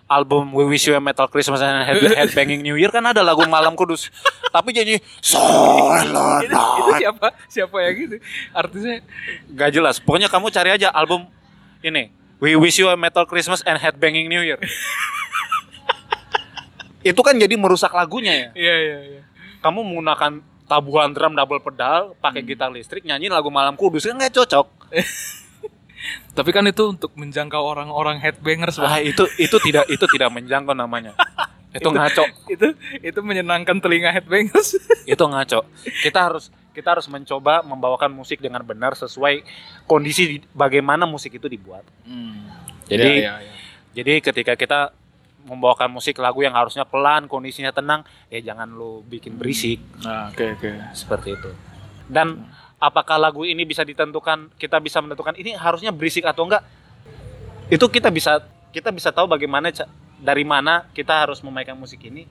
album 0.07 0.55
We 0.55 0.63
Wish 0.65 0.87
You 0.87 0.95
a 0.95 1.03
Metal 1.03 1.27
Christmas 1.27 1.59
and 1.59 1.83
Head 1.83 1.99
Headbanging 2.19 2.63
New 2.63 2.79
Year 2.79 2.89
kan 2.89 3.03
ada 3.03 3.21
lagu 3.21 3.43
Malam 3.45 3.75
Kudus. 3.75 4.07
Tapi 4.49 4.71
jadi 4.71 5.03
Silent 5.19 6.47
itu, 6.47 6.55
itu 6.55 6.91
siapa 7.03 7.27
siapa 7.51 7.77
ya 7.83 7.91
gitu 7.93 8.15
artisnya 8.55 9.03
Gak 9.51 9.69
jelas. 9.75 9.99
Pokoknya 9.99 10.31
kamu 10.31 10.47
cari 10.49 10.69
aja 10.73 10.87
album 10.95 11.27
ini 11.83 12.09
We 12.39 12.55
Wish 12.55 12.79
You 12.79 12.89
a 12.89 12.97
Metal 12.97 13.27
Christmas 13.27 13.61
and 13.67 13.77
Headbanging 13.77 14.31
New 14.31 14.41
Year. 14.41 14.57
Itu 17.05 17.21
kan 17.23 17.37
jadi 17.39 17.53
merusak 17.55 17.93
lagunya 17.95 18.33
ya. 18.35 18.49
iya 18.57 18.75
iya 18.77 18.97
iya 19.05 19.21
Kamu 19.63 19.79
menggunakan 19.85 20.43
tabuhan 20.67 21.15
drum 21.15 21.33
double 21.33 21.63
pedal, 21.63 22.13
pakai 22.19 22.43
gitar 22.43 22.67
listrik, 22.69 23.07
nyanyi 23.07 23.31
lagu 23.31 23.47
Malam 23.47 23.79
Kudus 23.79 24.05
kan 24.05 24.19
nggak 24.19 24.35
cocok. 24.35 24.67
tapi 26.31 26.49
kan 26.49 26.63
itu 26.63 26.83
untuk 26.87 27.11
menjangkau 27.13 27.59
orang-orang 27.59 28.17
headbangers 28.17 28.77
Ah, 28.77 28.95
Bang. 28.95 29.05
itu 29.05 29.23
itu 29.37 29.57
tidak 29.59 29.85
itu 29.87 30.05
tidak 30.07 30.29
menjangkau 30.29 30.73
namanya. 30.73 31.13
itu 31.69 31.85
ngaco. 31.85 32.23
itu 32.47 32.67
itu 33.01 33.19
menyenangkan 33.21 33.77
telinga 33.77 34.09
headbangers 34.09 34.79
Itu 35.05 35.23
ngaco. 35.23 35.67
Kita 35.99 36.19
harus 36.23 36.49
kita 36.71 36.93
harus 36.93 37.05
mencoba 37.05 37.61
membawakan 37.61 38.09
musik 38.11 38.37
dengan 38.37 38.61
benar 38.61 38.93
sesuai 38.93 39.41
kondisi 39.83 40.23
di- 40.31 40.45
bagaimana 40.51 41.03
musik 41.03 41.33
itu 41.33 41.45
dibuat. 41.45 41.81
Jadi 42.85 43.09
Iya, 43.19 43.33
iya, 43.33 43.33
iya. 43.43 43.53
jadi 43.93 44.13
ketika 44.21 44.53
kita 44.53 44.79
membawakan 45.43 45.89
musik 45.89 46.17
lagu 46.17 46.39
yang 46.39 46.53
harusnya 46.53 46.83
pelan, 46.83 47.25
kondisinya 47.25 47.71
tenang, 47.71 48.03
ya 48.27 48.43
jangan 48.43 48.67
lu 48.67 48.99
bikin 49.01 49.35
berisik 49.35 49.79
nah 49.97 50.27
oke 50.27 50.43
oke 50.53 50.69
seperti 50.91 51.33
itu. 51.33 51.51
Dan 52.05 52.47
apakah 52.77 53.17
lagu 53.17 53.41
ini 53.41 53.63
bisa 53.63 53.81
ditentukan 53.81 54.53
kita 54.55 54.77
bisa 54.77 55.01
menentukan 55.01 55.33
ini 55.33 55.53
harusnya 55.53 55.89
berisik 55.89 56.23
atau 56.23 56.45
enggak? 56.45 56.61
Itu 57.67 57.89
kita 57.89 58.07
bisa 58.09 58.41
kita 58.69 58.89
bisa 58.89 59.09
tahu 59.09 59.27
bagaimana 59.27 59.73
dari 60.17 60.41
mana 60.41 60.85
kita 60.91 61.25
harus 61.25 61.41
memainkan 61.41 61.73
musik 61.73 62.01
ini 62.03 62.25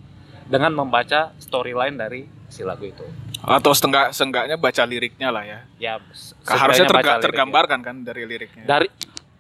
dengan 0.47 0.71
membaca 0.73 1.35
storyline 1.37 1.95
dari 1.95 2.23
si 2.47 2.63
lagu 2.63 2.87
itu. 2.87 3.03
atau 3.37 3.71
setengah 3.71 4.11
seenggaknya 4.11 4.57
baca 4.57 4.83
liriknya 4.83 5.29
lah 5.29 5.45
ya 5.45 5.61
Ya 5.77 5.93
harusnya 6.49 6.89
terga- 6.89 7.21
tergambarkan 7.21 7.79
kan 7.79 7.97
dari 8.01 8.25
liriknya 8.25 8.65
dari 8.65 8.89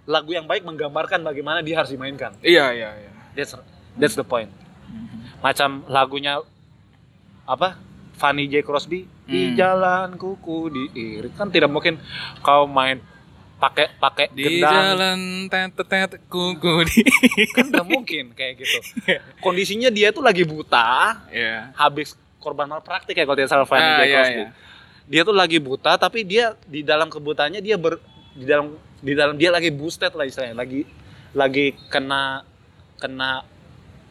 lagu 0.05 0.31
yang 0.31 0.45
baik 0.45 0.63
menggambarkan 0.63 1.23
bagaimana 1.23 1.63
dia 1.63 1.81
harus 1.81 1.91
dimainkan. 1.91 2.35
iya 2.43 2.71
iya 2.71 2.91
iya 2.93 3.11
That's 3.35 3.55
that's 3.97 4.15
the 4.15 4.23
point. 4.23 4.49
Macam 5.41 5.85
lagunya 5.87 6.41
apa? 7.45 7.79
Fanny 8.17 8.47
J 8.47 8.61
Crosby 8.61 9.05
di 9.23 9.41
Hmm. 9.47 9.55
jalan 9.55 10.09
kuku 10.15 10.59
diirit 10.69 11.33
kan 11.33 11.49
tidak 11.49 11.69
mungkin 11.69 12.01
kau 12.41 12.65
main 12.65 13.01
pakai 13.57 13.89
pakai 13.95 14.27
Di 14.31 14.61
gendang 14.61 14.73
jalan 14.95 15.19
tet 15.47 15.73
tet 15.79 16.11
kuku 16.27 16.75
di. 16.85 17.01
kan 17.57 17.67
nggak 17.67 17.87
mungkin 17.87 18.25
kayak 18.33 18.59
gitu 18.59 18.79
kondisinya 19.39 19.89
dia 19.89 20.11
tuh 20.11 20.21
lagi 20.21 20.43
buta 20.43 21.25
Iya. 21.29 21.73
habis 21.75 22.13
korban 22.37 22.67
malpraktik 22.67 23.13
ya 23.13 23.25
kalau 23.25 23.35
tidak 23.35 23.51
salah 23.51 23.65
Fanny 23.65 23.83
Ah, 23.83 23.97
J 23.97 24.03
iya, 24.03 24.13
Crosby 24.13 24.37
iya. 24.39 24.51
dia 25.07 25.21
tuh 25.23 25.33
lagi 25.33 25.59
buta 25.59 25.97
tapi 25.97 26.23
dia 26.23 26.45
di 26.65 26.81
dalam 26.81 27.09
kebutaannya 27.09 27.59
dia 27.59 27.77
ber 27.77 27.97
di 28.33 28.45
dalam 28.45 28.73
di 28.99 29.13
dalam 29.13 29.35
dia 29.35 29.49
lagi 29.49 29.69
boosted 29.69 30.13
lah 30.13 30.25
istilahnya 30.25 30.53
lagi 30.55 30.85
lagi 31.33 31.73
kena 31.89 32.45
kena 32.97 33.45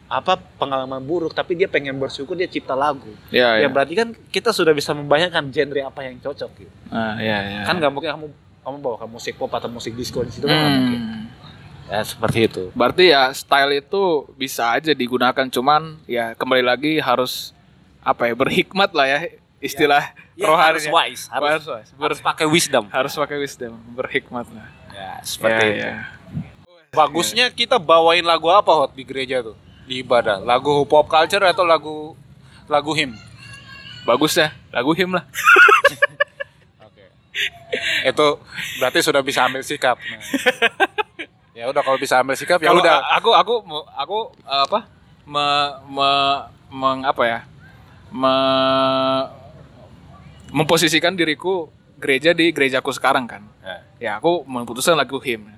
apa 0.08 0.38
pengalaman 0.56 1.00
buruk 1.00 1.30
tapi 1.30 1.54
dia 1.54 1.66
pengen 1.66 1.94
bersyukur 1.94 2.32
dia 2.32 2.46
cipta 2.46 2.72
lagu 2.72 3.10
Iya, 3.28 3.58
ya 3.58 3.60
iya. 3.60 3.68
berarti 3.68 3.94
kan 3.94 4.08
kita 4.26 4.50
sudah 4.50 4.70
bisa 4.70 4.90
membayangkan 4.90 5.48
genre 5.48 5.82
apa 5.82 6.00
yang 6.02 6.16
cocok 6.16 6.50
gitu 6.56 6.74
Ah, 6.88 7.18
iya, 7.18 7.38
iya. 7.42 7.60
kan 7.62 7.74
nggak 7.74 7.90
mungkin 7.90 8.10
kamu 8.12 8.26
kamu 8.62 8.76
bawakan 8.80 9.08
musik 9.08 9.34
pop 9.34 9.50
atau 9.50 9.66
musik 9.66 9.92
disco 9.92 10.20
di 10.20 10.30
situ 10.30 10.44
kan 10.44 10.54
nggak 10.54 10.72
mungkin 10.72 11.00
Hmm. 11.00 11.24
ya 11.88 12.00
seperti 12.02 12.38
itu 12.44 12.62
Berarti 12.72 13.04
ya 13.08 13.30
style 13.30 13.72
itu 13.76 14.02
bisa 14.32 14.70
aja 14.72 14.90
digunakan 14.92 15.46
cuman 15.46 15.98
ya 16.04 16.32
kembali 16.32 16.62
lagi 16.62 16.92
harus 16.96 17.50
apa 18.00 18.26
ya 18.26 18.34
berhikmat 18.34 18.90
lah 18.90 19.06
ya 19.08 19.20
istilah 19.58 20.14
Ya, 20.32 20.46
rohani. 20.46 20.66
harus 20.68 20.84
wise 20.86 21.24
harus, 21.26 21.48
Harus 21.48 21.66
wise. 21.66 21.90
Ber- 21.90 22.02
harus 22.04 22.20
pakai 22.20 22.44
wisdom 22.44 22.84
harus 22.88 23.12
pakai 23.12 23.36
wisdom, 23.38 23.72
berhikmat 23.90 24.46
lah. 24.50 24.68
ya 24.92 25.10
seperti 25.20 25.64
Ya, 25.64 25.72
itu 25.72 25.88
ya. 25.88 25.96
bagusnya 26.92 27.46
kita 27.50 27.76
bawain 27.76 28.22
lagu 28.22 28.46
apa 28.48 28.68
hot 28.68 28.92
di 28.92 29.02
gereja 29.02 29.42
tuh 29.42 29.56
di 29.86 30.02
ibadah 30.02 30.42
lagu 30.42 30.82
pop 30.90 31.06
culture 31.06 31.46
atau 31.46 31.62
lagu 31.62 32.12
lagu 32.66 32.92
hymn 32.92 33.14
Bagus 34.06 34.38
ya, 34.38 34.54
lagu 34.70 34.94
him 34.94 35.18
lah. 35.18 35.26
Oke. 36.86 37.10
Itu 38.06 38.38
berarti 38.78 39.02
sudah 39.02 39.18
bisa 39.26 39.42
ambil 39.50 39.66
sikap. 39.66 39.98
Nah. 39.98 40.22
ya 41.58 41.66
udah 41.66 41.82
kalau 41.82 41.98
bisa 41.98 42.22
ambil 42.22 42.38
sikap 42.38 42.62
ya 42.62 42.70
udah. 42.70 43.02
aku 43.18 43.34
aku 43.34 43.54
aku 43.98 44.18
apa? 44.46 44.86
Me, 45.26 45.46
me, 45.90 46.10
meng 46.70 47.02
apa 47.02 47.22
ya? 47.26 47.40
Me, 48.14 48.34
memposisikan 50.54 51.18
diriku 51.18 51.66
gereja 51.98 52.30
di 52.30 52.54
gerejaku 52.54 52.94
sekarang 52.94 53.26
kan. 53.26 53.42
Ya. 53.66 53.76
Ya 53.98 54.10
aku 54.22 54.46
memutuskan 54.46 54.94
lagu 54.94 55.18
him. 55.18 55.50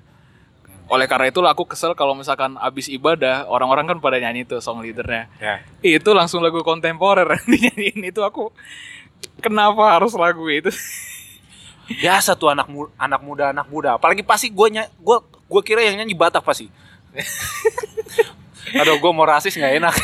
Oleh 0.89 1.05
karena 1.05 1.29
itulah 1.29 1.53
aku 1.53 1.69
kesel 1.69 1.93
kalau 1.93 2.17
misalkan 2.17 2.57
abis 2.57 2.89
ibadah 2.89 3.45
orang-orang 3.45 3.85
kan 3.85 3.97
pada 4.01 4.17
nyanyi 4.17 4.41
tuh 4.43 4.57
song 4.57 4.81
leadernya. 4.81 5.29
Ya. 5.37 5.61
Itu 5.85 6.17
langsung 6.17 6.41
lagu 6.41 6.65
kontemporer 6.65 7.29
dinyanyiin 7.49 8.09
itu 8.09 8.25
aku 8.25 8.49
kenapa 9.37 10.01
harus 10.01 10.17
lagu 10.17 10.49
itu? 10.49 10.73
Biasa 11.89 12.33
tuh 12.33 12.49
anak 12.53 12.65
mu- 12.69 12.89
anak 12.97 13.21
muda 13.21 13.53
anak 13.53 13.69
muda. 13.69 14.01
Apalagi 14.01 14.25
pasti 14.25 14.49
gue 14.49 14.67
ny 14.73 14.81
gue 14.81 15.17
gue 15.25 15.61
kira 15.61 15.85
yang 15.85 16.01
nyanyi 16.01 16.17
Batak 16.17 16.41
pasti. 16.41 16.69
Aduh 18.81 18.97
gue 18.97 19.11
mau 19.13 19.25
rasis 19.29 19.53
nggak 19.53 19.75
enak. 19.81 19.95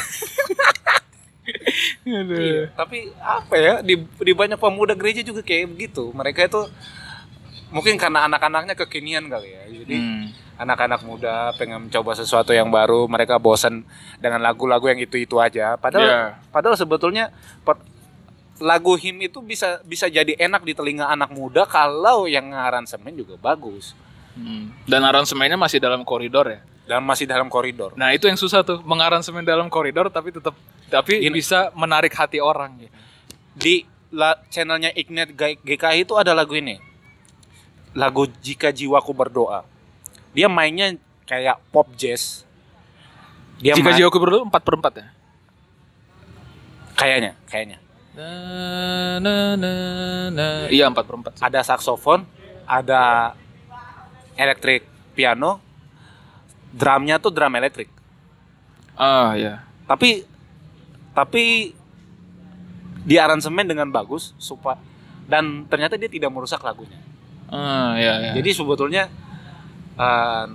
Iya, 2.06 2.74
Tapi 2.74 3.10
apa 3.18 3.54
ya 3.58 3.74
di 3.82 3.98
di 4.02 4.32
banyak 4.34 4.58
pemuda 4.58 4.94
gereja 4.94 5.22
juga 5.26 5.42
kayak 5.42 5.74
begitu. 5.74 6.10
Mereka 6.14 6.46
itu 6.46 6.62
mungkin 7.76 8.00
karena 8.00 8.24
anak-anaknya 8.24 8.74
kekinian 8.74 9.28
kali 9.28 9.52
ya. 9.52 9.64
Jadi 9.68 9.96
Hmm. 9.96 10.26
anak-anak 10.56 11.04
muda 11.04 11.52
pengen 11.54 11.86
mencoba 11.86 12.16
sesuatu 12.16 12.56
yang 12.56 12.72
baru, 12.72 13.04
mereka 13.06 13.36
bosan 13.36 13.84
dengan 14.18 14.40
lagu-lagu 14.40 14.88
yang 14.88 14.98
itu-itu 14.98 15.36
aja. 15.38 15.76
Padahal 15.76 16.08
Iya. 16.08 16.24
padahal 16.50 16.80
sebetulnya 16.80 17.36
per- 17.62 17.84
lagu 18.56 18.96
him 18.96 19.20
itu 19.20 19.44
bisa 19.44 19.84
bisa 19.84 20.08
jadi 20.08 20.32
enak 20.40 20.64
di 20.64 20.72
telinga 20.72 21.12
anak 21.12 21.28
muda 21.30 21.68
kalau 21.68 22.24
yang 22.24 22.56
aransemen 22.56 23.12
juga 23.12 23.36
bagus 23.36 23.92
Hmm. 24.32 24.68
Dan 24.84 25.00
aransemennya 25.00 25.56
masih 25.56 25.80
dalam 25.80 26.04
koridor 26.04 26.48
ya. 26.50 26.60
dan 26.86 27.02
masih 27.02 27.26
dalam 27.26 27.50
koridor. 27.50 27.98
Nah 27.98 28.14
itu 28.14 28.30
yang 28.30 28.38
susah 28.38 28.62
tuh 28.62 28.78
mengaransemen 28.86 29.42
dalam 29.42 29.74
koridor 29.74 30.06
tapi 30.08 30.30
tetap 30.30 30.54
tapi 30.86 31.18
Ini- 31.18 31.34
bisa 31.34 31.74
menarik 31.74 32.14
hati 32.14 32.38
orang 32.38 32.78
gitu. 32.78 32.94
Di 33.58 33.76
la- 34.14 34.38
channelnya 34.48 34.94
Ignite 34.94 35.34
GKI 35.66 36.06
itu 36.06 36.14
ada 36.14 36.38
lagu 36.38 36.54
ini. 36.54 36.78
Lagu 37.96 38.28
Jika 38.44 38.70
Jiwaku 38.70 39.16
Berdoa. 39.16 39.64
Dia 40.36 40.52
mainnya 40.52 40.94
kayak 41.24 41.64
pop 41.72 41.88
jazz. 41.96 42.44
Dia 43.58 43.72
Jika 43.72 43.88
main- 43.88 43.98
jiwaku 43.98 44.20
berdua 44.20 44.44
empat 44.44 44.62
perempat 44.62 44.94
ya. 45.00 45.08
kayaknya, 46.96 47.36
kayaknya. 47.48 47.80
Na, 48.16 48.30
na, 49.20 49.36
na, 49.56 49.72
na. 50.32 50.48
Iya 50.68 50.88
empat 50.88 51.04
perempat. 51.04 51.36
ada 51.40 51.60
saksofon, 51.60 52.24
ada 52.64 53.32
elektrik 54.36 54.84
piano, 55.12 55.60
drumnya 56.72 57.20
tuh 57.20 57.32
drum 57.32 57.52
elektrik. 57.52 57.88
Ah 58.96 59.36
ya. 59.36 59.64
Tapi 59.88 60.24
tapi 61.12 61.76
di 63.04 63.16
aransemen 63.16 63.68
dengan 63.68 63.88
bagus 63.88 64.32
supaya 64.36 64.80
dan 65.28 65.68
ternyata 65.68 65.96
dia 65.96 66.08
tidak 66.08 66.32
merusak 66.32 66.60
lagunya. 66.60 66.96
Ya. 67.52 68.34
Jadi 68.34 68.50
sebetulnya 68.52 69.10
eh, 69.96 70.46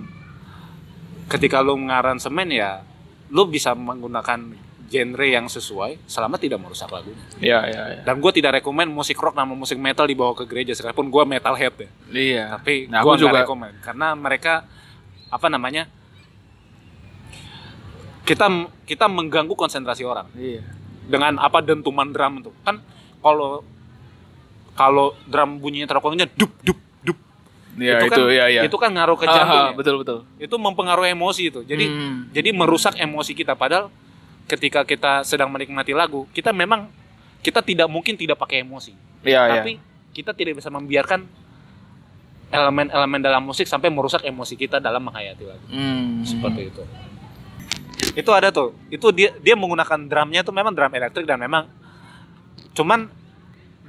ketika 1.27 1.59
lu 1.59 1.79
ngaransemen 1.79 2.47
ya 2.49 2.83
lu 3.31 3.47
bisa 3.47 3.71
menggunakan 3.71 4.39
genre 4.91 5.23
yang 5.23 5.47
sesuai 5.47 6.03
selama 6.03 6.35
tidak 6.35 6.59
merusak 6.59 6.91
lagunya. 6.91 7.23
Iya 7.39 7.59
iya 7.65 7.83
iya. 7.95 8.01
Dan 8.03 8.19
gue 8.19 8.31
tidak 8.31 8.59
rekomen 8.59 8.91
musik 8.91 9.15
rock 9.15 9.31
sama 9.33 9.55
musik 9.55 9.79
metal 9.79 10.03
dibawa 10.03 10.35
ke 10.35 10.43
gereja 10.43 10.75
sekalipun 10.75 11.07
gue 11.07 11.23
metalhead 11.25 11.73
ya. 11.73 11.89
Iya. 12.11 12.43
tapi 12.53 12.91
Nah, 12.91 12.99
nggak 12.99 13.15
juga- 13.17 13.39
rekomen 13.41 13.71
karena 13.79 14.11
mereka 14.13 14.67
apa 15.31 15.47
namanya 15.47 15.87
kita 18.21 18.47
kita 18.83 19.07
mengganggu 19.07 19.55
konsentrasi 19.55 20.03
orang 20.03 20.27
Iya. 20.35 20.61
dengan 21.07 21.39
apa 21.39 21.63
dentuman 21.63 22.11
drum 22.11 22.39
itu 22.39 22.51
kan 22.61 22.83
kalau 23.19 23.63
kalau 24.73 25.13
drum 25.25 25.57
bunyinya 25.57 25.85
terokongnya 25.85 26.27
dup 26.31 26.51
dup 26.61 26.79
dup 27.01 27.17
Iya 27.71 28.03
itu, 28.03 28.11
kan 28.11 28.17
iya 28.27 28.45
iya. 28.49 28.61
itu 28.61 28.75
kan 28.75 28.91
ngaruh 28.91 29.15
ke 29.15 29.23
Aha, 29.23 29.31
jantung 29.33 29.63
ya. 29.63 29.71
betul 29.73 29.95
betul. 29.97 30.17
itu 30.37 30.55
mempengaruhi 30.55 31.11
emosi 31.11 31.43
itu 31.47 31.59
jadi 31.63 31.85
Hmm. 31.87 32.27
jadi 32.29 32.51
merusak 32.51 32.95
emosi 32.95 33.31
kita 33.31 33.55
padahal 33.55 33.87
ketika 34.45 34.83
kita 34.83 35.23
sedang 35.23 35.47
menikmati 35.47 35.91
lagu 35.91 36.27
kita 36.31 36.51
memang 36.51 36.91
kita 37.39 37.59
tidak 37.59 37.87
mungkin 37.87 38.13
tidak 38.13 38.35
pakai 38.35 38.61
emosi 38.61 38.91
iya. 39.23 39.47
tapi 39.49 39.79
kita 40.11 40.31
tidak 40.31 40.59
bisa 40.59 40.67
membiarkan 40.67 41.23
elemen-elemen 42.49 43.19
dalam 43.21 43.39
musik 43.41 43.63
sampai 43.63 43.87
merusak 43.87 44.21
emosi 44.21 44.59
kita 44.59 44.77
dalam 44.77 44.99
menghayati 45.01 45.43
lagu 45.45 45.65
Hmm. 45.67 46.27
seperti 46.27 46.67
itu 46.67 46.83
itu 48.11 48.31
ada 48.33 48.51
tuh 48.51 48.75
itu 48.89 49.07
dia 49.11 49.31
dia 49.39 49.55
menggunakan 49.55 49.95
drumnya 50.03 50.43
tuh 50.43 50.51
memang 50.51 50.75
drum 50.75 50.91
elektrik 50.91 51.23
dan 51.23 51.39
memang 51.39 51.71
cuman 52.73 53.07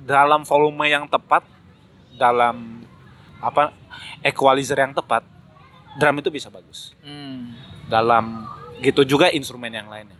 dalam 0.03 0.42
volume 0.42 0.90
yang 0.90 1.07
tepat 1.07 1.46
dalam 2.18 2.82
apa 3.42 3.74
equalizer 4.22 4.78
yang 4.78 4.94
tepat 4.94 5.26
drum 5.98 6.18
itu 6.18 6.30
bisa 6.30 6.48
bagus. 6.48 6.94
Hmm. 7.03 7.55
dalam 7.90 8.48
gitu 8.80 9.05
juga 9.05 9.28
instrumen 9.28 9.68
yang 9.68 9.90
lainnya. 9.90 10.16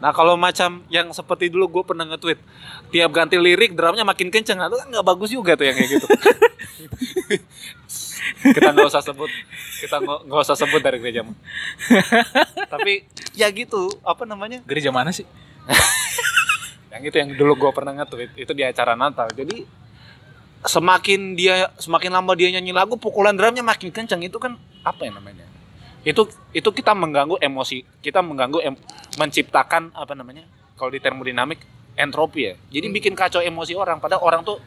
Nah 0.00 0.16
kalau 0.16 0.32
macam 0.40 0.80
yang 0.88 1.12
seperti 1.12 1.52
dulu 1.52 1.68
gue 1.68 1.82
pernah 1.84 2.08
nge-tweet 2.08 2.40
tiap 2.88 3.10
ganti 3.12 3.36
lirik 3.36 3.76
drumnya 3.76 4.02
makin 4.02 4.32
kenceng. 4.32 4.56
Nah, 4.56 4.72
itu 4.72 4.80
kan 4.80 4.88
nggak 4.88 5.06
bagus 5.06 5.30
juga 5.30 5.52
tuh 5.60 5.68
yang 5.68 5.76
kayak 5.76 5.90
gitu. 6.00 6.06
Kita 8.40 8.72
nggak 8.72 8.88
usah 8.88 9.04
sebut 9.04 9.28
kita 9.80 9.96
nggak 10.00 10.40
usah 10.44 10.56
sebut 10.56 10.80
dari 10.84 11.00
gereja 11.00 11.24
tapi 12.72 13.04
ya 13.36 13.48
gitu 13.52 13.88
apa 14.04 14.24
namanya? 14.28 14.60
Gereja 14.64 14.92
mana 14.92 15.12
sih? 15.12 15.24
yang 16.90 17.02
itu 17.06 17.16
yang 17.16 17.30
dulu 17.38 17.52
gue 17.66 17.70
pernah 17.70 17.94
nge-tweet 18.02 18.34
itu 18.34 18.52
di 18.52 18.66
acara 18.66 18.98
Natal. 18.98 19.30
Jadi 19.30 19.62
semakin 20.66 21.38
dia 21.38 21.72
semakin 21.80 22.10
lama 22.12 22.36
dia 22.36 22.52
nyanyi 22.52 22.74
lagu 22.74 22.98
pukulan 23.00 23.32
drumnya 23.32 23.64
makin 23.64 23.88
kencang 23.94 24.20
itu 24.20 24.36
kan 24.36 24.58
apa 24.82 25.06
ya 25.06 25.14
namanya? 25.14 25.46
Itu 26.02 26.26
itu 26.50 26.68
kita 26.68 26.92
mengganggu 26.92 27.38
emosi 27.38 28.02
kita 28.02 28.20
mengganggu 28.20 28.58
em- 28.60 28.82
menciptakan 29.16 29.94
apa 29.94 30.12
namanya 30.18 30.44
kalau 30.74 30.90
di 30.90 30.98
termodinamik 30.98 31.62
entropi 31.94 32.50
ya. 32.50 32.54
Jadi 32.74 32.86
bikin 32.90 33.14
kacau 33.14 33.38
emosi 33.38 33.78
orang. 33.78 34.02
Padahal 34.02 34.26
orang 34.26 34.42
tuh 34.42 34.58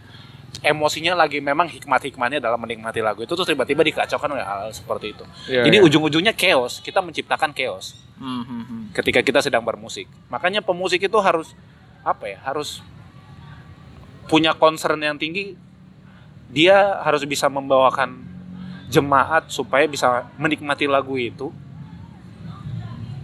emosinya 0.64 1.18
lagi 1.18 1.44
memang 1.44 1.68
hikmat-hikmatnya 1.68 2.40
dalam 2.40 2.62
menikmati 2.62 3.02
lagu 3.04 3.26
itu 3.26 3.34
tuh 3.34 3.44
tiba-tiba 3.44 3.84
dikacaukan 3.84 4.30
oleh 4.32 4.46
hal, 4.46 4.70
-hal 4.70 4.72
seperti 4.72 5.12
itu. 5.12 5.26
Iya, 5.50 5.66
jadi 5.66 5.78
iya. 5.82 5.86
ujung-ujungnya 5.90 6.34
chaos 6.38 6.80
kita 6.80 7.04
menciptakan 7.04 7.52
chaos. 7.52 7.98
Hmm, 8.14 8.46
hmm, 8.46 8.64
hmm. 8.64 8.84
ketika 8.96 9.20
kita 9.26 9.44
sedang 9.44 9.66
bermusik. 9.66 10.06
Makanya 10.30 10.64
pemusik 10.64 11.02
itu 11.02 11.18
harus 11.20 11.52
apa 12.04 12.30
ya? 12.30 12.40
Harus 12.44 12.84
punya 14.28 14.54
concern 14.56 15.00
yang 15.02 15.18
tinggi. 15.18 15.56
Dia 16.54 17.02
harus 17.02 17.26
bisa 17.26 17.50
membawakan 17.50 18.22
jemaat 18.94 19.50
supaya 19.50 19.90
bisa 19.90 20.30
menikmati 20.38 20.86
lagu 20.86 21.18
itu 21.18 21.50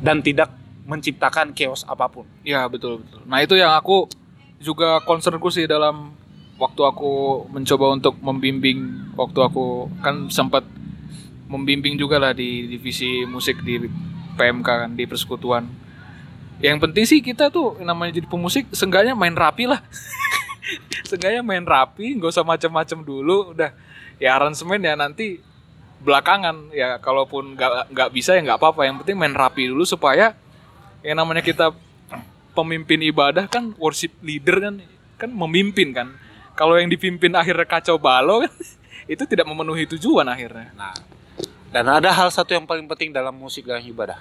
dan 0.02 0.24
tidak 0.26 0.50
menciptakan 0.90 1.54
chaos 1.54 1.86
apa 1.86 2.10
pun. 2.10 2.26
Iya 2.42 2.66
betul 2.66 3.06
betul. 3.06 3.22
Nah 3.30 3.46
itu 3.46 3.54
yang 3.54 3.78
aku 3.78 4.10
juga 4.58 4.98
concernku 5.06 5.54
sih 5.54 5.70
dalam 5.70 6.18
waktu 6.58 6.82
aku 6.82 7.46
mencoba 7.54 7.94
untuk 7.94 8.18
membimbing 8.20 9.14
waktu 9.14 9.40
aku 9.40 9.88
kan 10.02 10.28
sempat 10.34 10.66
membimbing 11.46 11.96
juga 11.96 12.18
lah 12.18 12.34
di 12.34 12.66
divisi 12.66 13.24
musik 13.30 13.62
di 13.62 13.86
PMK 14.34 14.68
kan 14.68 14.92
di 14.98 15.06
persekutuan. 15.06 15.70
Yang 16.60 16.78
penting 16.84 17.04
sih 17.08 17.20
kita 17.24 17.48
tuh 17.48 17.80
namanya 17.80 18.20
jadi 18.20 18.28
pemusik 18.28 18.68
seenggaknya 18.76 19.16
main 19.16 19.32
rapi 19.32 19.64
lah. 19.64 19.80
seenggaknya 21.10 21.40
main 21.40 21.64
rapi, 21.64 22.20
nggak 22.20 22.36
usah 22.36 22.44
macam-macam 22.44 23.00
dulu, 23.00 23.56
udah. 23.56 23.72
Ya 24.20 24.36
aransemen 24.36 24.84
ya 24.84 25.00
nanti 25.00 25.40
belakangan. 26.04 26.76
Ya 26.76 27.00
kalaupun 27.00 27.56
nggak 27.56 27.96
nggak 27.96 28.10
bisa 28.12 28.36
ya 28.36 28.44
nggak 28.44 28.60
apa-apa. 28.60 28.84
Yang 28.84 29.08
penting 29.08 29.16
main 29.16 29.32
rapi 29.32 29.72
dulu 29.72 29.88
supaya 29.88 30.36
yang 31.00 31.16
namanya 31.16 31.40
kita 31.40 31.72
pemimpin 32.52 33.00
ibadah 33.08 33.48
kan 33.48 33.72
worship 33.80 34.12
leader 34.20 34.60
kan 34.60 34.76
kan 35.16 35.32
memimpin 35.32 35.96
kan. 35.96 36.12
Kalau 36.60 36.76
yang 36.76 36.92
dipimpin 36.92 37.32
akhirnya 37.40 37.64
kacau 37.64 37.96
balau 37.96 38.44
kan 38.44 38.52
itu 39.14 39.24
tidak 39.24 39.48
memenuhi 39.48 39.88
tujuan 39.96 40.28
akhirnya. 40.28 40.76
Nah, 40.76 40.92
dan 41.72 41.88
ada 41.88 42.12
hal 42.12 42.28
satu 42.28 42.52
yang 42.52 42.68
paling 42.68 42.84
penting 42.84 43.16
dalam 43.16 43.32
musik 43.32 43.64
dan 43.64 43.80
ibadah. 43.80 44.20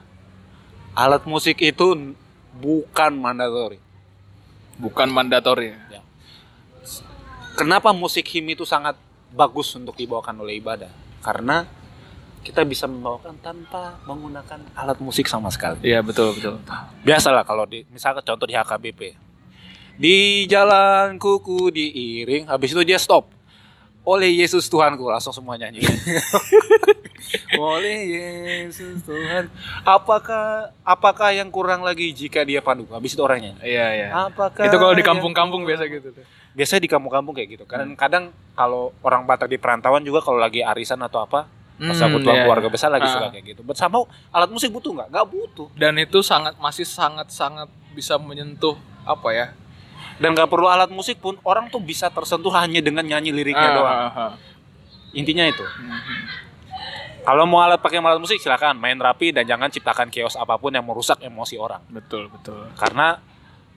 Alat 0.94 1.26
musik 1.26 1.58
itu 1.58 2.14
bukan 2.58 3.12
mandatori. 3.14 3.78
bukan 4.78 5.08
mandatori 5.10 5.74
ya 5.90 6.02
Kenapa 7.58 7.90
musik 7.90 8.22
him 8.30 8.54
itu 8.54 8.62
sangat 8.62 8.94
bagus 9.34 9.74
untuk 9.74 9.98
dibawakan 9.98 10.46
oleh 10.46 10.62
ibadah? 10.62 10.94
Karena 11.18 11.66
kita 12.46 12.62
bisa 12.62 12.86
membawakan 12.86 13.34
tanpa 13.42 13.98
menggunakan 14.06 14.62
alat 14.78 15.02
musik 15.02 15.26
sama 15.26 15.50
sekali. 15.50 15.82
iya 15.82 15.98
betul 15.98 16.30
betul 16.38 16.62
Biasalah 17.02 17.42
kalau 17.42 17.66
di 17.66 17.82
misalkan 17.90 18.22
contoh 18.22 18.46
di 18.46 18.54
HKBP. 18.54 19.00
Di 19.98 20.46
jalan 20.46 21.18
kuku 21.18 21.74
diiring, 21.74 22.46
habis 22.46 22.70
itu 22.70 22.86
dia 22.86 23.02
stop. 23.02 23.26
Oleh 24.06 24.30
Yesus 24.30 24.70
Tuhanku, 24.70 25.10
langsung 25.10 25.34
semua 25.34 25.58
nyanyi. 25.58 25.82
Oleh 27.54 27.98
Yesus 28.06 29.02
Tuhan. 29.02 29.48
Apakah 29.82 30.72
apakah 30.80 31.30
yang 31.30 31.48
kurang 31.48 31.80
lagi 31.80 32.10
jika 32.10 32.42
dia 32.42 32.58
pandu? 32.58 32.86
Habis 32.86 33.12
itu 33.12 33.20
orangnya. 33.20 33.56
iya 33.60 33.86
iya 33.94 34.08
Apakah 34.26 34.62
itu 34.62 34.74
kalau 34.74 34.92
di 34.92 35.02
kampung-kampung 35.02 35.62
biasa 35.62 35.86
gitu 35.86 36.10
tuh 36.10 36.24
Biasanya 36.50 36.80
di 36.80 36.90
kampung-kampung 36.90 37.32
kayak 37.32 37.48
gitu. 37.52 37.64
Kadang-kadang 37.64 38.28
kalau 38.52 38.90
orang 39.00 39.22
Batak 39.22 39.46
di 39.46 39.56
perantauan 39.56 40.02
juga 40.02 40.18
kalau 40.18 40.36
lagi 40.36 40.58
arisan 40.58 40.98
atau 40.98 41.20
apa, 41.20 41.46
pas 41.46 41.94
Hmm, 41.94 42.10
kebetulan 42.10 42.34
iya. 42.34 42.44
keluarga 42.44 42.68
besar 42.68 42.90
lagi 42.90 43.06
Ah. 43.06 43.12
suka 43.12 43.28
kayak 43.30 43.46
gitu. 43.48 43.62
Bersama 43.62 44.02
alat 44.28 44.50
musik 44.50 44.68
butuh 44.68 44.90
nggak? 44.92 45.08
Nggak 45.08 45.26
butuh. 45.28 45.68
dan 45.72 45.94
itu 45.94 46.18
sangat 46.20 46.58
masih 46.58 46.82
sangat 46.82 47.28
sangat 47.28 47.66
bisa 47.92 48.14
menyentuh 48.16 48.74
apa 49.04 49.30
ya 49.30 49.46
Dan 50.18 50.34
nggak 50.34 50.46
perlu 50.46 50.66
alat 50.66 50.90
musik 50.90 51.16
pun 51.16 51.38
orang 51.40 51.66
tuh 51.68 51.78
bisa 51.78 52.10
tersentuh 52.10 52.50
hanya 52.50 52.78
dengan 52.78 53.02
nyanyi 53.02 53.30
liriknya 53.30 53.70
Ah, 53.70 53.76
doang. 53.76 53.94
ah, 54.00 54.10
ah. 54.10 54.32
Intinya 55.10 55.46
itu. 55.46 55.62
Mhm. 55.62 56.47
Kalau 57.24 57.44
mau 57.44 57.60
alat 57.60 57.82
pakai 57.82 58.00
alat 58.00 58.20
musik 58.20 58.40
silakan 58.40 58.78
main 58.78 58.96
rapi 58.96 59.34
dan 59.34 59.44
jangan 59.44 59.68
ciptakan 59.68 60.08
chaos 60.08 60.38
apa 60.38 60.56
pun 60.56 60.72
yang 60.72 60.84
merusak 60.86 61.20
emosi 61.20 61.58
orang. 61.60 61.82
betul 61.92 62.30
betul 62.32 62.68
Karena 62.78 63.20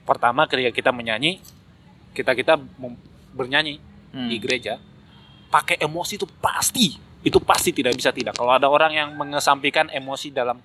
pertama 0.02 0.48
ketika 0.48 0.72
kita 0.72 0.90
menyanyi, 0.90 1.38
kita 2.12 2.32
kita 2.34 2.58
bernyanyi 3.32 3.78
Hmm. 4.12 4.28
di 4.28 4.36
gereja, 4.36 4.76
pakai 5.48 5.80
emosi 5.80 6.20
itu 6.20 6.28
pasti, 6.28 7.00
itu 7.24 7.40
pasti 7.40 7.72
tidak 7.72 7.96
bisa 7.96 8.12
tidak. 8.12 8.36
Kalau 8.36 8.52
ada 8.52 8.68
orang 8.68 8.92
yang 8.92 9.08
mengesampingkan 9.16 9.88
emosi 9.88 10.28
dalam 10.28 10.60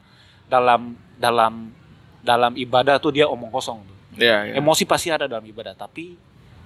dalam 0.52 1.00
dalam 1.16 1.72
dalam 2.20 2.52
ibadah 2.60 3.00
tuh 3.00 3.16
dia 3.16 3.24
omong 3.24 3.48
kosong. 3.48 3.80
tuh. 3.88 3.96
iya 4.20 4.52
iya 4.52 4.54
Emosi 4.60 4.84
pasti 4.84 5.08
ada 5.16 5.32
dalam 5.32 5.48
ibadah, 5.48 5.80
tapi 5.80 6.20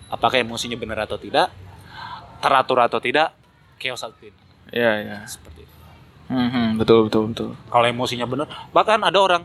apakah 0.09 0.41
emosinya 0.41 0.73
benar 0.73 1.05
atau 1.05 1.21
tidak, 1.21 1.53
teratur 2.41 2.81
atau 2.81 2.97
tidak, 2.97 3.29
chaos 3.77 4.01
atau 4.01 4.17
tidak, 4.17 4.41
iya 4.73 5.05
iya 5.05 5.17
seperti 5.29 5.61
itu. 5.61 5.70
Mhm, 6.31 6.79
betul 6.79 7.11
betul 7.11 7.23
betul 7.35 7.49
Kalau 7.67 7.83
emosinya 7.83 8.23
benar, 8.23 8.47
bahkan 8.71 9.03
ada 9.03 9.19
orang 9.19 9.43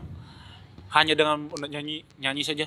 hanya 0.95 1.19
dengan 1.19 1.51
nyanyi 1.67 2.07
nyanyi 2.15 2.47
saja 2.47 2.63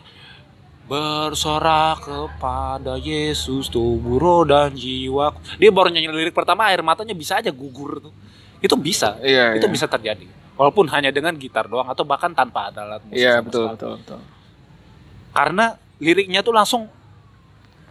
bersorak 0.84 2.04
kepada 2.04 3.00
Yesus 3.00 3.72
tubuh 3.72 4.20
roh 4.20 4.42
dan 4.44 4.76
jiwa. 4.76 5.32
Dia 5.56 5.72
baru 5.72 5.88
nyanyi 5.88 6.12
lirik 6.12 6.36
pertama 6.36 6.68
air 6.68 6.84
matanya 6.84 7.16
bisa 7.16 7.40
aja 7.40 7.48
gugur 7.48 8.02
tuh. 8.04 8.12
Itu 8.60 8.76
bisa. 8.76 9.16
iya 9.24 9.56
itu 9.56 9.64
iya. 9.64 9.72
bisa 9.72 9.88
terjadi. 9.88 10.28
Walaupun 10.60 10.84
hanya 10.92 11.08
dengan 11.08 11.32
gitar 11.40 11.64
doang 11.64 11.88
atau 11.88 12.04
bahkan 12.04 12.36
tanpa 12.36 12.68
ada 12.68 12.84
alat 12.84 13.00
musik. 13.08 13.16
iya 13.16 13.40
betul 13.40 13.72
sekali. 13.72 13.74
betul 13.80 13.92
betul 14.04 14.20
Karena 15.32 15.66
liriknya 15.96 16.44
tuh 16.44 16.52
langsung 16.52 16.82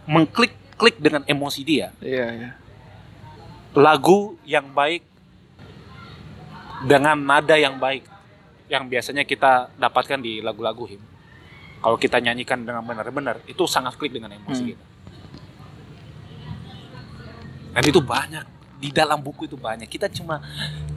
mengklik 0.06 0.54
klik 0.78 0.94
dengan 1.02 1.26
emosi 1.26 1.60
dia. 1.66 1.90
iya 1.98 2.26
iya 2.30 2.50
Lagu 3.74 4.38
yang 4.46 4.70
baik 4.70 5.09
dengan 6.84 7.16
nada 7.20 7.56
yang 7.60 7.76
baik 7.76 8.04
yang 8.70 8.86
biasanya 8.86 9.26
kita 9.26 9.74
dapatkan 9.76 10.22
di 10.22 10.38
lagu-lagu 10.40 10.86
him. 10.86 11.02
Kalau 11.80 11.96
kita 11.96 12.20
nyanyikan 12.20 12.62
dengan 12.62 12.84
benar-benar 12.84 13.42
itu 13.48 13.64
sangat 13.66 13.96
klik 13.96 14.12
dengan 14.14 14.30
emosi 14.36 14.62
Hmm. 14.62 14.70
kita. 14.70 14.84
Dan 17.70 17.82
itu 17.86 18.00
banyak 18.02 18.44
di 18.80 18.90
dalam 18.90 19.20
buku 19.20 19.46
itu 19.46 19.56
banyak. 19.56 19.86
Kita 19.88 20.08
cuma 20.12 20.40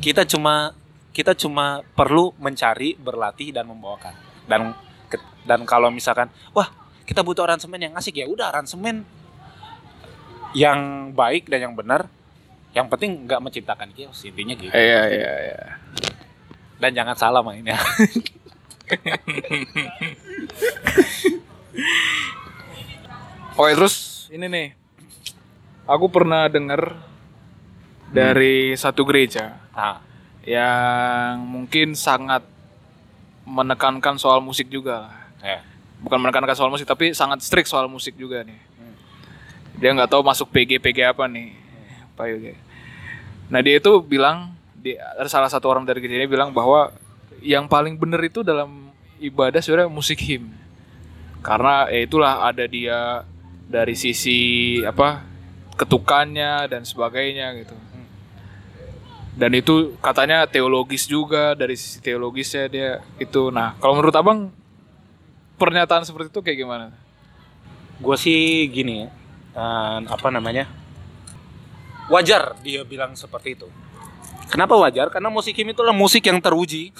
kita 0.04 0.28
cuma 0.28 0.76
kita 1.14 1.38
cuma 1.38 1.86
perlu 1.94 2.34
mencari, 2.42 2.98
berlatih 2.98 3.54
dan 3.54 3.70
membawakan. 3.70 4.14
Dan 4.50 4.74
dan 5.46 5.60
kalau 5.68 5.94
misalkan 5.94 6.30
wah, 6.52 6.68
kita 7.06 7.22
butuh 7.22 7.46
aransemen 7.46 7.80
yang 7.80 7.94
asik 7.94 8.20
ya 8.20 8.26
udah 8.26 8.50
aransemen 8.50 9.06
yang 10.54 11.12
baik 11.14 11.50
dan 11.50 11.70
yang 11.70 11.76
benar. 11.76 12.08
Yang 12.74 12.88
penting 12.90 13.12
nggak 13.30 13.42
menciptakan 13.42 13.90
chaos 13.94 14.20
intinya 14.26 14.58
gitu. 14.58 14.74
iya 14.74 15.02
iya 15.10 15.32
iya 15.46 15.60
Dan 16.78 16.92
jangan 16.98 17.16
salah 17.16 17.42
mainnya. 17.46 17.78
Oh 23.54 23.70
ya, 23.70 23.78
terus 23.78 24.26
ini 24.34 24.50
nih, 24.50 24.68
aku 25.86 26.10
pernah 26.10 26.50
dengar 26.50 26.98
dari 28.10 28.74
satu 28.74 29.06
gereja 29.06 29.58
Nah, 29.74 30.02
yang 30.46 31.42
mungkin 31.42 31.94
sangat 31.94 32.46
menekankan 33.46 34.18
soal 34.18 34.38
musik 34.42 34.70
juga. 34.70 35.10
lah. 35.10 35.14
ya. 35.42 35.60
Bukan 36.02 36.18
menekankan 36.20 36.54
soal 36.54 36.70
musik, 36.70 36.86
tapi 36.86 37.14
sangat 37.14 37.42
strict 37.42 37.70
soal 37.70 37.86
musik 37.90 38.14
juga 38.18 38.42
nih. 38.46 38.58
Hmm. 38.78 38.96
Dia 39.82 39.90
nggak 39.98 40.10
tahu 40.14 40.22
masuk 40.22 40.50
PG 40.50 40.78
PG 40.78 41.00
apa 41.14 41.26
nih, 41.26 41.54
Pak 42.14 42.26
Yoga. 42.30 42.54
Nah 43.52 43.60
dia 43.60 43.80
itu 43.80 43.92
bilang, 44.04 44.54
salah 45.28 45.52
satu 45.52 45.72
orang 45.72 45.88
dari 45.88 46.04
gereja 46.04 46.24
ini 46.24 46.30
bilang 46.30 46.52
bahwa 46.52 46.92
yang 47.44 47.68
paling 47.68 48.00
benar 48.00 48.24
itu 48.24 48.44
dalam 48.44 48.92
ibadah 49.20 49.60
sebenarnya 49.64 49.92
musik 49.92 50.20
him. 50.20 50.52
Karena 51.44 51.92
ya 51.92 52.08
itulah 52.08 52.48
ada 52.48 52.64
dia 52.68 53.28
dari 53.68 53.96
sisi 54.00 54.80
apa 54.84 55.24
ketukannya 55.76 56.72
dan 56.72 56.88
sebagainya 56.88 57.52
gitu. 57.64 57.76
Dan 59.34 59.50
itu 59.58 59.98
katanya 59.98 60.46
teologis 60.46 61.10
juga 61.10 61.58
dari 61.58 61.74
sisi 61.74 61.98
teologisnya 62.00 62.70
dia 62.70 62.90
itu. 63.18 63.50
Nah 63.50 63.74
kalau 63.82 63.98
menurut 63.98 64.14
abang 64.14 64.54
pernyataan 65.58 66.06
seperti 66.06 66.30
itu 66.30 66.42
kayak 66.46 66.60
gimana? 66.62 66.86
Gue 67.98 68.14
sih 68.20 68.68
gini 68.70 69.06
ya, 69.06 69.10
eh, 69.58 69.98
apa 70.06 70.28
namanya? 70.30 70.70
Wajar 72.14 72.54
dia 72.62 72.86
bilang 72.86 73.18
seperti 73.18 73.58
itu. 73.58 73.66
Kenapa 74.54 74.78
wajar? 74.78 75.10
Karena 75.10 75.34
musik 75.34 75.58
him 75.58 75.74
itulah 75.74 75.90
musik 75.90 76.22
yang 76.30 76.38
teruji. 76.38 76.94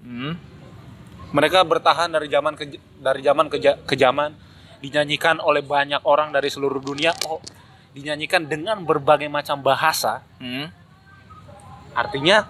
Hmm? 0.00 0.32
Mereka 1.36 1.60
bertahan 1.68 2.08
dari 2.08 2.24
zaman 2.32 2.56
ke 2.56 2.80
dari 3.04 3.20
zaman 3.20 3.52
ke, 3.52 3.60
ke 3.60 3.94
zaman, 4.00 4.32
dinyanyikan 4.80 5.44
oleh 5.44 5.60
banyak 5.60 6.00
orang 6.08 6.32
dari 6.32 6.48
seluruh 6.48 6.80
dunia. 6.80 7.12
Oh, 7.28 7.44
dinyanyikan 7.92 8.48
dengan 8.48 8.80
berbagai 8.80 9.28
macam 9.28 9.60
bahasa. 9.60 10.24
Hmm? 10.40 10.72
Artinya 11.92 12.48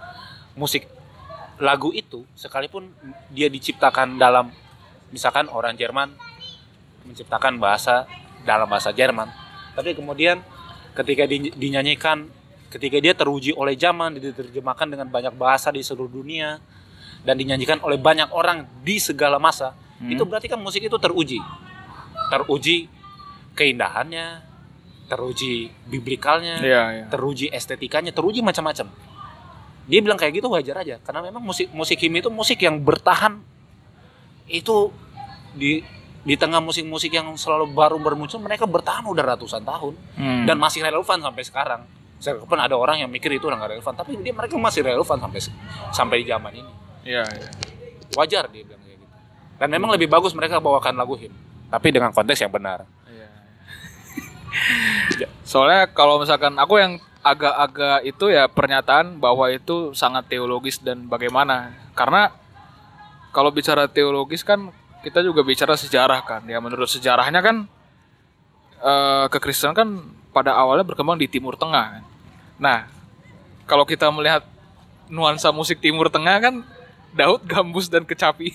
musik 0.54 0.86
lagu 1.58 1.90
itu 1.90 2.22
sekalipun 2.38 2.86
dia 3.34 3.50
diciptakan 3.50 4.14
dalam 4.14 4.54
misalkan 5.10 5.50
orang 5.50 5.74
Jerman 5.74 6.14
menciptakan 7.02 7.58
bahasa 7.58 8.06
dalam 8.46 8.70
bahasa 8.70 8.94
Jerman, 8.94 9.26
tapi 9.74 9.92
kemudian 9.92 10.40
ketika 10.92 11.24
di- 11.24 11.52
dinyanyikan 11.52 12.26
ketika 12.70 13.02
dia 13.02 13.14
teruji 13.18 13.50
oleh 13.50 13.74
zaman 13.74 14.14
diterjemahkan 14.14 14.86
dengan 14.86 15.10
banyak 15.10 15.34
bahasa 15.34 15.74
di 15.74 15.82
seluruh 15.82 16.06
dunia 16.06 16.62
dan 17.26 17.34
dinyanyikan 17.34 17.82
oleh 17.82 17.98
banyak 17.98 18.30
orang 18.30 18.62
di 18.86 19.02
segala 19.02 19.42
masa, 19.42 19.74
Hmm. 19.98 20.08
itu 20.08 20.22
berarti 20.22 20.46
kan 20.46 20.56
musik 20.56 20.80
itu 20.80 20.96
teruji. 20.96 21.42
Teruji 22.30 22.86
keindahannya, 23.52 24.40
teruji 25.10 25.68
biblikalnya, 25.90 26.62
Iya, 26.62 26.82
iya. 26.94 27.04
teruji 27.10 27.50
estetikanya, 27.50 28.14
teruji 28.14 28.38
macam-macam. 28.40 28.86
Dia 29.90 30.00
bilang 30.00 30.14
kayak 30.14 30.38
gitu 30.38 30.46
wajar 30.46 30.86
aja, 30.86 31.02
karena 31.02 31.26
memang 31.26 31.42
musik 31.42 31.66
musik 31.74 31.98
him 31.98 32.14
itu 32.14 32.30
musik 32.30 32.62
yang 32.62 32.78
bertahan 32.78 33.42
itu 34.46 34.94
di 35.52 35.82
di 36.20 36.36
tengah 36.36 36.60
musik-musik 36.60 37.16
yang 37.16 37.32
selalu 37.36 37.72
baru 37.72 37.96
bermuncul 37.96 38.36
mereka 38.44 38.68
bertahan 38.68 39.08
udah 39.08 39.24
ratusan 39.36 39.64
tahun 39.64 39.94
Hmm. 40.20 40.44
dan 40.44 40.60
masih 40.60 40.84
relevan 40.84 41.18
sampai 41.20 41.44
sekarang. 41.44 41.82
Walaupun 42.20 42.60
ada 42.60 42.76
orang 42.76 43.00
yang 43.00 43.08
mikir 43.08 43.32
itu 43.32 43.48
udah 43.48 43.56
nggak 43.56 43.80
relevan, 43.80 43.94
tapi 43.96 44.12
dia 44.20 44.36
mereka 44.36 44.60
masih 44.60 44.84
relevan 44.84 45.16
sampai 45.16 45.40
sampai 45.88 46.16
di 46.20 46.26
zaman 46.28 46.52
ini. 46.52 46.72
Iya, 47.08 47.24
iya. 47.24 47.48
Wajar 48.12 48.44
dia 48.52 48.60
bilang 48.60 48.84
kayak 48.84 49.00
gitu. 49.00 49.16
Dan 49.56 49.68
memang 49.72 49.90
lebih 49.96 50.04
bagus 50.12 50.36
mereka 50.36 50.60
bawakan 50.60 51.00
lagu 51.00 51.16
him, 51.16 51.32
tapi 51.72 51.88
dengan 51.88 52.12
konteks 52.12 52.44
yang 52.44 52.52
benar. 52.52 52.84
Iya. 53.08 53.28
Soalnya 55.44 55.88
kalau 55.90 56.20
misalkan 56.20 56.60
aku 56.60 56.76
yang 56.76 57.00
agak-agak 57.20 58.04
itu 58.04 58.32
ya 58.32 58.48
pernyataan 58.48 59.20
bahwa 59.20 59.48
itu 59.52 59.92
sangat 59.92 60.28
teologis 60.28 60.80
dan 60.80 61.08
bagaimana. 61.08 61.72
Karena 61.92 62.32
kalau 63.30 63.52
bicara 63.52 63.86
teologis 63.86 64.44
kan 64.44 64.72
kita 65.00 65.24
juga 65.24 65.40
bicara 65.40 65.74
sejarah 65.76 66.20
kan. 66.24 66.42
Ya 66.44 66.60
menurut 66.60 66.88
sejarahnya 66.88 67.40
kan 67.40 67.56
eh, 68.80 69.26
kekristenan 69.32 69.76
kan 69.76 69.88
pada 70.30 70.54
awalnya 70.54 70.86
berkembang 70.86 71.18
di 71.18 71.26
Timur 71.26 71.56
Tengah 71.56 71.98
kan. 71.98 72.04
Nah, 72.60 72.78
kalau 73.64 73.88
kita 73.88 74.12
melihat 74.12 74.44
nuansa 75.10 75.50
musik 75.50 75.82
Timur 75.82 76.12
Tengah 76.12 76.36
kan 76.38 76.54
Daud, 77.10 77.42
Gambus 77.48 77.90
dan 77.90 78.06
Kecapi. 78.06 78.54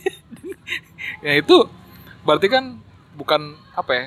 ya 1.25 1.33
itu 1.35 1.67
berarti 2.23 2.47
kan 2.47 2.79
bukan 3.17 3.57
apa 3.75 3.91
ya? 3.91 4.05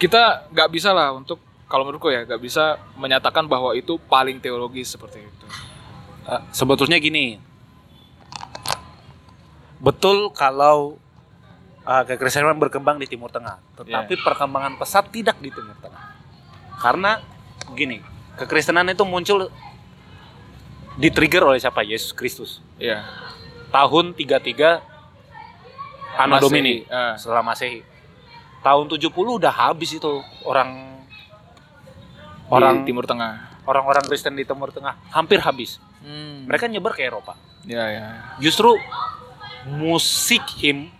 Kita 0.00 0.50
nggak 0.50 0.68
bisa 0.72 0.90
lah 0.90 1.14
untuk 1.14 1.38
kalau 1.70 1.88
menurutku 1.88 2.10
ya 2.10 2.26
nggak 2.26 2.42
bisa 2.42 2.76
menyatakan 2.98 3.46
bahwa 3.46 3.72
itu 3.72 3.96
paling 4.10 4.42
teologis 4.42 4.92
seperti 4.92 5.22
itu. 5.22 5.46
Eh, 6.26 6.42
sebetulnya 6.54 6.98
gini, 6.98 7.38
betul 9.82 10.30
kalau 10.30 11.01
uh, 11.86 12.02
kekristenan 12.06 12.58
berkembang 12.58 12.98
di 12.98 13.06
Timur 13.06 13.30
Tengah, 13.30 13.58
tetapi 13.78 14.14
perkembangan 14.22 14.78
pesat 14.78 15.08
tidak 15.10 15.38
di 15.42 15.50
Timur 15.50 15.74
Tengah. 15.78 16.04
Karena 16.78 17.22
gini, 17.74 18.02
kekristenan 18.38 18.90
itu 18.90 19.06
muncul 19.06 19.50
di-trigger 20.98 21.46
oleh 21.46 21.58
siapa? 21.62 21.86
Yesus 21.86 22.12
Kristus. 22.12 22.60
Iya. 22.76 23.06
Tahun 23.72 24.12
33 24.12 24.92
Anno 26.12 26.36
Masehi, 26.36 26.44
Domini 26.44 26.74
eh. 26.84 27.14
setelah 27.16 27.40
Masehi. 27.40 27.80
Tahun 28.62 28.84
70 28.86 29.10
udah 29.10 29.50
habis 29.50 29.96
itu 29.96 30.22
orang 30.46 30.92
Orang 32.52 32.84
orang 32.84 32.84
Timur 32.84 33.08
Tengah. 33.08 33.48
orang-orang 33.62 34.02
Kristen 34.10 34.34
di 34.36 34.44
Timur 34.44 34.68
Tengah 34.74 34.98
hampir 35.14 35.40
habis. 35.40 35.80
Hmm. 36.04 36.44
Mereka 36.50 36.68
nyebar 36.68 36.92
ke 36.92 37.06
Eropa. 37.06 37.38
Ya 37.62 37.86
ya. 37.94 38.06
justru 38.42 38.74
musik 39.70 40.42
him 40.58 40.90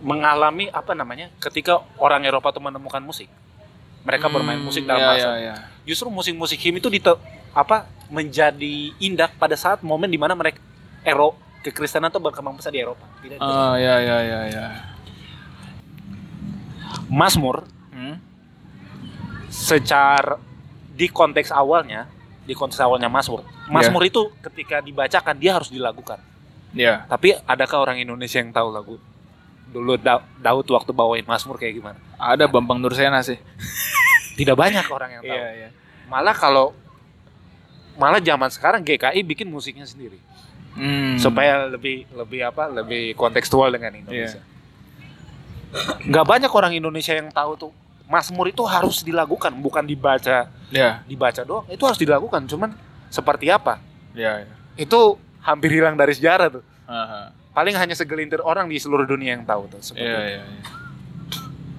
mengalami 0.00 0.68
apa 0.68 0.92
namanya 0.92 1.28
ketika 1.38 1.78
orang 1.96 2.22
Eropa 2.22 2.48
itu 2.48 2.60
menemukan 2.60 3.00
musik 3.00 3.26
mereka 4.00 4.26
bermain 4.26 4.58
musik 4.58 4.82
dalam 4.82 4.98
ya, 4.98 5.08
bahasa 5.08 5.30
ya, 5.30 5.38
ya. 5.42 5.54
justru 5.82 6.08
musik-musik 6.08 6.56
him 6.56 6.76
itu 6.76 6.88
dite, 6.88 7.12
apa 7.50 7.84
menjadi 8.08 8.74
indah 8.96 9.28
pada 9.32 9.52
saat 9.52 9.80
momen 9.80 10.06
di 10.06 10.16
mana 10.16 10.32
mereka 10.32 10.62
Ero 11.00 11.34
kekristenan 11.60 12.08
itu 12.08 12.16
berkembang 12.16 12.54
pesat 12.54 12.70
di 12.70 12.80
Eropa 12.80 13.04
tidak 13.18 13.36
di- 13.36 13.44
Oh 13.44 13.74
ya 13.74 13.96
ya 13.98 14.18
ya 14.22 14.40
ya. 14.48 14.66
Mazmur 17.08 17.64
Hmm? 17.88 18.16
secara 19.48 20.38
di 20.88 21.08
konteks 21.08 21.50
awalnya 21.50 22.06
di 22.42 22.52
konteks 22.52 22.78
awalnya 22.78 23.08
Mazmur 23.08 23.42
Mazmur 23.66 24.02
itu 24.02 24.30
ketika 24.40 24.78
dibacakan 24.78 25.34
dia 25.34 25.52
harus 25.52 25.68
dilakukan 25.68 26.22
Ya. 26.70 27.04
tapi 27.04 27.32
adakah 27.42 27.80
orang 27.80 27.96
Indonesia 27.98 28.38
yang 28.38 28.52
tahu 28.52 28.68
lagu 28.68 28.96
dulu 29.68 29.96
Da- 29.96 30.24
Daud 30.36 30.64
waktu 30.66 30.90
bawain 30.90 31.22
Mazmur 31.22 31.56
kayak 31.56 31.74
gimana 31.74 31.98
Ada 32.14 32.44
Bambang 32.44 32.78
Nursena 32.78 33.20
sih. 33.20 33.36
tidak 34.38 34.54
banyak 34.54 34.86
orang 34.86 35.10
yang 35.12 35.22
tahu. 35.22 35.34
Iya 35.34 35.48
iya. 35.54 35.68
Malah 36.06 36.32
kalau 36.32 36.72
malah 37.94 38.18
zaman 38.18 38.48
sekarang 38.48 38.80
GKI 38.80 39.20
bikin 39.24 39.46
musiknya 39.46 39.84
sendiri 39.84 40.18
Hmm. 40.72 41.18
supaya 41.18 41.66
lebih 41.66 42.06
lebih 42.08 42.40
apa 42.44 42.70
lebih 42.70 43.12
kontekstual 43.12 43.66
dengan 43.68 43.90
Indonesia. 43.94 44.38
Iya. 44.38 44.46
Nggak 46.00 46.24
banyak 46.24 46.50
orang 46.50 46.72
Indonesia 46.72 47.12
yang 47.12 47.28
tahu 47.28 47.52
tuh 47.58 47.72
Mazmur 48.06 48.48
itu 48.48 48.62
harus 48.62 49.02
dilakukan 49.02 49.52
bukan 49.54 49.84
dibaca 49.84 50.48
Ya. 50.68 51.02
dibaca 51.02 51.42
doang 51.42 51.66
itu 51.66 51.82
harus 51.82 51.96
dilakukan 51.96 52.46
cuman 52.46 52.72
seperti 53.08 53.48
apa 53.48 53.80
Ya. 54.12 54.40
ya. 54.40 54.54
itu 54.76 55.16
hampir 55.40 55.72
hilang 55.72 55.92
dari 55.92 56.12
sejarah 56.12 56.48
tuh 56.50 56.64
Aha. 56.84 57.32
Paling 57.58 57.74
hanya 57.74 57.90
segelintir 57.92 58.38
orang 58.38 58.70
di 58.70 58.78
seluruh 58.78 59.02
dunia 59.02 59.34
yang 59.34 59.42
tahu 59.42 59.66
tuh 59.66 59.82
seperti 59.82 60.06
itu. 60.06 60.14
iya. 60.14 60.38
iya. 60.38 60.42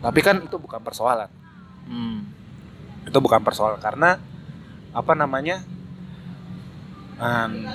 tapi 0.02 0.20
kan 0.20 0.44
itu 0.44 0.58
bukan 0.58 0.84
persoalan 0.84 1.32
Hmm. 1.88 2.22
itu 3.02 3.18
bukan 3.18 3.40
persoalan 3.40 3.80
karena 3.80 4.20
apa 4.92 5.14
namanya 5.16 5.64
em, 7.16 7.66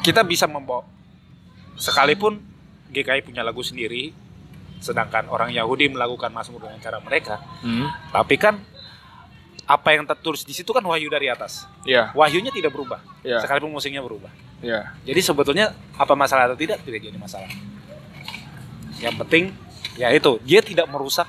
kita 0.00 0.24
bisa 0.24 0.46
membawa 0.46 0.82
sekalipun 1.76 2.40
GKI 2.88 3.20
punya 3.20 3.42
lagu 3.42 3.60
sendiri 3.60 4.10
sedangkan 4.78 5.28
orang 5.28 5.50
Yahudi 5.50 5.86
melakukan 5.88 6.30
Mazmur 6.30 6.64
dengan 6.64 6.80
cara 6.80 6.98
mereka 6.98 7.38
Hmm. 7.60 7.86
tapi 8.10 8.34
kan 8.34 8.58
apa 9.66 9.88
yang 9.92 10.06
tertulis 10.06 10.42
di 10.42 10.50
situ 10.50 10.70
kan 10.70 10.82
wahyu 10.82 11.06
dari 11.06 11.26
atas 11.26 11.66
Ya. 11.82 12.10
wahyunya 12.10 12.50
tidak 12.50 12.70
berubah 12.70 12.98
Ya. 13.20 13.38
sekalipun 13.38 13.70
musiknya 13.70 14.00
berubah 14.00 14.30
Ya. 14.58 14.96
jadi 15.02 15.20
sebetulnya 15.20 15.66
apa 15.94 16.12
masalah 16.12 16.48
atau 16.48 16.56
tidak 16.56 16.80
tidak 16.80 16.98
jadi 16.98 17.14
masalah 17.14 17.46
yang 18.96 19.12
penting 19.18 19.52
ya 19.94 20.08
itu 20.08 20.40
dia 20.40 20.64
tidak 20.64 20.88
merusak 20.88 21.28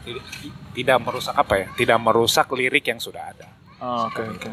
tidak, 0.00 0.24
tidak 0.72 0.98
merusak 0.98 1.34
apa 1.34 1.54
ya 1.56 1.66
tidak 1.74 1.98
merusak 1.98 2.46
lirik 2.50 2.84
yang 2.84 2.98
sudah 2.98 3.24
ada 3.26 3.48
Oh, 3.80 4.04
Oke 4.06 4.20
oke. 4.20 4.50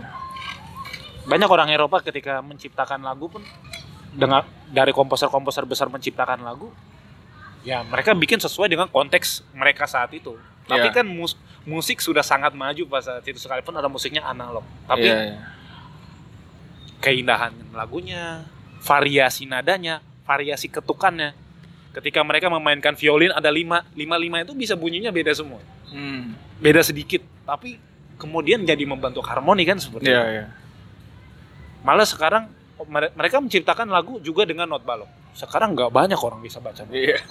banyak 1.26 1.46
orang 1.46 1.68
Eropa 1.68 2.00
ketika 2.00 2.40
menciptakan 2.40 3.04
lagu 3.04 3.28
pun 3.28 3.44
dengan 4.10 4.40
dari 4.66 4.90
komposer-komposer 4.90 5.68
besar 5.68 5.92
menciptakan 5.92 6.40
lagu 6.42 6.72
ya 7.62 7.84
mereka 7.84 8.16
bikin 8.16 8.40
sesuai 8.40 8.66
dengan 8.66 8.88
konteks 8.88 9.44
mereka 9.52 9.84
saat 9.84 10.16
itu 10.16 10.32
tapi 10.64 10.88
Iya. 10.88 10.96
kan 10.96 11.06
mus- 11.06 11.36
musik 11.64 12.00
sudah 12.00 12.24
sangat 12.24 12.56
maju 12.56 12.80
pada 12.88 13.04
saat 13.14 13.26
itu 13.26 13.36
sekalipun 13.36 13.76
ada 13.76 13.86
musiknya 13.86 14.24
analog 14.24 14.64
tapi 14.86 15.04
Iya, 15.04 15.18
iya. 15.28 15.38
Keindahan 17.00 17.54
lagunya 17.72 18.46
variasi 18.82 19.46
nadanya 19.46 20.00
variasi 20.24 20.68
ketukannya 20.68 21.34
ketika 21.94 22.22
mereka 22.22 22.48
memainkan 22.48 22.94
violin 22.94 23.32
ada 23.32 23.50
lima 23.50 23.86
lima 23.94 24.16
lima 24.16 24.38
itu 24.42 24.54
bisa 24.54 24.74
bunyinya 24.74 25.10
beda 25.10 25.34
semua 25.34 25.62
Hmm. 25.88 26.36
beda 26.60 26.84
sedikit 26.84 27.24
tapi 27.48 27.80
kemudian 28.20 28.60
jadi 28.62 28.84
membentuk 28.84 29.24
harmoni 29.24 29.64
kan 29.64 29.80
seperti 29.80 30.10
itu. 30.10 30.20
iya. 30.20 30.52
Malah 31.80 32.04
sekarang 32.04 32.52
mere- 32.90 33.14
mereka 33.16 33.40
menciptakan 33.40 33.88
lagu 33.88 34.20
juga 34.20 34.44
dengan 34.44 34.68
not 34.68 34.84
balok. 34.84 35.08
Sekarang 35.32 35.72
nggak 35.72 35.88
banyak 35.88 36.20
orang 36.20 36.42
bisa 36.42 36.60
baca. 36.60 36.84
Iya. 36.92 37.24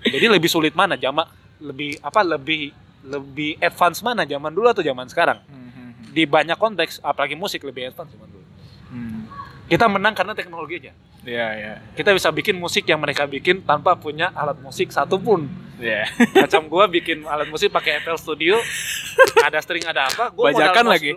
Jadi 0.00 0.26
lebih 0.30 0.48
sulit 0.48 0.72
mana 0.72 0.96
jama 0.96 1.28
lebih 1.60 2.00
apa 2.00 2.24
lebih 2.24 2.72
lebih 3.04 3.60
advance 3.60 4.00
mana 4.00 4.24
zaman 4.24 4.54
dulu 4.54 4.72
atau 4.72 4.80
zaman 4.80 5.04
sekarang? 5.04 5.44
Hmm. 5.44 5.92
Di 6.08 6.24
banyak 6.24 6.56
konteks 6.56 7.04
apalagi 7.04 7.36
musik 7.36 7.60
lebih 7.60 7.92
advance 7.92 8.14
zaman 8.16 8.30
dulu. 8.30 8.39
Kita 9.70 9.86
menang 9.86 10.12
karena 10.12 10.34
teknologi 10.34 10.82
aja. 10.82 10.92
Iya 11.22 11.46
iya. 11.54 11.74
Kita 11.94 12.10
bisa 12.10 12.28
bikin 12.28 12.58
musik 12.58 12.82
yang 12.84 12.98
mereka 12.98 13.22
bikin 13.24 13.62
tanpa 13.62 13.94
punya 13.94 14.34
alat 14.34 14.58
musik 14.58 14.90
satupun. 14.90 15.46
Iya. 15.78 16.10
Macam 16.34 16.66
gua 16.66 16.90
bikin 16.90 17.22
alat 17.22 17.46
musik 17.46 17.70
pakai 17.70 18.02
FL 18.02 18.18
Studio, 18.18 18.58
ada 19.46 19.62
string 19.62 19.86
ada 19.86 20.10
apa, 20.10 20.34
gua 20.34 20.50
Bajakan 20.50 20.90
lagi. 20.90 21.14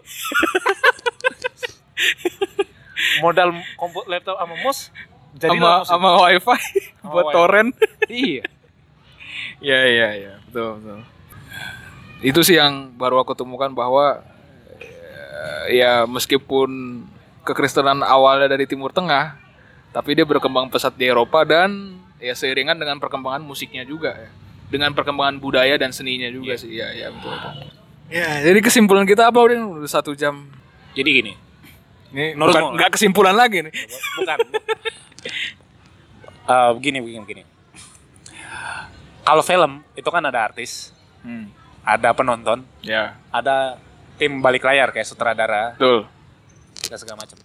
modal 3.21 3.53
kompo 3.75 4.01
laptop 4.05 4.35
sama 4.37 4.55
mouse 4.57 4.89
jadi 5.33 5.57
Sama 5.57 5.85
sama 5.85 6.09
wifi 6.23 6.59
buat 7.01 7.25
wifi. 7.25 7.33
torrent. 7.33 7.71
iya 8.07 8.43
Iya 9.57 9.79
iya 9.87 10.07
iya 10.13 10.33
betul 10.45 10.77
betul. 10.77 10.99
Itu 12.21 12.39
sih 12.43 12.55
yang 12.55 12.93
baru 12.93 13.17
aku 13.17 13.33
temukan 13.33 13.71
bahwa 13.71 14.21
eh, 14.77 15.79
ya 15.79 16.03
meskipun 16.03 17.01
kekristenan 17.43 18.01
awalnya 18.01 18.47
dari 18.47 18.63
Timur 18.63 18.89
Tengah, 18.89 19.35
tapi 19.91 20.13
dia 20.13 20.23
berkembang 20.23 20.67
pesat 20.67 20.93
di 20.93 21.05
Eropa 21.05 21.43
dan 21.43 21.95
ya 22.17 22.31
seiringan 22.31 22.75
dengan 22.75 22.97
perkembangan 22.97 23.39
musiknya 23.39 23.83
juga 23.83 24.15
ya. 24.15 24.29
Dengan 24.67 24.89
perkembangan 24.91 25.37
budaya 25.37 25.77
dan 25.77 25.91
seninya 25.91 26.25
juga 26.27 26.55
sih. 26.55 26.71
Iya 26.71 26.87
iya 26.95 27.07
betul, 27.09 27.29
betul. 27.29 27.53
Ya, 28.09 28.41
jadi 28.41 28.59
kesimpulan 28.59 29.05
kita 29.05 29.27
apa 29.27 29.37
udah 29.37 29.59
satu 29.83 30.13
jam. 30.13 30.49
jadi 30.93 31.09
gini 31.09 31.33
Ini 32.11 32.37
bukan 32.37 32.77
nggak 32.77 32.93
kesimpulan 32.93 33.33
lagi 33.33 33.65
nih. 33.65 33.73
bukan 34.15 34.37
Eh, 36.43 36.71
begini 36.75 36.99
begini 36.99 37.23
begini 37.23 37.43
kalau 39.23 39.39
film 39.39 39.79
itu 39.95 40.09
kan 40.11 40.19
ada 40.21 40.43
artis 40.43 40.91
Hmm. 41.23 41.47
ada 41.81 42.11
penonton 42.11 42.67
Ya, 42.83 43.15
ada 43.31 43.79
tim 44.13 44.43
balik 44.43 44.59
layar 44.61 44.91
kayak 44.91 45.07
sutradara 45.07 45.71
betul. 45.73 46.03
Dan 46.93 47.01
segala 47.01 47.25
macam 47.25 47.41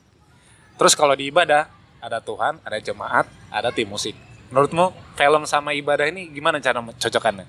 terus 0.77 0.93
kalau 0.93 1.17
di 1.17 1.33
ibadah 1.33 1.73
ada 2.05 2.21
Tuhan 2.21 2.61
ada 2.61 2.77
jemaat 2.77 3.25
ada 3.49 3.73
tim 3.73 3.89
musik 3.89 4.13
Menurutmu 4.49 4.97
film 5.13 5.45
sama 5.45 5.77
ibadah 5.77 6.09
ini 6.09 6.33
gimana 6.33 6.57
cara 6.57 6.81
cocokannya? 6.81 7.45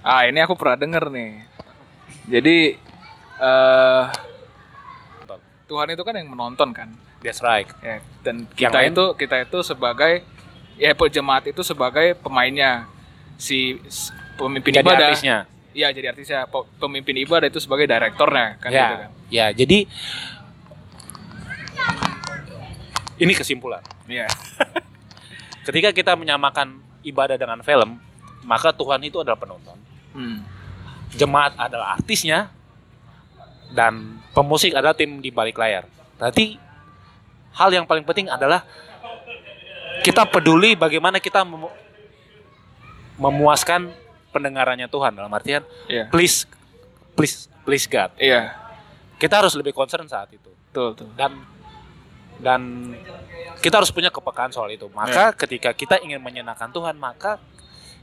Ah 0.00 0.24
ini 0.24 0.40
aku 0.40 0.56
pernah 0.56 0.76
denger 0.80 1.12
nih. 1.12 1.32
Jadi 2.28 2.56
eh 3.40 4.04
Tuhan 5.68 5.88
itu 5.92 6.02
kan 6.04 6.14
yang 6.16 6.28
menonton 6.32 6.72
kan. 6.72 6.88
That's 7.20 7.44
right. 7.44 7.68
Ya, 7.80 8.00
dan 8.24 8.48
Yang 8.56 8.56
kita 8.56 8.78
lain? 8.80 8.92
itu 8.92 9.04
kita 9.20 9.36
itu 9.44 9.58
sebagai 9.64 10.12
ya 10.80 10.96
jemaat 10.96 11.44
itu 11.48 11.60
sebagai 11.60 12.16
pemainnya 12.20 12.88
si 13.36 13.76
pemimpin 14.40 14.72
Jadi 14.72 14.84
ibadah. 14.84 15.08
artisnya. 15.12 15.36
Iya 15.76 15.88
jadi 15.92 16.06
artisnya 16.14 16.48
Pe- 16.48 16.68
pemimpin 16.80 17.20
ibadah 17.20 17.52
itu 17.52 17.60
sebagai 17.60 17.84
direktornya 17.84 18.56
kan 18.64 18.70
ya, 18.72 18.80
gitu 18.80 18.94
kan. 18.96 19.10
ya. 19.28 19.46
Jadi 19.52 19.78
ini 23.16 23.32
kesimpulan. 23.32 23.82
Iya. 24.04 24.26
Ketika 25.66 25.90
kita 25.90 26.12
menyamakan 26.14 26.76
ibadah 27.02 27.36
dengan 27.36 27.60
film, 27.60 27.96
maka 28.44 28.70
Tuhan 28.70 29.00
itu 29.02 29.20
adalah 29.20 29.38
penonton. 29.38 29.76
Hmm. 30.12 30.44
Jemaat 31.14 31.56
adalah 31.56 31.94
artisnya 31.94 32.50
dan 33.72 34.20
pemusik 34.30 34.74
adalah 34.74 34.92
tim 34.92 35.18
di 35.18 35.30
balik 35.30 35.56
layar. 35.56 35.86
Berarti 36.18 36.58
hal 37.54 37.70
yang 37.70 37.86
paling 37.86 38.02
penting 38.02 38.26
adalah 38.28 38.66
kita 40.02 40.26
peduli 40.26 40.74
bagaimana 40.74 41.22
kita 41.22 41.46
memu- 41.46 41.72
memuaskan 43.16 43.94
pendengarannya 44.34 44.90
Tuhan 44.90 45.14
dalam 45.14 45.30
artian 45.30 45.62
Iya. 45.86 46.10
please 46.10 46.44
please 47.14 47.46
please 47.62 47.86
God. 47.86 48.10
Iya. 48.18 48.52
Kita 49.16 49.38
harus 49.40 49.54
lebih 49.54 49.70
concern 49.70 50.04
saat 50.10 50.28
itu. 50.34 50.50
Betul 50.74 50.98
tuh. 50.98 51.08
dan 51.14 51.38
dan 52.42 52.92
kita 53.62 53.80
harus 53.80 53.90
punya 53.94 54.10
kepekaan 54.10 54.50
soal 54.50 54.70
itu. 54.72 54.90
Maka 54.92 55.32
ketika 55.34 55.70
kita 55.72 56.00
ingin 56.02 56.20
menyenangkan 56.20 56.70
Tuhan, 56.70 56.98
maka 56.98 57.38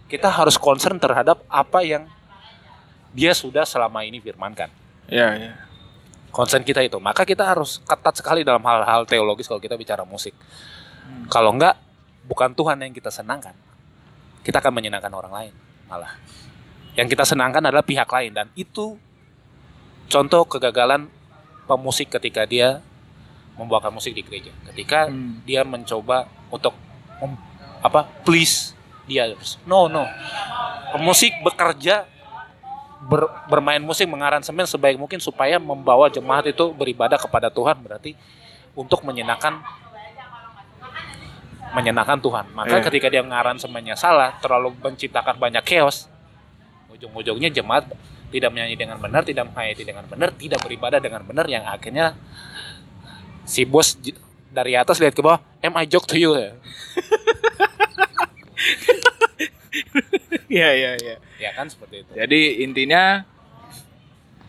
kita 0.08 0.28
harus 0.28 0.60
concern 0.60 1.00
terhadap 1.00 1.44
apa 1.48 1.82
yang 1.84 2.08
Dia 3.12 3.36
sudah 3.36 3.68
selama 3.68 4.08
ini 4.08 4.24
firmankan. 4.24 4.72
Iya, 5.12 5.30
iya. 5.36 5.52
Concern 6.32 6.64
kita 6.64 6.80
itu. 6.80 6.96
Maka 6.96 7.28
kita 7.28 7.44
harus 7.44 7.84
ketat 7.84 8.16
sekali 8.16 8.48
dalam 8.48 8.64
hal-hal 8.64 9.04
teologis 9.04 9.52
kalau 9.52 9.60
kita 9.60 9.76
bicara 9.76 10.08
musik. 10.08 10.32
Kalau 11.28 11.52
enggak, 11.52 11.76
bukan 12.24 12.56
Tuhan 12.56 12.80
yang 12.80 12.96
kita 12.96 13.12
senangkan. 13.12 13.52
Kita 14.48 14.64
akan 14.64 14.72
menyenangkan 14.72 15.12
orang 15.12 15.34
lain 15.36 15.54
malah. 15.92 16.16
Yang 16.96 17.20
kita 17.20 17.28
senangkan 17.28 17.68
adalah 17.68 17.84
pihak 17.84 18.08
lain 18.08 18.32
dan 18.32 18.48
itu 18.56 18.96
contoh 20.08 20.48
kegagalan 20.48 21.12
pemusik 21.68 22.08
ketika 22.08 22.48
dia 22.48 22.80
membawakan 23.62 23.93
musik 23.93 24.18
di 24.18 24.26
gereja. 24.26 24.49
Ketika 24.68 25.05
Hmm. 25.05 25.45
dia 25.45 25.62
mencoba 25.62 26.26
untuk 26.49 26.74
mem- 27.22 27.38
apa 27.82 28.05
please 28.22 28.74
dia 29.05 29.34
no 29.66 29.89
no 29.89 30.05
pemusik 30.93 31.34
bekerja 31.41 32.05
ber- 33.01 33.32
bermain 33.49 33.82
musik 33.82 34.05
mengaransemen 34.05 34.70
sebaik 34.70 35.01
mungkin 35.01 35.18
supaya 35.18 35.57
membawa 35.57 36.05
jemaat 36.05 36.45
itu 36.45 36.70
beribadah 36.72 37.18
kepada 37.18 37.49
Tuhan 37.49 37.82
berarti 37.82 38.14
untuk 38.78 39.01
menyenangkan 39.01 39.57
menyenangkan 41.72 42.20
Tuhan 42.20 42.45
maka 42.51 42.78
Iya. 42.78 42.86
ketika 42.91 43.07
dia 43.07 43.24
mengaransemennya 43.24 43.95
salah 43.95 44.36
terlalu 44.43 44.76
menciptakan 44.78 45.39
banyak 45.39 45.64
chaos 45.64 46.12
ujung-ujungnya 46.91 47.47
jemaat 47.49 47.88
tidak 48.30 48.51
menyanyi 48.51 48.76
dengan 48.76 48.99
benar 48.99 49.24
tidak 49.24 49.47
menghayati 49.49 49.84
dengan 49.88 50.03
benar 50.05 50.30
tidak 50.36 50.59
beribadah 50.62 50.99
dengan 50.99 51.24
benar 51.24 51.47
yang 51.47 51.64
akhirnya 51.64 52.14
si 53.46 53.66
bos 53.66 53.98
dari 54.52 54.76
atas 54.76 55.00
lihat 55.00 55.16
ke 55.16 55.22
bawah 55.24 55.39
am 55.64 55.76
I 55.80 55.86
joke 55.88 56.08
to 56.10 56.18
you 56.20 56.36
ya 56.36 56.52
Iya, 60.52 60.70
iya, 60.76 60.92
iya. 61.00 61.16
ya 61.39 61.50
kan 61.56 61.72
seperti 61.72 62.04
itu 62.04 62.12
Jadi 62.12 62.60
intinya 62.68 63.24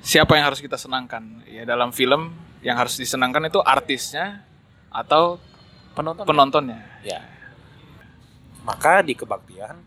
siapa 0.02 0.34
yang 0.34 0.50
harus 0.50 0.58
kita 0.58 0.74
senangkan? 0.74 1.46
Ya 1.46 1.62
dalam 1.62 1.94
film 1.94 2.34
yang 2.62 2.74
harus 2.74 2.98
disenangkan 2.98 3.46
itu 3.46 3.62
artisnya 3.62 4.42
atau 4.90 5.38
penonton 5.94 6.26
penontonnya. 6.26 6.82
Ya. 7.06 7.22
Maka 8.66 9.02
di 9.06 9.14
kebaktian 9.14 9.78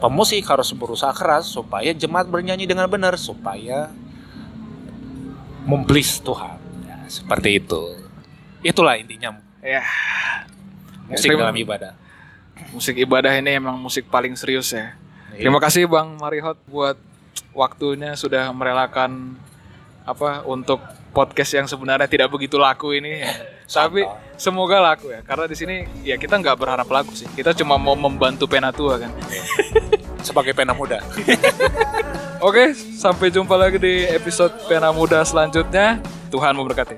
pemusik 0.00 0.44
harus 0.48 0.72
berusaha 0.72 1.12
keras 1.12 1.48
supaya 1.48 1.92
jemaat 1.92 2.28
bernyanyi 2.28 2.64
dengan 2.64 2.88
benar 2.88 3.20
supaya 3.20 3.92
memblis 5.68 6.20
Tuhan. 6.20 6.63
Ya, 7.14 7.18
seperti 7.22 7.62
itu. 7.62 7.82
Itulah 8.60 8.98
intinya 8.98 9.38
Ya, 9.62 9.80
musik 11.06 11.30
terima- 11.30 11.46
dalam 11.46 11.56
ibadah. 11.56 11.92
musik 12.70 12.98
ibadah 12.98 13.32
ini 13.32 13.54
emang 13.54 13.78
musik 13.78 14.10
paling 14.10 14.34
serius 14.34 14.74
ya. 14.74 14.92
Iya. 15.30 15.46
Terima 15.46 15.58
kasih 15.58 15.86
Bang 15.86 16.18
Marihot 16.18 16.58
buat 16.66 16.98
waktunya 17.54 18.14
sudah 18.14 18.50
merelakan 18.50 19.38
apa 20.04 20.42
untuk 20.44 20.82
podcast 21.10 21.54
yang 21.54 21.66
sebenarnya 21.66 22.10
tidak 22.10 22.28
begitu 22.28 22.58
laku 22.58 22.92
ini. 22.92 23.22
Tapi 23.64 24.04
semoga 24.36 24.82
laku 24.82 25.08
ya. 25.10 25.22
Karena 25.22 25.46
di 25.46 25.56
sini 25.56 25.76
ya 26.04 26.18
kita 26.18 26.36
nggak 26.36 26.58
berharap 26.58 26.84
laku 26.84 27.14
sih. 27.14 27.30
Kita 27.30 27.54
cuma 27.54 27.78
mau 27.78 27.94
membantu 27.94 28.44
Penatua 28.44 28.98
kan. 29.00 29.10
Sebagai 30.24 30.56
pena 30.56 30.72
muda. 30.72 31.04
Oke, 32.48 32.72
sampai 32.74 33.28
jumpa 33.28 33.56
lagi 33.60 33.76
di 33.76 34.08
episode 34.08 34.56
Pena 34.64 34.88
Muda 34.88 35.20
selanjutnya. 35.24 36.00
Tuhan 36.32 36.56
memberkati. 36.56 36.96